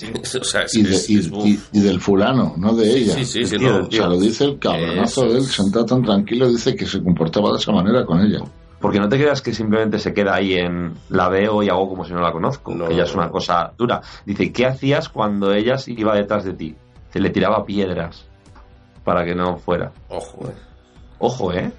[1.73, 3.15] y, del fulano, no de ella.
[3.15, 3.57] Sí, sí, sí.
[3.57, 7.53] o sea, lo dice el cabronazo de él, sentado tan tranquilo, dice que se comportaba
[7.53, 8.41] de esa manera con ella.
[8.81, 12.05] Porque no te creas que simplemente se queda ahí en la veo y hago como
[12.05, 12.75] si no la conozco.
[12.91, 14.03] ella es una cosa dura.
[14.27, 16.77] Dice, ¿qué hacías cuando ella iba detrás de ti?
[17.11, 18.27] Se le tiraba piedras
[19.03, 19.91] para que no fuera.
[20.11, 20.55] Ojo, eh.
[21.19, 21.73] Ojo, eh.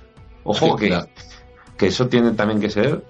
[0.44, 0.98] Ojo que,
[1.78, 3.04] que eso tiene también que ser.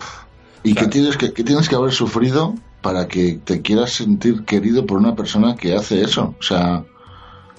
[0.65, 4.97] Y que, tienes que, tienes que haber sufrido para que te quieras sentir querido por
[4.97, 6.33] una persona que hace eso.
[6.39, 6.83] O sea,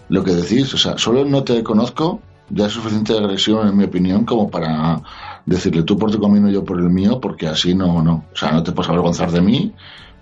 [0.09, 2.21] lo que decís, o sea, solo no te conozco,
[2.51, 5.03] ya es suficiente agresión, en mi opinión, como para
[5.47, 8.25] decirle tú por tu camino, yo por el mío, porque así no, no.
[8.33, 9.73] O sea, no te puedes avergonzar de mí,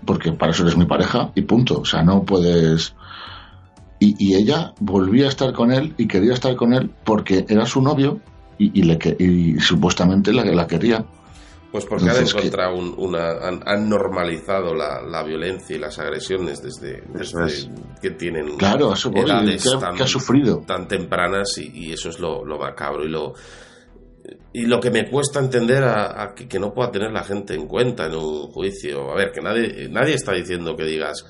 [0.05, 1.79] porque para eso eres mi pareja, y punto.
[1.79, 2.93] O sea, no puedes.
[3.99, 7.81] Y, ella volvía a estar con él y quería estar con él porque era su
[7.81, 8.19] novio
[8.59, 11.05] y, y, le, y supuestamente la, la quería
[11.75, 13.49] Pues porque han encontrado una.
[13.65, 17.03] Han, normalizado la, violencia y las agresiones desde,
[18.01, 20.63] que tienen claro, edades tan, ha sufrido.
[20.65, 23.33] tan tempranas y, eso es lo, macabro y lo.
[24.53, 28.05] Y lo que me cuesta entender a, que, no pueda tener la gente en cuenta
[28.05, 29.11] en un juicio.
[29.11, 31.25] A ver, que nadie, nadie está diciendo que digas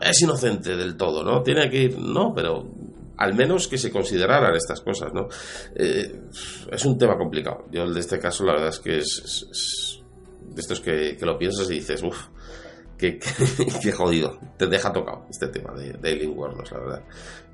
[0.00, 1.42] es inocente del todo, ¿no?
[1.42, 2.68] Tiene que ir, no, pero
[3.16, 5.28] al menos que se consideraran estas cosas, ¿no?
[5.74, 6.22] Eh,
[6.70, 7.66] es un tema complicado.
[7.70, 10.02] Yo de este caso la verdad es que es,
[10.40, 12.28] de estos que, lo piensas y dices, uff,
[12.98, 13.18] qué,
[13.92, 14.38] jodido.
[14.56, 17.02] Te deja tocado este tema de, de Alien la verdad,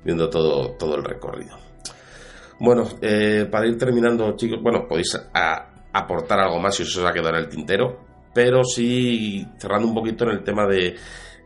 [0.03, 1.57] viendo todo, todo el recorrido.
[2.59, 5.19] Bueno, eh, para ir terminando, chicos, bueno, podéis
[5.91, 7.99] aportar algo más si os ha quedado en el tintero,
[8.33, 10.95] pero sí cerrando un poquito en el tema de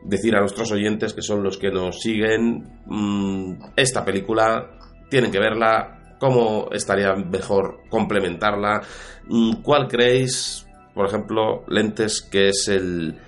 [0.07, 4.71] decir a nuestros oyentes que son los que nos siguen mm, esta película,
[5.09, 8.81] tienen que verla, cómo estaría mejor complementarla,
[9.27, 13.19] mm, cuál creéis, por ejemplo, Lentes, que es el,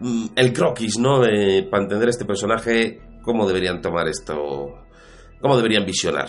[0.00, 1.20] mm, el croquis, ¿no?
[1.20, 4.84] para entender este personaje, cómo deberían tomar esto,
[5.40, 6.28] cómo deberían visionar.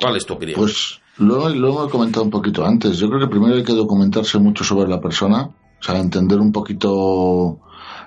[0.00, 0.60] ¿Cuál es tu opinión?
[0.60, 2.98] Pues lo, lo he comentado un poquito antes.
[2.98, 6.52] Yo creo que primero hay que documentarse mucho sobre la persona, o sea, entender un
[6.52, 7.60] poquito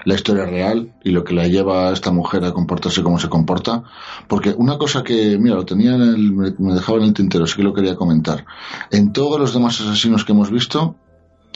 [0.05, 3.29] la historia real y lo que la lleva a esta mujer a comportarse como se
[3.29, 3.83] comporta.
[4.27, 7.55] Porque una cosa que, mira, lo tenía en el, me dejaba en el tintero, sí
[7.55, 8.45] que lo quería comentar.
[8.89, 10.95] En todos los demás asesinos que hemos visto,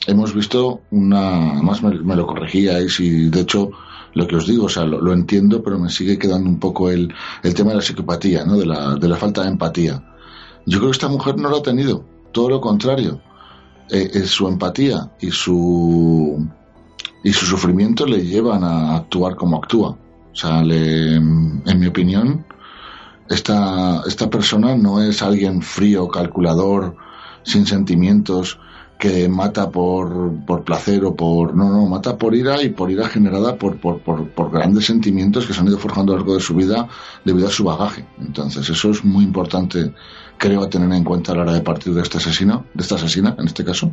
[0.07, 3.71] hemos visto una, más me, lo corregíais y de hecho
[4.13, 7.13] lo que os digo, o sea, lo, entiendo, pero me sigue quedando un poco el,
[7.43, 8.55] el tema de la psicopatía, ¿no?
[8.55, 10.01] De la, de la falta de empatía.
[10.65, 13.21] Yo creo que esta mujer no lo ha tenido, todo lo contrario.
[13.89, 16.47] Eh, eh, su empatía y su
[17.25, 19.89] y su sufrimiento le llevan a actuar como actúa.
[20.31, 22.45] O sea, en mi opinión,
[23.27, 26.95] esta, esta persona no es alguien frío, calculador,
[27.41, 28.59] sin sentimientos,
[28.99, 31.55] que mata por, por placer o por...
[31.55, 35.47] No, no, mata por ira y por ira generada por, por, por, por grandes sentimientos
[35.47, 36.87] que se han ido forjando a lo largo de su vida
[37.23, 38.05] debido a su bagaje.
[38.19, 39.95] Entonces, eso es muy importante
[40.37, 42.95] creo a tener en cuenta a la hora de partir de este asesino, de esta
[42.95, 43.91] asesina en este caso,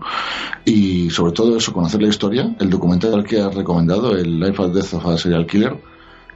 [0.64, 4.74] y sobre todo eso, conocer la historia, el documental que has recomendado, el Life and
[4.74, 5.77] Death of a Serial Killer,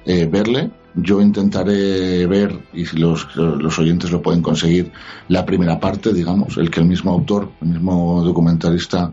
[0.07, 0.71] eh, verle.
[0.95, 4.93] Yo intentaré ver, y si los, los oyentes lo pueden conseguir,
[5.29, 9.13] la primera parte, digamos, el que el mismo autor, el mismo documentalista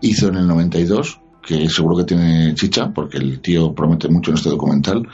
[0.00, 4.38] hizo en el 92, que seguro que tiene chicha, porque el tío promete mucho en
[4.38, 5.06] este documental,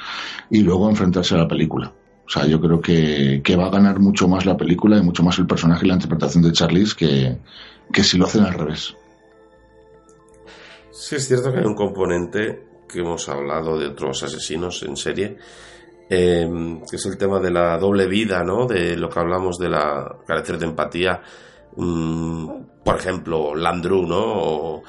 [0.48, 1.92] y luego enfrentarse a la película.
[2.26, 5.38] O sea, yo creo que, va a ganar mucho más la película y mucho más
[5.38, 7.36] el personaje y la interpretación de Charlize que,
[7.92, 8.96] que si lo hacen al revés.
[10.90, 15.36] Sí, es cierto que hay un componente que hemos hablado de otros asesinos en serie,
[16.08, 18.66] em, que es el tema de la doble vida, ¿no?
[18.66, 21.22] De lo que hablamos de la carácter de empatía.
[21.76, 22.48] Mm,
[22.84, 24.82] por ejemplo, Landru, ¿no?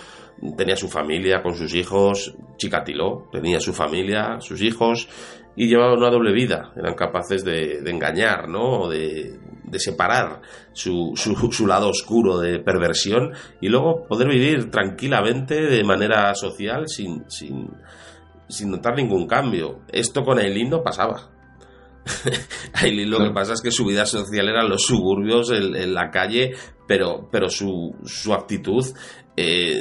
[0.56, 5.10] tenía su familia con sus hijos, Chikatilo tenía su familia, sus hijos,
[5.58, 8.88] y llevaban una doble vida, eran capaces de, engañar, ¿no?
[8.88, 15.84] De, de separar su, su, lado oscuro de perversión y luego poder vivir tranquilamente de
[15.84, 17.70] manera social sin, sin,
[18.48, 19.80] sin notar ningún cambio.
[19.92, 21.32] Esto con Aileen no pasaba.
[22.74, 26.54] Aileen lo que pasa es que su vida social era los suburbios, en, la calle,
[26.88, 28.86] pero, pero su, su actitud
[29.40, 29.80] eh,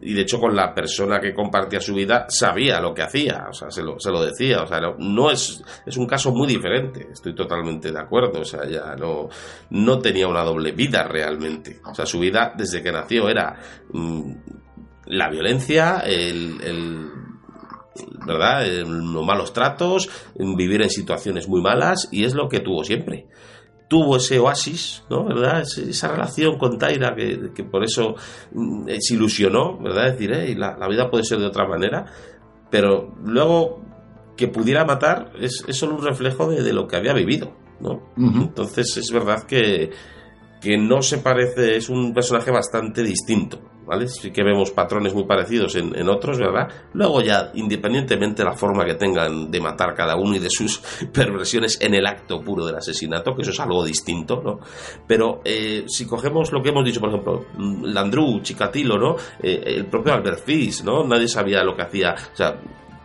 [0.00, 3.52] y de hecho con la persona que compartía su vida sabía lo que hacía, o
[3.52, 7.08] sea, se lo, se lo decía, o sea, no, es, es un caso muy diferente,
[7.10, 9.28] estoy totalmente de acuerdo, o sea, ya no,
[9.70, 13.56] no tenía una doble vida realmente, o sea, su vida desde que nació era
[13.92, 14.32] mm,
[15.06, 17.10] la violencia, el, el
[18.24, 18.64] ¿verdad?
[18.86, 23.26] los malos tratos, vivir en situaciones muy malas y es lo que tuvo siempre
[23.88, 25.24] tuvo ese oasis, ¿no?
[25.24, 25.62] ¿Verdad?
[25.62, 28.16] Esa relación con Taira que, por eso
[28.52, 30.08] mm, se ilusionó, ¿verdad?
[30.08, 32.06] Es decir, la, vida puede ser de otra manera,
[32.70, 33.82] pero luego
[34.36, 38.12] que pudiera matar es, solo un reflejo de, lo que había vivido, ¿no?
[38.16, 39.90] Entonces es verdad que,
[40.60, 44.08] que no se parece, es un personaje bastante distinto, ¿vale?
[44.08, 46.68] Sí que vemos patrones muy parecidos en, otros, ¿verdad?
[46.92, 50.78] Luego ya, independientemente de la forma que tengan de matar cada uno y de sus
[51.12, 54.58] perversiones en el acto puro del asesinato, que eso es algo distinto, ¿no?
[55.06, 59.16] Pero eh, si cogemos lo que hemos dicho, por ejemplo, mm, Landru, Chikatilo, ¿no?
[59.42, 61.04] Eh, el propio Albert Fish, ¿no?
[61.04, 62.60] Nadie sabía lo que hacía, o sea,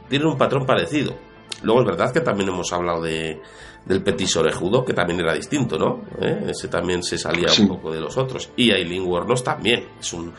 [0.10, 1.16] tienen un patrón parecido.
[1.64, 3.40] Luego es verdad que también hemos hablado de,
[3.86, 6.02] del Petit Orejudo, que también era distinto, ¿no?
[6.20, 6.48] ¿Eh?
[6.50, 8.50] Ese también se salía un poco de los otros.
[8.56, 9.86] Y Aileen Wuornos también.
[10.00, 10.34] Es un,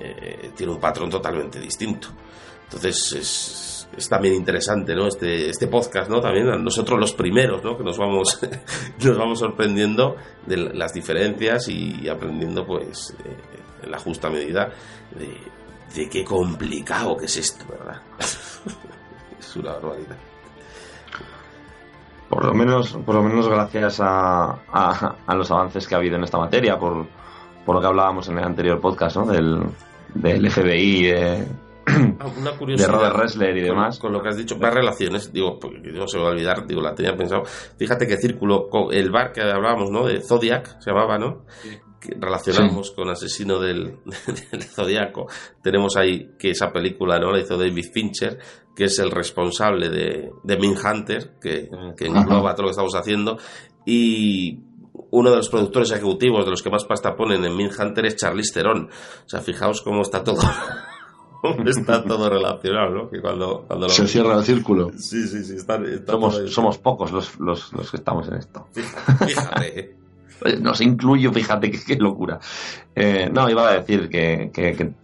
[0.00, 2.08] eh, tiene un patrón totalmente distinto.
[2.64, 5.08] Entonces es, también interesante, ¿no?
[5.08, 6.20] Este, este podcast, ¿no?
[6.20, 7.76] También nosotros los primeros, ¿no?
[7.76, 8.40] Que nos vamos,
[9.04, 10.16] nos vamos sorprendiendo
[10.46, 14.70] de las diferencias y aprendiendo, pues, eh, en la justa medida
[15.16, 15.36] de,
[15.94, 18.00] de qué complicado que es esto, ¿verdad?
[19.38, 20.16] es una barbaridad.
[22.28, 26.24] Por lo menos, por lo menos gracias a, a, los avances que ha habido en
[26.24, 27.06] esta materia, por,
[27.64, 29.26] por lo que hablábamos en el anterior podcast, ¿no?
[29.26, 29.62] Del,
[30.14, 31.46] del FBI, de,
[32.18, 32.88] Ah, una curiosidad.
[32.88, 33.98] De Robert Ressler y demás.
[33.98, 36.66] Con, lo que has dicho, más relaciones, digo, porque no se me va a olvidar,
[36.66, 37.44] digo, la tenía pensado.
[37.76, 40.06] Fíjate que Círculo, el bar que hablábamos, ¿no?
[40.06, 41.44] De Zodiac, se llamaba, ¿no?
[42.00, 43.98] Que relacionamos con Asesino del,
[44.52, 45.26] del Zodiaco.
[45.62, 47.32] Tenemos ahí que esa película, ¿no?
[47.32, 48.38] La hizo David Fincher,
[48.76, 53.38] que es el responsable de, de Hunter, que, que engloba todo lo que estamos haciendo.
[53.84, 54.60] Y
[55.10, 58.52] uno de los productores ejecutivos de los que más pasta ponen en Hunter es Charlize
[58.54, 58.88] Theron.
[58.88, 60.40] O sea, fijaos cómo está todo
[61.66, 63.10] está todo relacionado, ¿no?
[63.10, 64.90] Que cuando, cuando Se cierra el círculo.
[64.96, 65.54] Sí, sí, sí.
[65.54, 68.66] Está, somos, somos pocos los, los, los, que estamos en esto.
[68.72, 69.96] Fíjate.
[70.60, 72.38] Nos incluyo, fíjate, qué locura.
[72.94, 74.94] Eh, no, iba a decir que, que,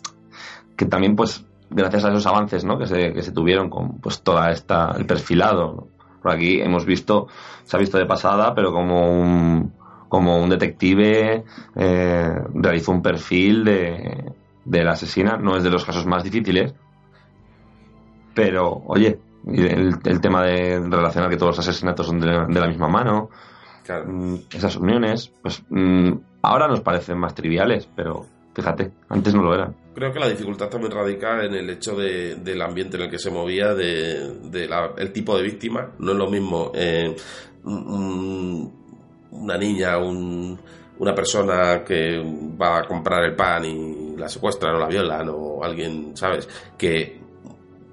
[0.77, 2.79] que, también, pues, gracias a esos avances ¿no?
[2.79, 5.89] que, se, que se tuvieron con pues toda esta, el perfilado.
[6.23, 7.27] Por aquí hemos visto,
[7.65, 9.73] se ha visto de pasada, pero como un,
[10.09, 11.45] como un detective
[11.77, 14.33] eh, realizó un perfil de,
[14.65, 16.75] de la asesina no es de los casos más difíciles,
[18.35, 22.89] pero oye, el, el tema de relacionar que todos los asesinatos son de, la misma
[22.89, 23.31] mano,
[23.89, 26.13] mm, esas uniones, pues mm,
[26.43, 29.77] ahora nos parecen más triviales, pero fíjate, antes no lo eran.
[29.95, 33.19] Creo que la dificultad también radica en el hecho de, del ambiente en el que
[33.19, 35.93] se movía, de, el tipo de víctima.
[36.01, 37.15] No es lo mismo eh,
[39.35, 40.59] una niña, un,
[40.99, 42.23] una persona que
[42.61, 46.49] va a comprar el pan y la secuestran o la violan o alguien, ¿sabes?
[46.79, 47.24] Que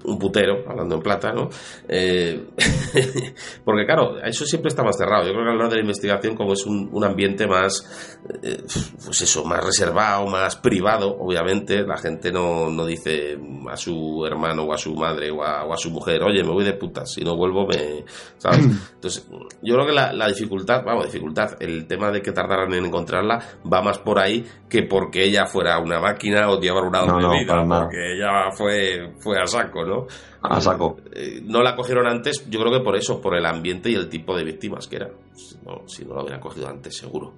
[0.06, 1.50] un putero, hablando en plata, ¿no?
[1.88, 2.48] Eh,
[3.66, 5.26] porque claro, eso siempre está más cerrado.
[5.26, 8.64] Yo creo que hablar de la investigación como es un, un ambiente más, eh,
[9.06, 13.38] pues eso, más reservado, más privado, obviamente, la gente no, no dice
[13.70, 16.74] a su hermano o a su madre o a, su mujer, oye, me voy de
[16.74, 18.04] putas, si no vuelvo me...
[18.38, 18.60] ¿sabes?
[18.96, 19.28] Entonces,
[19.62, 23.40] yo creo que la, la dificultad, vamos, dificultad, el tema de que tardaran en encontrarla
[23.72, 27.66] va más por ahí que porque ella fuera una máquina o llevar una doble vida,
[27.68, 29.91] porque ella fue, fue a saco, ¿no?
[29.92, 30.08] ¿No?
[30.42, 30.98] A saco.
[31.14, 34.10] Eh, no la cogieron antes, yo creo que por eso, por el ambiente y el
[34.10, 35.10] tipo de víctimas que era.
[35.34, 37.34] Si no, si no la hubieran cogido antes, seguro.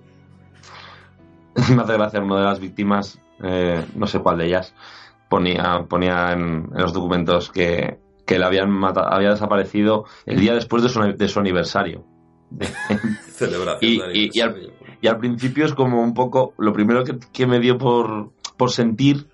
[1.76, 4.74] Me hace gracia una de las víctimas, eh, no sé cuál de ellas,
[5.30, 10.84] ponía, ponía en, los documentos que, que la habían matado, había desaparecido el día después
[10.84, 12.06] de su, de su aniversario.
[13.32, 17.78] Celebración y, y, al, principio es como un poco, lo primero que, que me dio
[17.78, 19.28] por, por sentir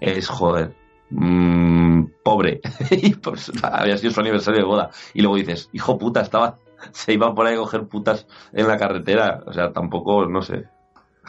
[0.00, 0.75] es, joder,
[1.10, 2.60] mmm, pobre.
[2.90, 4.90] y pues, había sido su aniversario de boda.
[5.14, 6.58] Y luego dices, hijo puta, estaba,
[6.92, 9.42] se iba por ahí a coger putas en la carretera.
[9.46, 10.64] O sea, tampoco, no sé.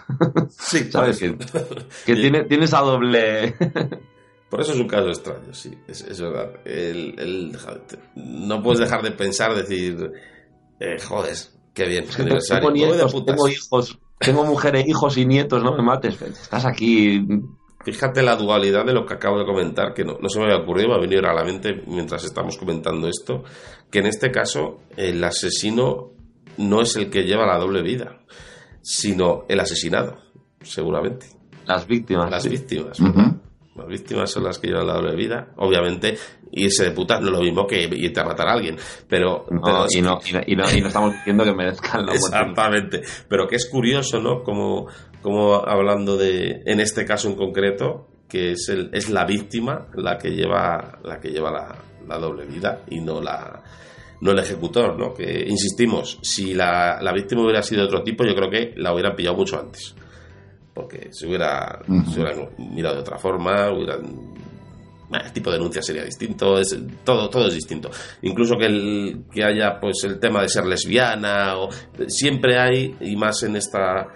[0.49, 1.19] Sí, ¿sabes?
[1.19, 1.37] Que,
[2.05, 3.55] que tiene, tiene esa doble.
[4.49, 6.51] Por eso es un caso extraño, sí, es, verdad.
[6.63, 7.57] El,
[8.15, 10.13] no puedes dejar de pensar, decir,
[10.79, 11.35] eh, joder,
[11.73, 12.71] qué bien, aniversario.
[13.25, 16.21] Tengo, hijos, tengo mujeres, hijos y nietos, no me mates.
[16.21, 17.21] Estás aquí
[17.83, 20.89] Fíjate la dualidad de lo que acabo de comentar, que no, se me había ocurrido,
[20.89, 23.43] me ha venido a la mente mientras estamos comentando esto,
[23.89, 26.11] que en este caso el asesino
[26.57, 28.19] no es el que lleva la doble vida,
[28.81, 30.17] sino el asesinado,
[30.61, 31.27] seguramente.
[31.65, 32.31] Las víctimas.
[32.31, 32.99] Las víctimas.
[33.77, 35.49] Las víctimas son las que llevan la doble vida.
[35.57, 36.17] Obviamente,
[36.51, 38.75] irse de puta no es lo mismo que irte a matar a alguien.
[39.07, 39.45] Pero.
[39.89, 42.25] y, no, y, no, estamos diciendo que merezcan la muerte.
[42.25, 43.01] Exactamente.
[43.27, 44.41] Pero que es curioso, ¿no?
[44.41, 44.87] Como
[45.27, 50.17] como hablando de, en este caso en concreto, que es, el, es la víctima la
[50.17, 51.51] que lleva, la, que lleva
[52.07, 53.61] la, doble vida y no la
[54.21, 55.13] no el ejecutor, ¿no?
[55.13, 58.93] Que insistimos, si la, la, víctima hubiera sido de otro tipo, yo creo que la
[58.93, 59.93] hubieran pillado mucho antes.
[60.73, 61.81] Porque si hubiera,
[62.57, 64.37] mirado de otra forma, hubieran
[65.13, 67.91] el tipo de denuncia sería distinto, es, todo, todo es distinto.
[68.21, 71.69] Incluso que, el, que haya pues el tema de ser lesbiana, o,
[72.07, 74.07] siempre hay, y más en esta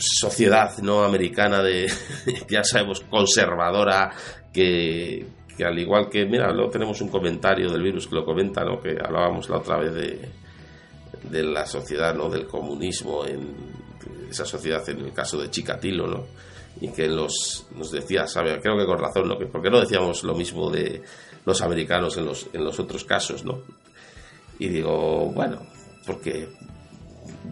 [0.00, 1.90] sociedad no americana de,
[2.48, 4.10] ya sabemos, conservadora,
[4.52, 5.26] que,
[5.64, 8.80] al igual que, mira, luego tenemos un comentario del virus que lo comenta, ¿no?
[8.80, 10.28] que hablábamos la otra vez de,
[11.30, 12.28] de la sociedad, ¿no?
[12.28, 13.54] del comunismo, en
[14.30, 16.26] esa sociedad en el caso de Chikatilo, ¿no?
[16.80, 19.38] y que los, nos decía, sabe, creo que con razón, ¿no?
[19.38, 21.02] ¿por qué no decíamos lo mismo de
[21.44, 23.44] los americanos en los, en los otros casos?
[23.44, 23.62] ¿no?
[24.58, 25.66] Y digo, bueno,
[26.06, 26.48] porque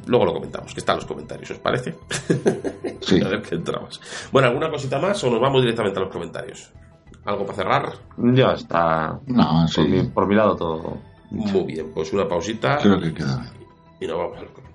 [0.07, 1.95] Luego lo comentamos, que están los comentarios, ¿os parece?
[3.01, 3.21] Sí.
[3.25, 4.01] a ver qué entramos.
[4.33, 6.71] Bueno, ¿alguna cosita más o nos vamos directamente a los comentarios?
[7.25, 7.93] ¿Algo para cerrar?
[8.17, 9.19] Ya está.
[9.27, 10.11] No, por, sí.
[10.13, 10.99] por mi lado todo.
[11.31, 12.79] Muy bien, pues una pausita.
[12.79, 13.53] Creo que queda.
[14.01, 14.69] Y nos vamos a los comentarios.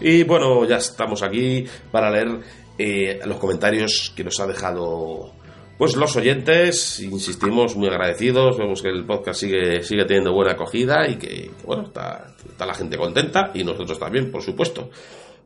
[0.00, 2.40] Y bueno, ya estamos aquí para leer
[2.78, 5.32] eh, los comentarios que nos ha dejado
[5.76, 11.08] pues los oyentes, insistimos, muy agradecidos, vemos que el podcast sigue, sigue teniendo buena acogida
[11.08, 14.90] y que, bueno, está, la gente contenta y nosotros también, por supuesto.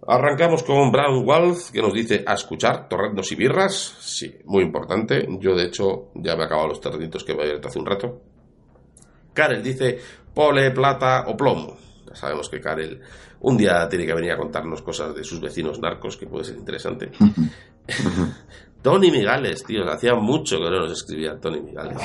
[0.06, 3.96] Arrancamos con Brown Walth, que nos dice a escuchar, torrendos y birras.
[4.00, 5.26] Sí, muy importante.
[5.40, 8.20] Yo, de hecho, ya me he acabado los terrenitos que me había hace un rato.
[9.32, 9.98] Karel dice
[10.34, 11.76] pole, plata o plomo.
[12.06, 13.00] Ya sabemos que Karel
[13.40, 16.56] un día tiene que venir a contarnos cosas de sus vecinos narcos, que puede ser
[16.56, 17.10] interesante.
[18.82, 21.98] Tony Migales, tío, hacía mucho que no nos escribía Tony Migales.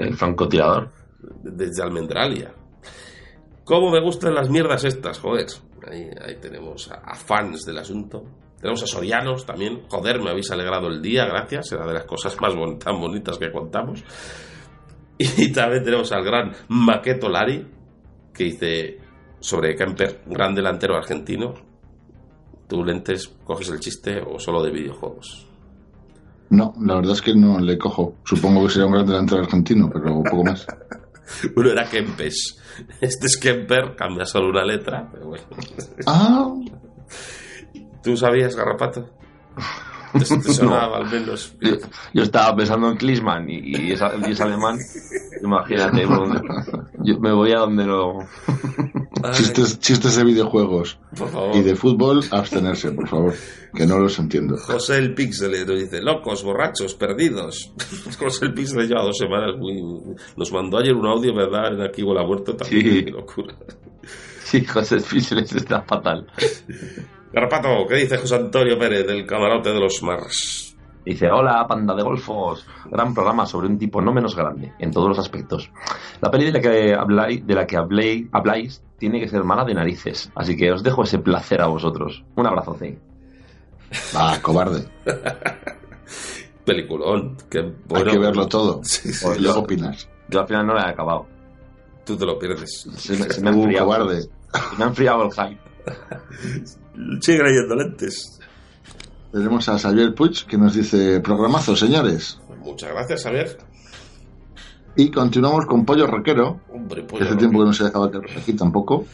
[0.00, 0.90] El, francotirador.
[1.42, 2.52] Desde Almendralia.
[3.64, 5.46] ¿Cómo me gustan las mierdas estas, joder?
[5.90, 8.24] Ahí, tenemos a, fans del asunto.
[8.60, 9.82] Tenemos a Sorianos también.
[9.88, 11.72] Joder, me habéis alegrado el día, gracias.
[11.72, 14.02] Era de las cosas más tan bonitas que contamos.
[15.16, 17.64] Y también tenemos al gran Maqueto Lari,
[18.34, 18.98] que dice
[19.44, 21.52] sobre Kemper, gran delantero argentino.
[22.66, 25.46] ¿Tú lentes coges el chiste o solo de videojuegos?
[26.48, 28.16] No, la verdad es que no le cojo.
[28.24, 30.66] Supongo que sería un gran delantero argentino, pero poco más.
[31.56, 32.58] Uno era Kempes.
[33.02, 35.44] Este es Kemper, cambia solo una letra, pero bueno.
[36.06, 36.54] Ah.
[38.02, 39.10] ¿Tú sabías, Garrapato?
[40.18, 41.54] ¿Te, sonaba al menos?
[42.12, 44.00] Yo, estaba pensando en Klisman y, es,
[44.40, 44.78] alemán.
[45.42, 46.02] Imagínate,
[47.04, 48.20] yo me voy a donde lo...
[49.32, 50.98] Chistes, chistes de videojuegos
[51.54, 53.34] y de fútbol, abstenerse, por favor,
[53.74, 54.56] que no los entiendo.
[54.58, 57.72] José el Pixel nos dice, locos, borrachos, perdidos.
[58.18, 59.82] José el Pixel lleva dos semanas muy...
[60.36, 61.72] Nos mandó ayer un audio, ¿verdad?
[61.72, 62.82] En aquí la muerto también.
[62.82, 63.04] Sí.
[63.04, 63.54] Qué locura.
[64.44, 66.26] Sí, José el Pixel está fatal.
[67.34, 70.76] Garpato, ¿qué dice José Antonio Pérez del camarote de los Mars?
[71.04, 72.64] Dice, hola, panda de golfos.
[72.88, 75.68] Gran programa sobre un tipo no menos grande, en todos los aspectos.
[76.20, 79.74] La peli de la que habláis, de la que habláis tiene que ser mala de
[79.74, 82.22] narices, así que os dejo ese placer a vosotros.
[82.36, 82.96] Un abrazo, C.
[84.16, 84.86] Va, cobarde.
[86.64, 87.36] Peliculón.
[87.94, 88.80] Hay que verlo todo.
[88.84, 90.08] Sí, ¿Qué opinas?
[90.28, 91.26] Yo al final no la he acabado.
[92.06, 92.86] Tú te lo pierdes.
[92.96, 93.86] Se me, ha uh, enfriado.
[93.86, 94.22] cobarde.
[94.22, 95.60] Se me ha enfriado el hype.
[97.20, 98.38] Sigue leyendo lentes.
[99.32, 102.38] Tenemos a Xavier Puig que nos dice programazo, señores.
[102.62, 103.58] Muchas gracias, Xavier.
[104.96, 106.60] Y continuamos con Pollo Roquero,
[107.08, 109.06] que hace tiempo que no se dejaba que aquí tampoco.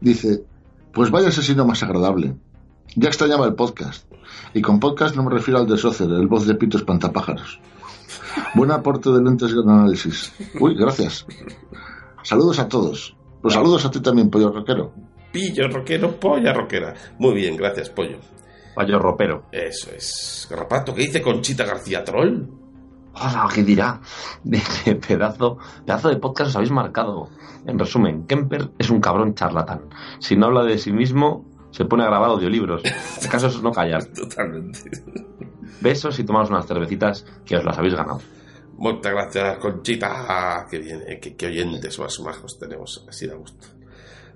[0.00, 0.44] Dice,
[0.92, 2.36] pues vaya asesino más agradable.
[2.94, 4.06] Ya extrañaba el podcast.
[4.54, 7.58] Y con podcast no me refiero al de Socer, el voz de Pito Espantapájaros.
[8.54, 10.32] Buen aporte de lentes y análisis.
[10.60, 11.26] Uy, gracias.
[12.22, 13.16] Saludos a todos.
[13.40, 14.92] Pues saludos a ti también, Pollo Roquero
[15.32, 16.94] pillo roquero, polla roquera.
[17.18, 18.18] Muy bien, gracias, pollo.
[18.74, 19.46] Pollo ropero.
[19.50, 20.46] Eso es.
[20.50, 22.46] Garrapato, ¿qué dice Conchita García Troll?
[23.14, 24.00] Hola, ¿qué dirá?
[24.42, 24.60] De
[25.06, 27.28] pedazo, pedazo de podcast os habéis marcado.
[27.66, 29.90] En resumen, Kemper es un cabrón charlatán.
[30.18, 32.82] Si no habla de sí mismo, se pone a grabar audiolibros.
[32.84, 34.04] El caso es no callar.
[34.14, 34.90] Totalmente.
[35.80, 38.20] Besos y tomamos unas cervecitas que os las habéis ganado.
[38.78, 40.66] Muchas gracias, Conchita.
[40.70, 43.04] Qué bien, eh, qué, oyentes más majos tenemos.
[43.08, 43.66] Así da gusto.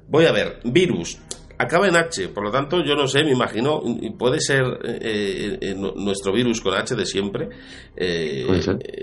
[0.09, 1.19] Voy a ver, virus.
[1.59, 3.83] Acaba en H, por lo tanto, yo no sé, me imagino,
[4.19, 7.49] puede ser eh, eh, nuestro virus con H de siempre,
[7.97, 8.45] eh,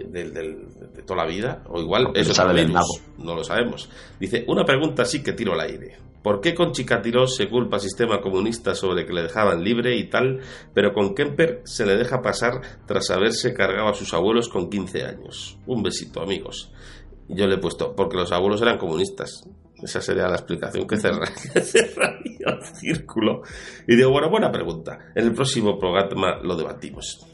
[0.08, 3.90] de, toda la vida, o igual eso es virus, no lo sabemos.
[4.20, 5.98] Dice, una pregunta sí que tiro al aire.
[6.22, 10.10] ¿Por qué con Chikatilo se culpa al sistema comunista sobre que le dejaban libre y
[10.10, 10.40] tal,
[10.74, 15.04] pero con Kemper se le deja pasar tras haberse cargado a sus abuelos con 15
[15.04, 15.58] años?
[15.66, 16.72] Un besito, amigos.
[17.28, 19.44] Yo le he puesto, porque los abuelos eran comunistas.
[19.84, 23.41] Esa sería la explicación que cerraría, el círculo.
[23.88, 24.97] Y digo, bueno, buena pregunta.
[25.14, 27.26] En el próximo programa lo debatimos.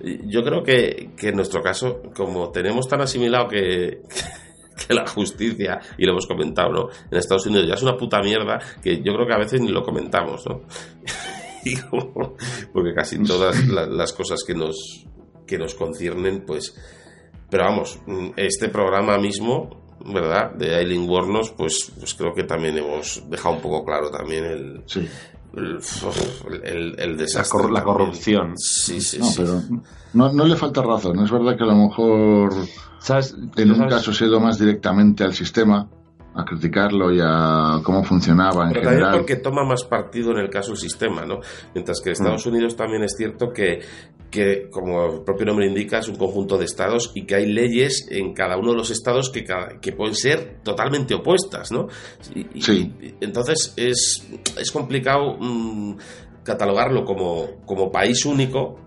[0.00, 4.02] Yo creo que, en nuestro caso, como tenemos tan asimilado que,
[4.86, 6.88] que la justicia, y lo hemos comentado, ¿no?
[7.10, 9.68] En Estados Unidos ya es una puta mierda que yo creo que a veces ni
[9.68, 10.62] lo comentamos, ¿no?
[12.72, 15.04] Porque casi todas las cosas que nos,
[15.46, 16.76] que nos conciernen, pues...
[17.48, 18.00] Pero vamos,
[18.36, 20.52] este programa mismo ¿verdad?
[20.52, 24.84] De Aileen Warnos, pues, pues creo que también hemos dejado un poco claro también el,
[25.56, 27.70] el, desastre.
[27.70, 28.56] La, corrupción.
[28.56, 29.62] Sí, sí, no, Pero
[30.12, 31.18] no, no, le falta razón.
[31.20, 32.52] Es verdad que a lo mejor
[33.56, 35.88] en un caso se ha ido más directamente al sistema
[36.34, 39.02] a criticarlo y a cómo funcionaba en Pero general.
[39.02, 41.40] También porque toma más partido en el caso el sistema, ¿no?
[41.74, 42.50] Mientras que Estados mm.
[42.50, 43.80] Unidos también es cierto que,
[44.36, 48.06] que, como el propio nombre indica, es un conjunto de estados y que hay leyes
[48.10, 49.44] en cada uno de los estados que,
[49.80, 51.88] que pueden ser totalmente opuestas, ¿no?
[52.60, 52.92] sí.
[53.20, 55.96] entonces es, es complicado mm,
[56.42, 58.78] catalogarlo como, como país único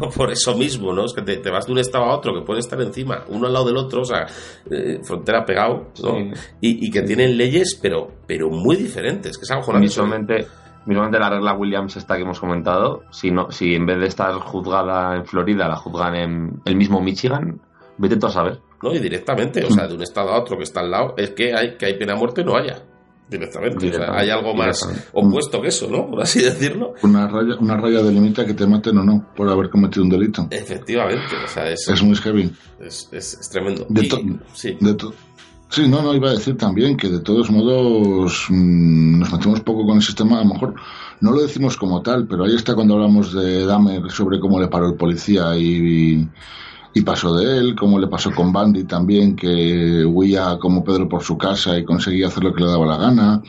[0.16, 1.04] por eso mismo, ¿no?
[1.04, 3.52] Es que te, vas de un estado a otro que puede estar encima, uno al
[3.52, 4.26] lado del otro, o sea,
[4.70, 6.16] eh, frontera pegado, ¿no?
[6.60, 10.46] Y, que tienen leyes, pero, pero muy diferentes, que es algo Visualmente,
[10.86, 14.32] mismamente la regla Williams esta que hemos comentado, si, no, si en vez de estar
[14.34, 17.60] juzgada en Florida la juzgan en el mismo Michigan,
[17.98, 18.60] vete tú a saber.
[18.82, 21.30] No, y directamente, o sea, de un estado a otro que está al lado, es
[21.30, 22.82] que hay que hay pena muerte no haya.
[23.28, 23.88] Directamente.
[23.88, 26.10] O sea, hay algo más opuesto que eso, ¿no?
[26.10, 26.94] Por así decirlo.
[27.02, 30.48] Una raya, una raya delimita que te maten o no por haber cometido un delito.
[30.50, 31.34] Efectivamente.
[31.42, 32.52] O sea, es, es muy heavy.
[32.78, 33.86] Es, es, tremendo.
[33.88, 34.02] De
[34.52, 34.76] sí.
[34.80, 34.96] De
[35.72, 39.86] Sí, no, no, iba a decir también que de todos modos mmm, nos metemos poco
[39.86, 40.74] con el sistema, a lo mejor
[41.22, 44.68] no lo decimos como tal, pero ahí está cuando hablamos de Dahmer sobre cómo le
[44.68, 46.28] paró el policía y,
[46.92, 51.22] y pasó de él, cómo le pasó con Bandy también, que huía como Pedro por
[51.22, 53.42] su casa y conseguía hacer lo que le daba la gana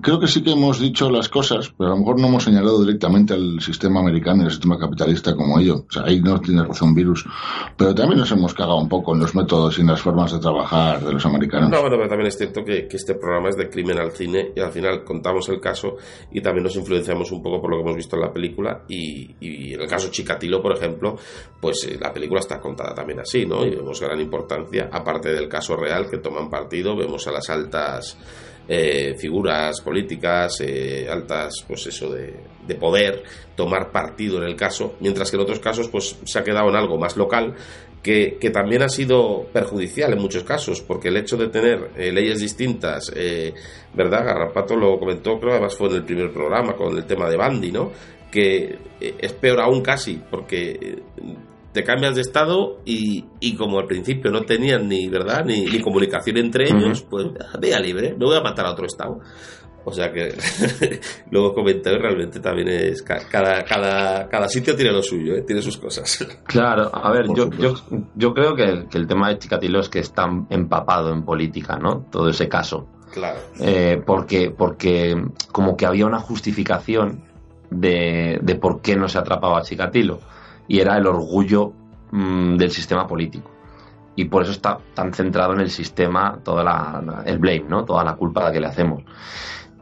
[0.00, 2.80] creo que sí que hemos dicho las cosas, pero a lo mejor no hemos señalado
[2.82, 5.84] directamente al sistema americano y al sistema capitalista como ello.
[5.88, 7.24] O sea, ahí no tiene razón virus.
[7.76, 10.38] Pero también nos hemos cagado un poco en los métodos y en las formas de
[10.38, 11.70] trabajar de los americanos.
[11.70, 14.72] No, pero también es cierto que, este programa es de crimen al cine y al
[14.72, 15.96] final contamos el caso
[16.32, 19.74] y también nos influenciamos un poco por lo que hemos visto en la película y,
[19.74, 21.16] en el caso Chikatilo, por ejemplo,
[21.60, 23.66] pues eh, la película está contada también así, ¿no?
[23.66, 28.16] Y vemos gran importancia, aparte del caso real que toman partido, vemos a las altas
[28.68, 32.34] eh, figuras políticas eh, altas, pues eso, de,
[32.66, 33.22] de, poder,
[33.54, 36.76] tomar partido en el caso, mientras que en otros casos pues se ha quedado en
[36.76, 37.54] algo más local
[38.02, 42.10] que, que también ha sido perjudicial en muchos casos, porque el hecho de tener eh,
[42.10, 43.12] leyes distintas,
[43.94, 44.24] ¿verdad?
[44.24, 47.70] Garrapato lo comentó, creo además fue en el primer programa con el tema de Bandy,
[47.70, 47.92] ¿no?
[48.30, 51.02] Que es peor aún casi, porque
[51.76, 55.78] te cambias de estado y, y, como al principio no tenían ni verdad ni, ni
[55.82, 57.26] comunicación entre ellos, pues
[57.60, 59.20] vea libre, no voy a matar a otro estado.
[59.84, 60.34] O sea que
[61.30, 65.42] luego comenté realmente también es cada, cada, cada sitio tiene lo suyo, ¿eh?
[65.42, 66.26] tiene sus cosas.
[66.44, 67.74] Claro, a ver, yo, yo,
[68.14, 72.06] yo, creo que, el tema de Chikatilo es que está empapado en política, ¿no?
[72.10, 72.88] Todo ese caso.
[73.12, 73.38] Claro.
[73.60, 75.14] Eh, porque, porque
[75.52, 77.22] como que había una justificación
[77.68, 80.20] de, de por qué no se atrapaba a Chikatilo
[80.68, 81.72] y era el orgullo
[82.10, 83.50] mm, del sistema político.
[84.14, 87.84] Y por eso está tan centrado en el sistema, toda la, el blame, ¿no?
[87.84, 89.02] toda la culpa que le hacemos.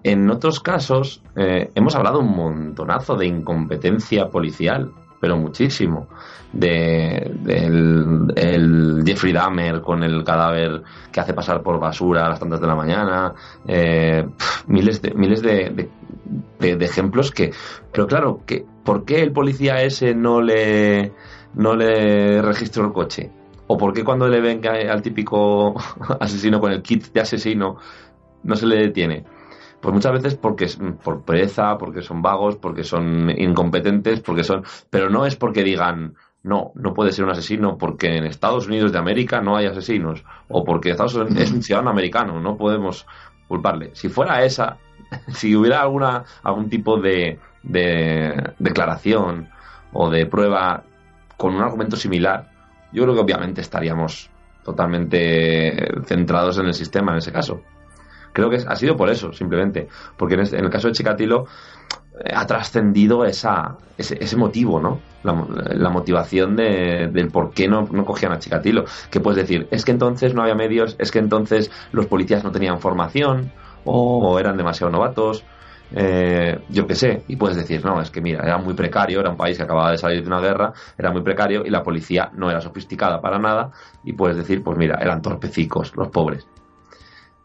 [0.02, 6.09] En otros casos, eh, hemos hablado un montonazo de incompetencia policial, pero muchísimo.
[6.52, 7.32] De,
[9.06, 12.74] Jeffrey Dahmer con el cadáver que hace pasar por basura a las tantas de la
[12.74, 13.32] mañana.
[13.66, 14.27] Eh,
[14.66, 15.89] miles de, miles de,
[16.59, 17.53] de, ejemplos que.
[17.93, 21.12] Pero claro, que ¿por qué el policía ese no le,
[21.55, 23.31] no le registró el coche?
[23.66, 25.74] ¿O por qué cuando le ven al típico
[26.20, 27.77] asesino con el kit de asesino
[28.43, 29.24] no se le detiene?
[29.81, 30.66] Pues muchas veces porque
[31.03, 34.65] por pereza, porque son vagos, porque son incompetentes, porque son.
[34.89, 38.93] Pero no es porque digan, no, no puede ser un asesino porque en Estados Unidos
[38.93, 40.24] de América no hay asesinos.
[40.49, 43.07] O porque Estados Unidos es un ciudadano americano, no podemos
[43.49, 43.91] culparle.
[43.95, 44.78] Si fuera esa,
[45.35, 49.48] si hubiera alguna, algún tipo de, de declaración
[49.93, 50.82] o de prueba
[51.36, 52.51] con un argumento similar,
[52.93, 54.31] yo creo que obviamente estaríamos
[54.64, 57.60] totalmente centrados en el sistema en ese caso.
[58.32, 59.86] Creo que ha sido por eso, simplemente.
[60.16, 61.47] Porque en, el caso de Chikatilo
[62.24, 65.01] eh, ha trascendido esa, ese, motivo, ¿no?
[65.22, 68.86] La, motivación de, del por qué no, no, cogían a Chikatilo.
[69.09, 72.51] Que puedes decir, es que entonces no había medios, es que entonces los policías no
[72.51, 73.52] tenían formación,
[73.85, 75.44] o eran demasiado novatos,
[75.97, 79.31] eh, yo qué sé, y puedes decir, no, es que mira, era muy precario, era
[79.31, 82.31] un país que acababa de salir de una guerra, era muy precario y la policía
[82.35, 83.70] no era sofisticada para nada,
[84.02, 86.47] y puedes decir, pues mira, eran torpecicos, los pobres.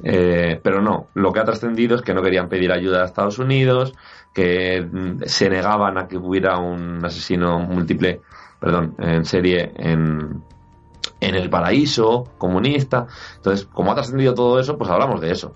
[0.01, 3.37] Eh, pero no, lo que ha trascendido es que no querían pedir ayuda a Estados
[3.37, 3.93] Unidos,
[4.33, 8.21] que mm, se negaban a que hubiera un asesino múltiple,
[8.59, 10.41] perdón, en serie en,
[11.19, 13.07] en el paraíso comunista.
[13.35, 15.55] Entonces, como ha trascendido todo eso, pues hablamos de eso.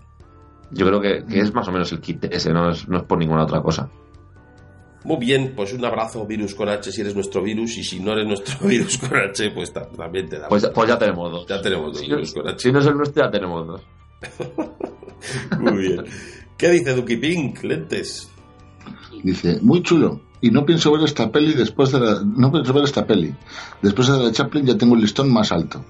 [0.73, 3.17] Yo creo que, es más o menos el kit ese, no es, no es por
[3.17, 3.89] ninguna otra cosa.
[5.03, 8.13] Muy bien, pues un abrazo virus con H si eres nuestro virus y si no
[8.13, 10.49] eres nuestro virus con H, pues también te damos.
[10.49, 11.47] Pues, pues, ya tenemos dos.
[11.47, 12.59] Ya tenemos dos virus con H.
[12.59, 13.81] Si no es el nuestro, ya tenemos dos.
[15.59, 16.05] muy bien.
[16.57, 17.63] ¿Qué dice Duki Pink?
[17.63, 18.29] Lentes.
[19.23, 20.21] Dice, muy chulo.
[20.41, 22.21] Y no pienso ver esta peli después de la...
[22.21, 23.33] No pienso ver esta peli.
[23.81, 25.83] Después de la Chaplin ya tengo el listón más alto.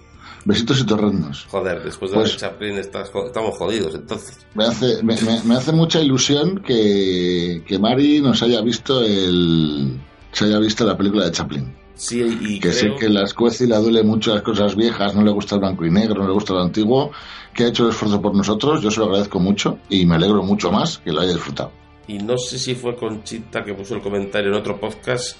[0.45, 1.45] Besitos y torrendos.
[1.49, 4.45] Joder, después de pues, Chaplin estamos jodidos, entonces.
[4.56, 5.15] Me hace, me,
[5.45, 9.99] me, hace mucha ilusión que, que Mari nos haya visto el
[10.34, 11.76] se haya visto la película de Chaplin.
[11.95, 15.24] Sí, y que sé que la escuece y la duele mucho las cosas viejas, no
[15.24, 17.11] le gusta el blanco y negro, no le gusta lo antiguo,
[17.53, 20.41] que ha hecho el esfuerzo por nosotros, yo se lo agradezco mucho y me alegro
[20.41, 21.72] mucho más que lo haya disfrutado.
[22.07, 25.38] Y no sé si fue Conchita que puso el comentario en otro podcast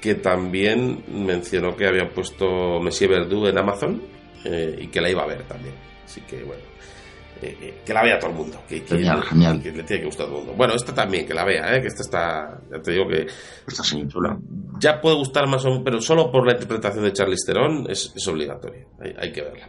[0.00, 4.02] que también mencionó que había puesto Monsieur Verdú en Amazon
[4.44, 5.74] eh, y que la iba a ver también.
[6.04, 6.62] Así que bueno,
[7.42, 8.62] eh, eh, que la vea todo el mundo.
[8.68, 9.60] Que, genial, genial.
[9.60, 10.56] Que le tiene que gustar a todo el mundo.
[10.56, 11.80] Bueno, esta también, que la vea, ¿eh?
[11.80, 13.26] que esta está, ya te digo que...
[13.66, 14.38] Está sí, chula.
[14.78, 18.12] Ya puede gustar más o menos, pero solo por la interpretación de Charlize Theron es,
[18.14, 18.86] es obligatorio.
[19.00, 19.68] Hay, hay, que verla.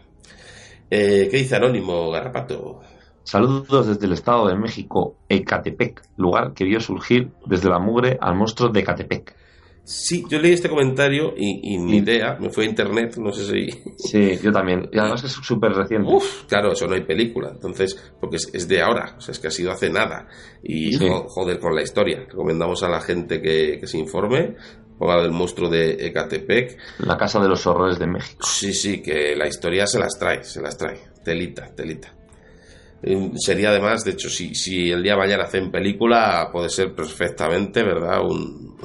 [0.89, 2.81] Eh, ¿Qué dice Anónimo Garrapato?
[3.23, 8.35] Saludos desde el estado de México, Ecatepec, lugar que vio surgir desde la mugre al
[8.35, 9.35] monstruo de Ecatepec.
[9.85, 13.45] Sí, yo leí este comentario y, y mi idea me fue a internet, no sé
[13.45, 13.69] si.
[13.97, 14.89] Sí, yo también.
[14.93, 16.09] Y además es súper reciente.
[16.09, 17.49] Uf, claro, eso no hay película.
[17.51, 20.27] Entonces, porque es, es, de ahora, o sea, es que ha sido hace nada.
[20.63, 21.05] Y sí.
[21.27, 22.25] joder con la historia.
[22.29, 24.55] Recomendamos a la gente que, que se informe.
[24.97, 26.77] Ponga del monstruo de Ecatepec.
[26.99, 28.45] La casa de los horrores de México.
[28.45, 30.99] Sí, sí, que la historia se las trae, se las trae.
[31.25, 32.13] Telita, telita.
[33.35, 38.21] Sería además, de hecho, si, si el día mañana hacen película, puede ser perfectamente, ¿verdad?
[38.21, 38.77] Un,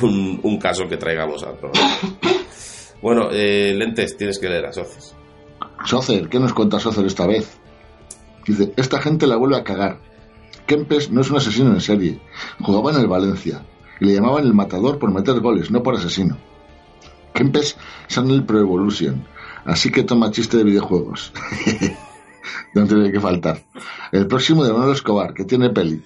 [0.42, 1.98] un, caso que traigamos al programa.
[3.02, 5.16] Bueno, eh, Lentes, tienes que leer a Socer.
[5.84, 7.58] Socer, ¿qué nos cuenta Socer esta vez?
[8.46, 10.00] Dice, esta gente la vuelve a cagar.
[10.66, 12.20] Kempes no es un asesino en serie.
[12.62, 13.62] Jugaba en el Valencia.
[13.98, 16.38] Le llamaban el matador por meter goles, no por asesino.
[17.34, 17.76] Kempes
[18.06, 19.26] sale el Pro Evolution.
[19.66, 21.32] Así que toma chiste de videojuegos.
[22.74, 23.62] no tiene que faltar.
[24.12, 26.02] El próximo de Manuel Escobar, que tiene peli.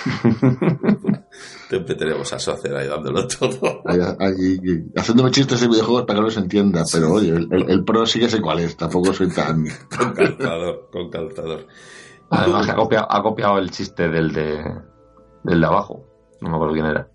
[1.68, 3.82] Siempre tenemos a Socer ahí dándolo todo.
[3.86, 7.70] Ahí, ahí, haciéndome chistes de videojuegos para que no se entienda, pero oye, el, el,
[7.70, 9.64] el, pro sí que sé cuál es, tampoco soy tan.
[9.96, 11.66] con calzador, con calzador.
[12.30, 14.64] Además, ha copiado, ha copiado el chiste del de,
[15.44, 16.04] del de abajo.
[16.40, 17.08] No me acuerdo quién era.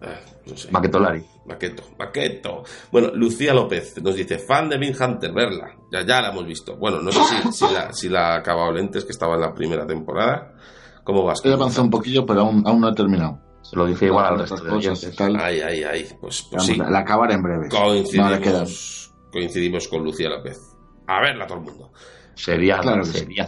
[0.00, 0.70] Ah, no sé.
[0.70, 1.24] Maquetolari.
[1.48, 2.62] Maqueto, Maqueto.
[2.92, 5.74] Bueno, Lucía López nos dice, fan de Min Hunter, verla.
[5.90, 6.76] Ya, ya la hemos visto.
[6.76, 9.54] Bueno, no sé si, si, la, si la ha acabado Lentes, que estaba en la
[9.54, 10.54] primera temporada.
[11.02, 11.44] ¿Cómo vas?
[11.44, 13.40] He avanzado un poquillo, pero aún, aún no he terminado.
[13.62, 15.16] Se lo dice igual al resto de oyentes.
[15.16, 15.36] Tal.
[15.36, 16.06] Ay, ay, ay.
[16.20, 16.76] Pues, pues sí.
[16.76, 17.68] La, acabaré en breve.
[17.68, 20.58] Coincidimos, no coincidimos con Lucía López.
[21.06, 21.92] A verla todo el mundo.
[22.34, 23.46] Sería, Claro sería.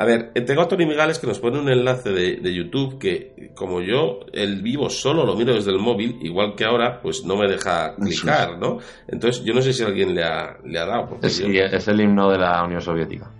[0.00, 3.52] A ver, tengo a Tony Migales que nos pone un enlace de, de, YouTube que,
[3.54, 7.36] como yo, el vivo solo lo miro desde el móvil, igual que ahora, pues no
[7.36, 8.78] me deja clicar, ¿no?
[9.06, 11.10] Entonces, yo no sé si alguien le ha, le ha dado.
[11.10, 11.64] Porque Sí, yo...
[11.64, 13.30] es el himno de la Unión Soviética.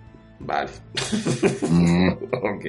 [0.41, 0.69] Vale.
[1.66, 2.09] Mm.
[2.31, 2.66] ok.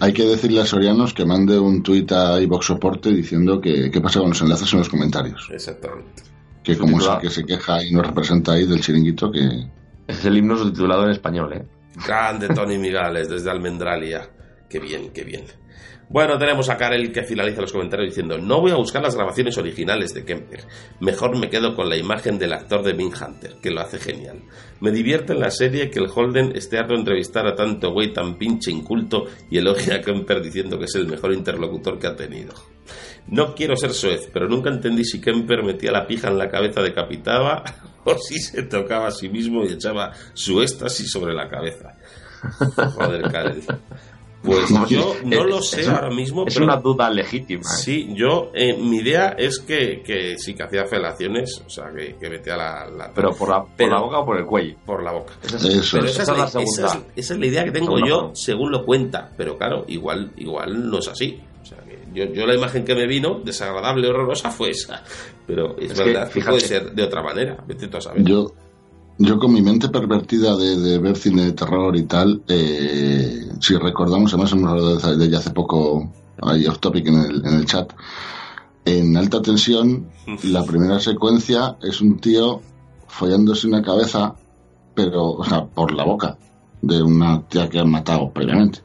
[0.00, 4.02] Hay que decirle a Sorianos que mande un tuit a iVox Soporte diciendo que qué
[4.02, 5.48] pasa con los enlaces en los comentarios.
[5.50, 6.24] Exactamente.
[6.62, 9.66] Que como es el que se queja y nos representa ahí del chiringuito, que...
[10.06, 11.64] Es el himno subtitulado en español, ¿eh?
[12.04, 14.28] Grande Tony Migales desde Almendralia.
[14.68, 15.44] Qué bien, qué bien.
[16.08, 19.58] Bueno, tenemos a Karel que finaliza los comentarios diciendo No voy a buscar las grabaciones
[19.58, 20.60] originales de Kemper.
[21.00, 24.42] Mejor me quedo con la imagen del actor de Min Hunter, que lo hace genial.
[24.80, 28.12] Me divierte en la serie que el Holden esté harto de entrevistar a tanto güey
[28.12, 32.14] tan pinche inculto y elogia a Kemper diciendo que es el mejor interlocutor que ha
[32.14, 32.54] tenido.
[33.26, 36.82] No quiero ser soez, pero nunca entendí si Kemper metía la pija en la cabeza
[36.82, 41.94] decapitaba o si se tocaba a sí mismo y echaba su éxtasis sobre la cabeza.
[42.94, 43.62] Joder, Karel.
[44.46, 46.46] Pues yo no lo sé es, ahora mismo.
[46.46, 47.62] Es pero una duda legítima.
[47.62, 47.82] ¿eh?
[47.82, 52.14] Sí, yo, eh, mi idea es que, que, sí que hacía felaciones, o sea, que,
[52.14, 54.76] que metía la, la, Pero por la, pero, por la boca o por el cuello.
[54.86, 55.34] Por la boca.
[55.42, 56.78] Esa es, pero esa esa, es la, esa, es,
[57.16, 59.30] esa, es la, idea que tengo Segunda yo, según lo cuenta.
[59.36, 61.40] Pero claro, igual, igual no es así.
[61.62, 65.02] O sea, que yo, yo la imagen que me vino, desagradable, horrorosa, fue esa.
[65.46, 66.60] Pero es, Es verdad que, que, puede fíjate.
[66.60, 67.64] ser de otra manera.
[67.66, 68.22] Vete tú a saber.
[68.24, 68.52] Yo,
[69.18, 73.76] yo con mi mente pervertida de, de ver cine de terror y tal, eh, si
[73.76, 76.10] recordamos, además hemos hablado de, de ella hace poco,
[76.42, 77.92] ahí off topic en el, en el chat,
[78.84, 80.08] en alta tensión,
[80.44, 82.60] la primera secuencia es un tío
[83.08, 84.34] follándose una cabeza,
[84.94, 86.36] pero, o sea, por la boca,
[86.82, 88.80] de una tía que han matado previamente.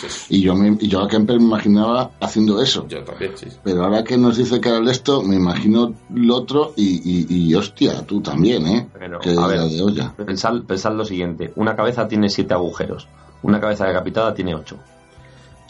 [0.00, 2.86] Pues Y yo, me, y yo a Kemper me imaginaba haciendo eso.
[2.88, 3.46] Yo también, sí.
[3.64, 7.26] Pero ahora que nos dice que era el esto, me imagino lo otro y, y,
[7.50, 8.88] y hostia, tú también, ¿eh?
[8.98, 10.14] Pero, que a era ver, de olla.
[10.16, 13.08] Pensad, pensad lo siguiente: una cabeza tiene siete agujeros,
[13.42, 14.76] una cabeza decapitada tiene ocho.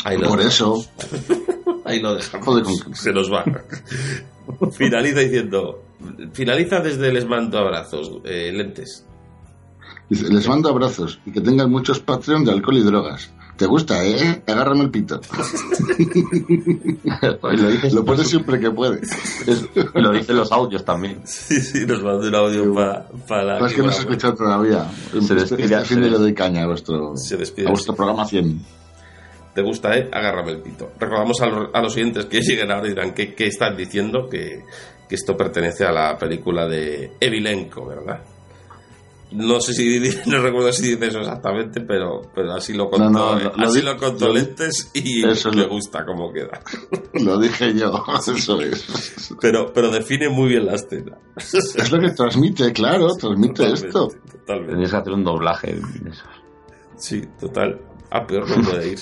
[0.04, 0.88] Ahí lo Por dejamos.
[0.88, 1.44] eso,
[1.84, 2.44] Ahí lo dejamos.
[2.46, 3.44] Joder, con- Se nos va.
[4.72, 5.82] Finaliza diciendo.
[6.32, 9.04] Finaliza desde les mando abrazos, eh, lentes.
[10.08, 13.30] dice, les mando abrazos y que tengan muchos Patreon de alcohol y drogas.
[13.58, 14.40] ¿Te gusta, eh?
[14.46, 15.20] Agárrame el pito.
[17.42, 19.10] Lo, dices, Lo pones siempre que puedes.
[19.94, 21.20] y lo dicen los audios también.
[21.26, 24.88] Sí, sí, nos mandó un audio para para No, es que no se escucha todavía.
[25.10, 27.66] Se este, despide- este fin de le doy caña a vuestro, Se despide.
[27.66, 28.60] a vuestro programa 100.
[29.54, 30.08] ¿Te gusta, eh?
[30.12, 30.92] Agárrame el pito.
[30.98, 34.28] Recordamos a los, a los oyentes que lleguen ahora y dirán ¿qué, qué están diciendo?
[34.30, 34.62] Que,
[35.08, 38.20] que esto pertenece a la película de Evilenko, ¿verdad?
[39.30, 43.34] No sé si no recuerdo si dice eso exactamente, pero, pero así lo contó, No,
[43.34, 46.60] no, eh, lo así lo contó Lentes y Eso lo- gusta cómo queda.
[47.12, 48.02] Lo dije yo,
[48.34, 49.34] eso es.
[49.40, 51.18] Pero, pero define muy bien la escena.
[51.36, 54.08] Es lo que transmite, claro, transmite esto.
[54.08, 54.68] Totalmente.
[54.70, 56.24] Tendrías que hacer un doblaje de eso.
[56.96, 57.80] Sí, total.
[58.10, 58.98] A peor no puede ir.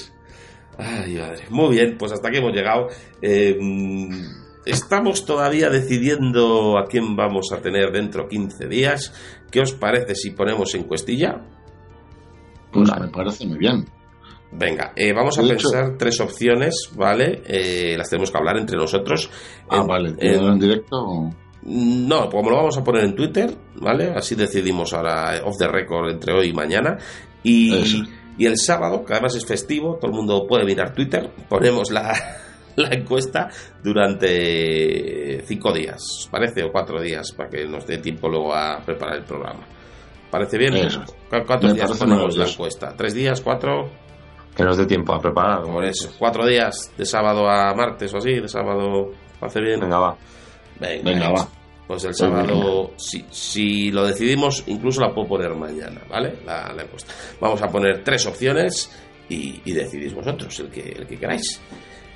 [0.78, 1.44] Ay, madre.
[1.51, 2.89] Muy bien, pues hasta aquí hemos llegado.
[3.23, 3.57] Eh,
[4.65, 9.12] estamos todavía decidiendo a quién vamos a tener dentro 15 días.
[9.51, 11.40] ¿Qué os parece si ponemos encuestilla?
[12.73, 13.86] Pues me parece muy bien.
[14.52, 17.43] Venga, eh, vamos a pensar tres opciones, ¿vale?
[17.47, 19.28] Eh, las tenemos que hablar entre nosotros.
[19.68, 20.14] Ah, vale.
[20.18, 20.97] en directo?
[20.97, 21.31] O...
[21.62, 24.12] No, como lo vamos a poner en Twitter, ¿vale?
[24.14, 26.97] Así decidimos ahora off the record entre hoy y mañana.
[27.43, 28.05] Y,
[28.39, 32.14] y el sábado, que además es festivo, todo el mundo puede mirar Twitter, ponemos la,
[32.82, 33.48] la encuesta
[33.82, 36.62] durante cinco días, ¿os parece?
[36.65, 39.66] O cuatro días, para que nos dé tiempo luego a preparar el programa.
[40.31, 40.74] ¿Parece bien?
[41.47, 42.94] ¿Cuántos días la encuesta?
[42.97, 43.40] ¿Tres días?
[43.40, 43.89] ¿Cuatro?
[44.55, 45.62] Que nos dé tiempo a preparar.
[45.62, 49.12] Por eso, cuatro días, de sábado a martes o así, de sábado.
[49.40, 49.81] ¿Hace bien?
[49.81, 50.16] Venga, va.
[50.81, 51.48] Venga, va.
[51.86, 56.40] Pues el sábado, si, si, lo decidimos, incluso la puedo poner mañana, ¿vale?
[56.44, 57.12] La, encuesta.
[57.40, 58.90] Vamos a poner tres opciones
[59.28, 61.61] y, decidís vosotros el que, el que queráis.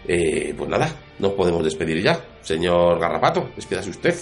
[0.07, 2.21] Eh, pues nada, nos podemos despedir ya.
[2.41, 4.15] Señor Garrapato, despídase usted.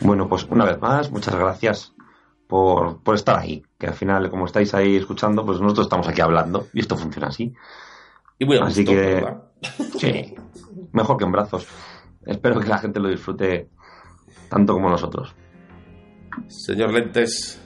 [0.00, 1.92] Bueno, pues una vez más, muchas gracias
[2.46, 3.62] por, por estar ahí.
[3.78, 7.28] Que al final, como estáis ahí escuchando, pues nosotros estamos aquí hablando y esto funciona
[7.28, 7.54] así.
[8.38, 9.24] Y muy Así que,
[9.98, 10.34] sí,
[10.92, 11.66] mejor que en brazos.
[12.26, 13.68] Espero que la gente lo disfrute
[14.48, 15.34] tanto como nosotros.
[16.48, 17.60] Señor Lentes.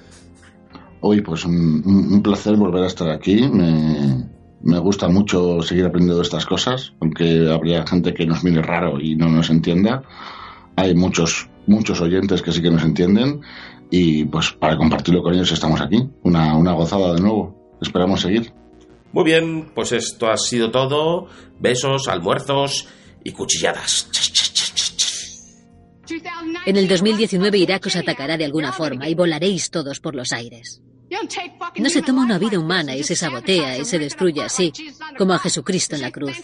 [1.00, 3.48] Hoy, pues un, placer volver a estar aquí.
[3.48, 4.17] Me,
[4.62, 9.28] gusta mucho seguir aprendiendo estas cosas, aunque habría gente que nos mire raro y no
[9.28, 10.02] nos entienda.
[10.76, 13.40] Hay muchos, muchos oyentes que sí que nos entienden
[13.90, 16.08] y pues para compartirlo con ellos estamos aquí.
[16.22, 17.78] Una, una gozada de nuevo.
[17.80, 18.52] Esperamos seguir.
[19.12, 21.28] Muy bien, pues esto ha sido todo.
[21.58, 22.88] Besos, almuerzos
[23.24, 24.08] y cuchilladas.
[26.66, 30.82] En el 2019 Irak os atacará de alguna forma y volaréis todos por los aires.
[31.78, 34.72] No se toma una vida humana y se sabotea y se destruye así,
[35.16, 36.36] como a Jesucristo en la cruz.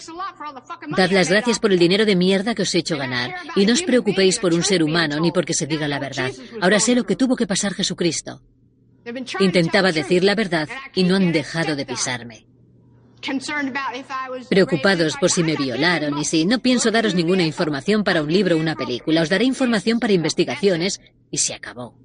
[0.97, 3.75] Dad las gracias por el dinero de mierda que os he hecho ganar y no
[3.75, 6.31] os preocupéis por un ser humano ni porque se diga la verdad.
[6.61, 8.41] Ahora sé lo que tuvo que pasar Jesucristo.
[9.41, 12.47] Intentaba decir la verdad y no han dejado de pisarme.
[14.49, 18.57] Preocupados por si me violaron y si no pienso daros ninguna información para un libro
[18.57, 21.01] o una película, os daré información para investigaciones
[21.31, 21.97] y se acabó.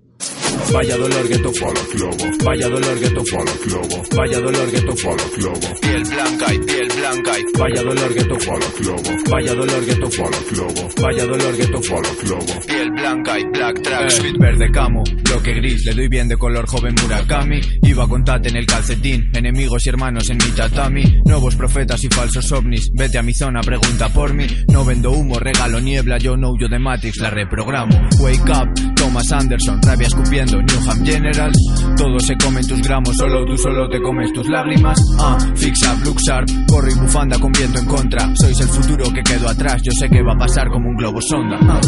[0.72, 4.82] Vaya dolor que tu follow globo, vaya dolor que tu follow globo, vaya dolor que
[4.82, 5.68] tu follow globo.
[5.82, 9.96] Piel blanca y piel blanca y vaya dolor que tu follow globo, vaya dolor que
[9.96, 12.54] tu follow globo, vaya dolor que tu follow globo.
[12.68, 16.68] Piel blanca y black track, sweet verde camo, bloque gris, le doy bien de color
[16.68, 17.60] joven Murakami.
[17.84, 22.10] Iba con tate en el calcetín, enemigos y hermanos en mi tatami, nuevos profetas y
[22.10, 22.92] falsos ovnis.
[22.94, 24.46] Vete a mi zona, pregunta por mí.
[24.68, 28.10] No vendo humo, regalo niebla, yo no huyo de Matrix, la reprogramo.
[28.20, 31.58] Wake up, Thomas Anderson, rabia escupiendo Newham Generals.
[31.96, 35.00] Todos se comen tus gramos, solo tú solo te comes tus lágrimas.
[35.20, 38.34] Ah, fix up, look sharp, corro y bufanda con viento en contra.
[38.36, 41.22] Sois el futuro que quedó atrás, yo sé que va a pasar como un globo
[41.22, 41.58] sonda.
[41.62, 41.80] Ah.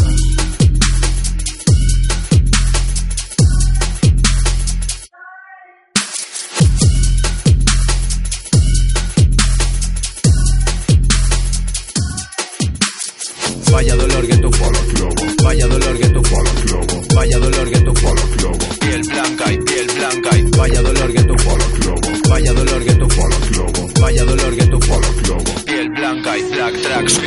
[13.72, 17.80] Vaya dolor que tu follow globo, vaya dolor que tu follow globo, vaya dolor que
[17.80, 18.66] tu follow globo.
[18.80, 22.94] Piel blanca y piel blanca y vaya dolor que tu follow globo, vaya dolor que
[22.94, 25.52] tu follow globo, vaya dolor que tu follow globo.
[25.64, 26.74] Piel blanca y track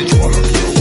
[0.10, 0.74] follow globo,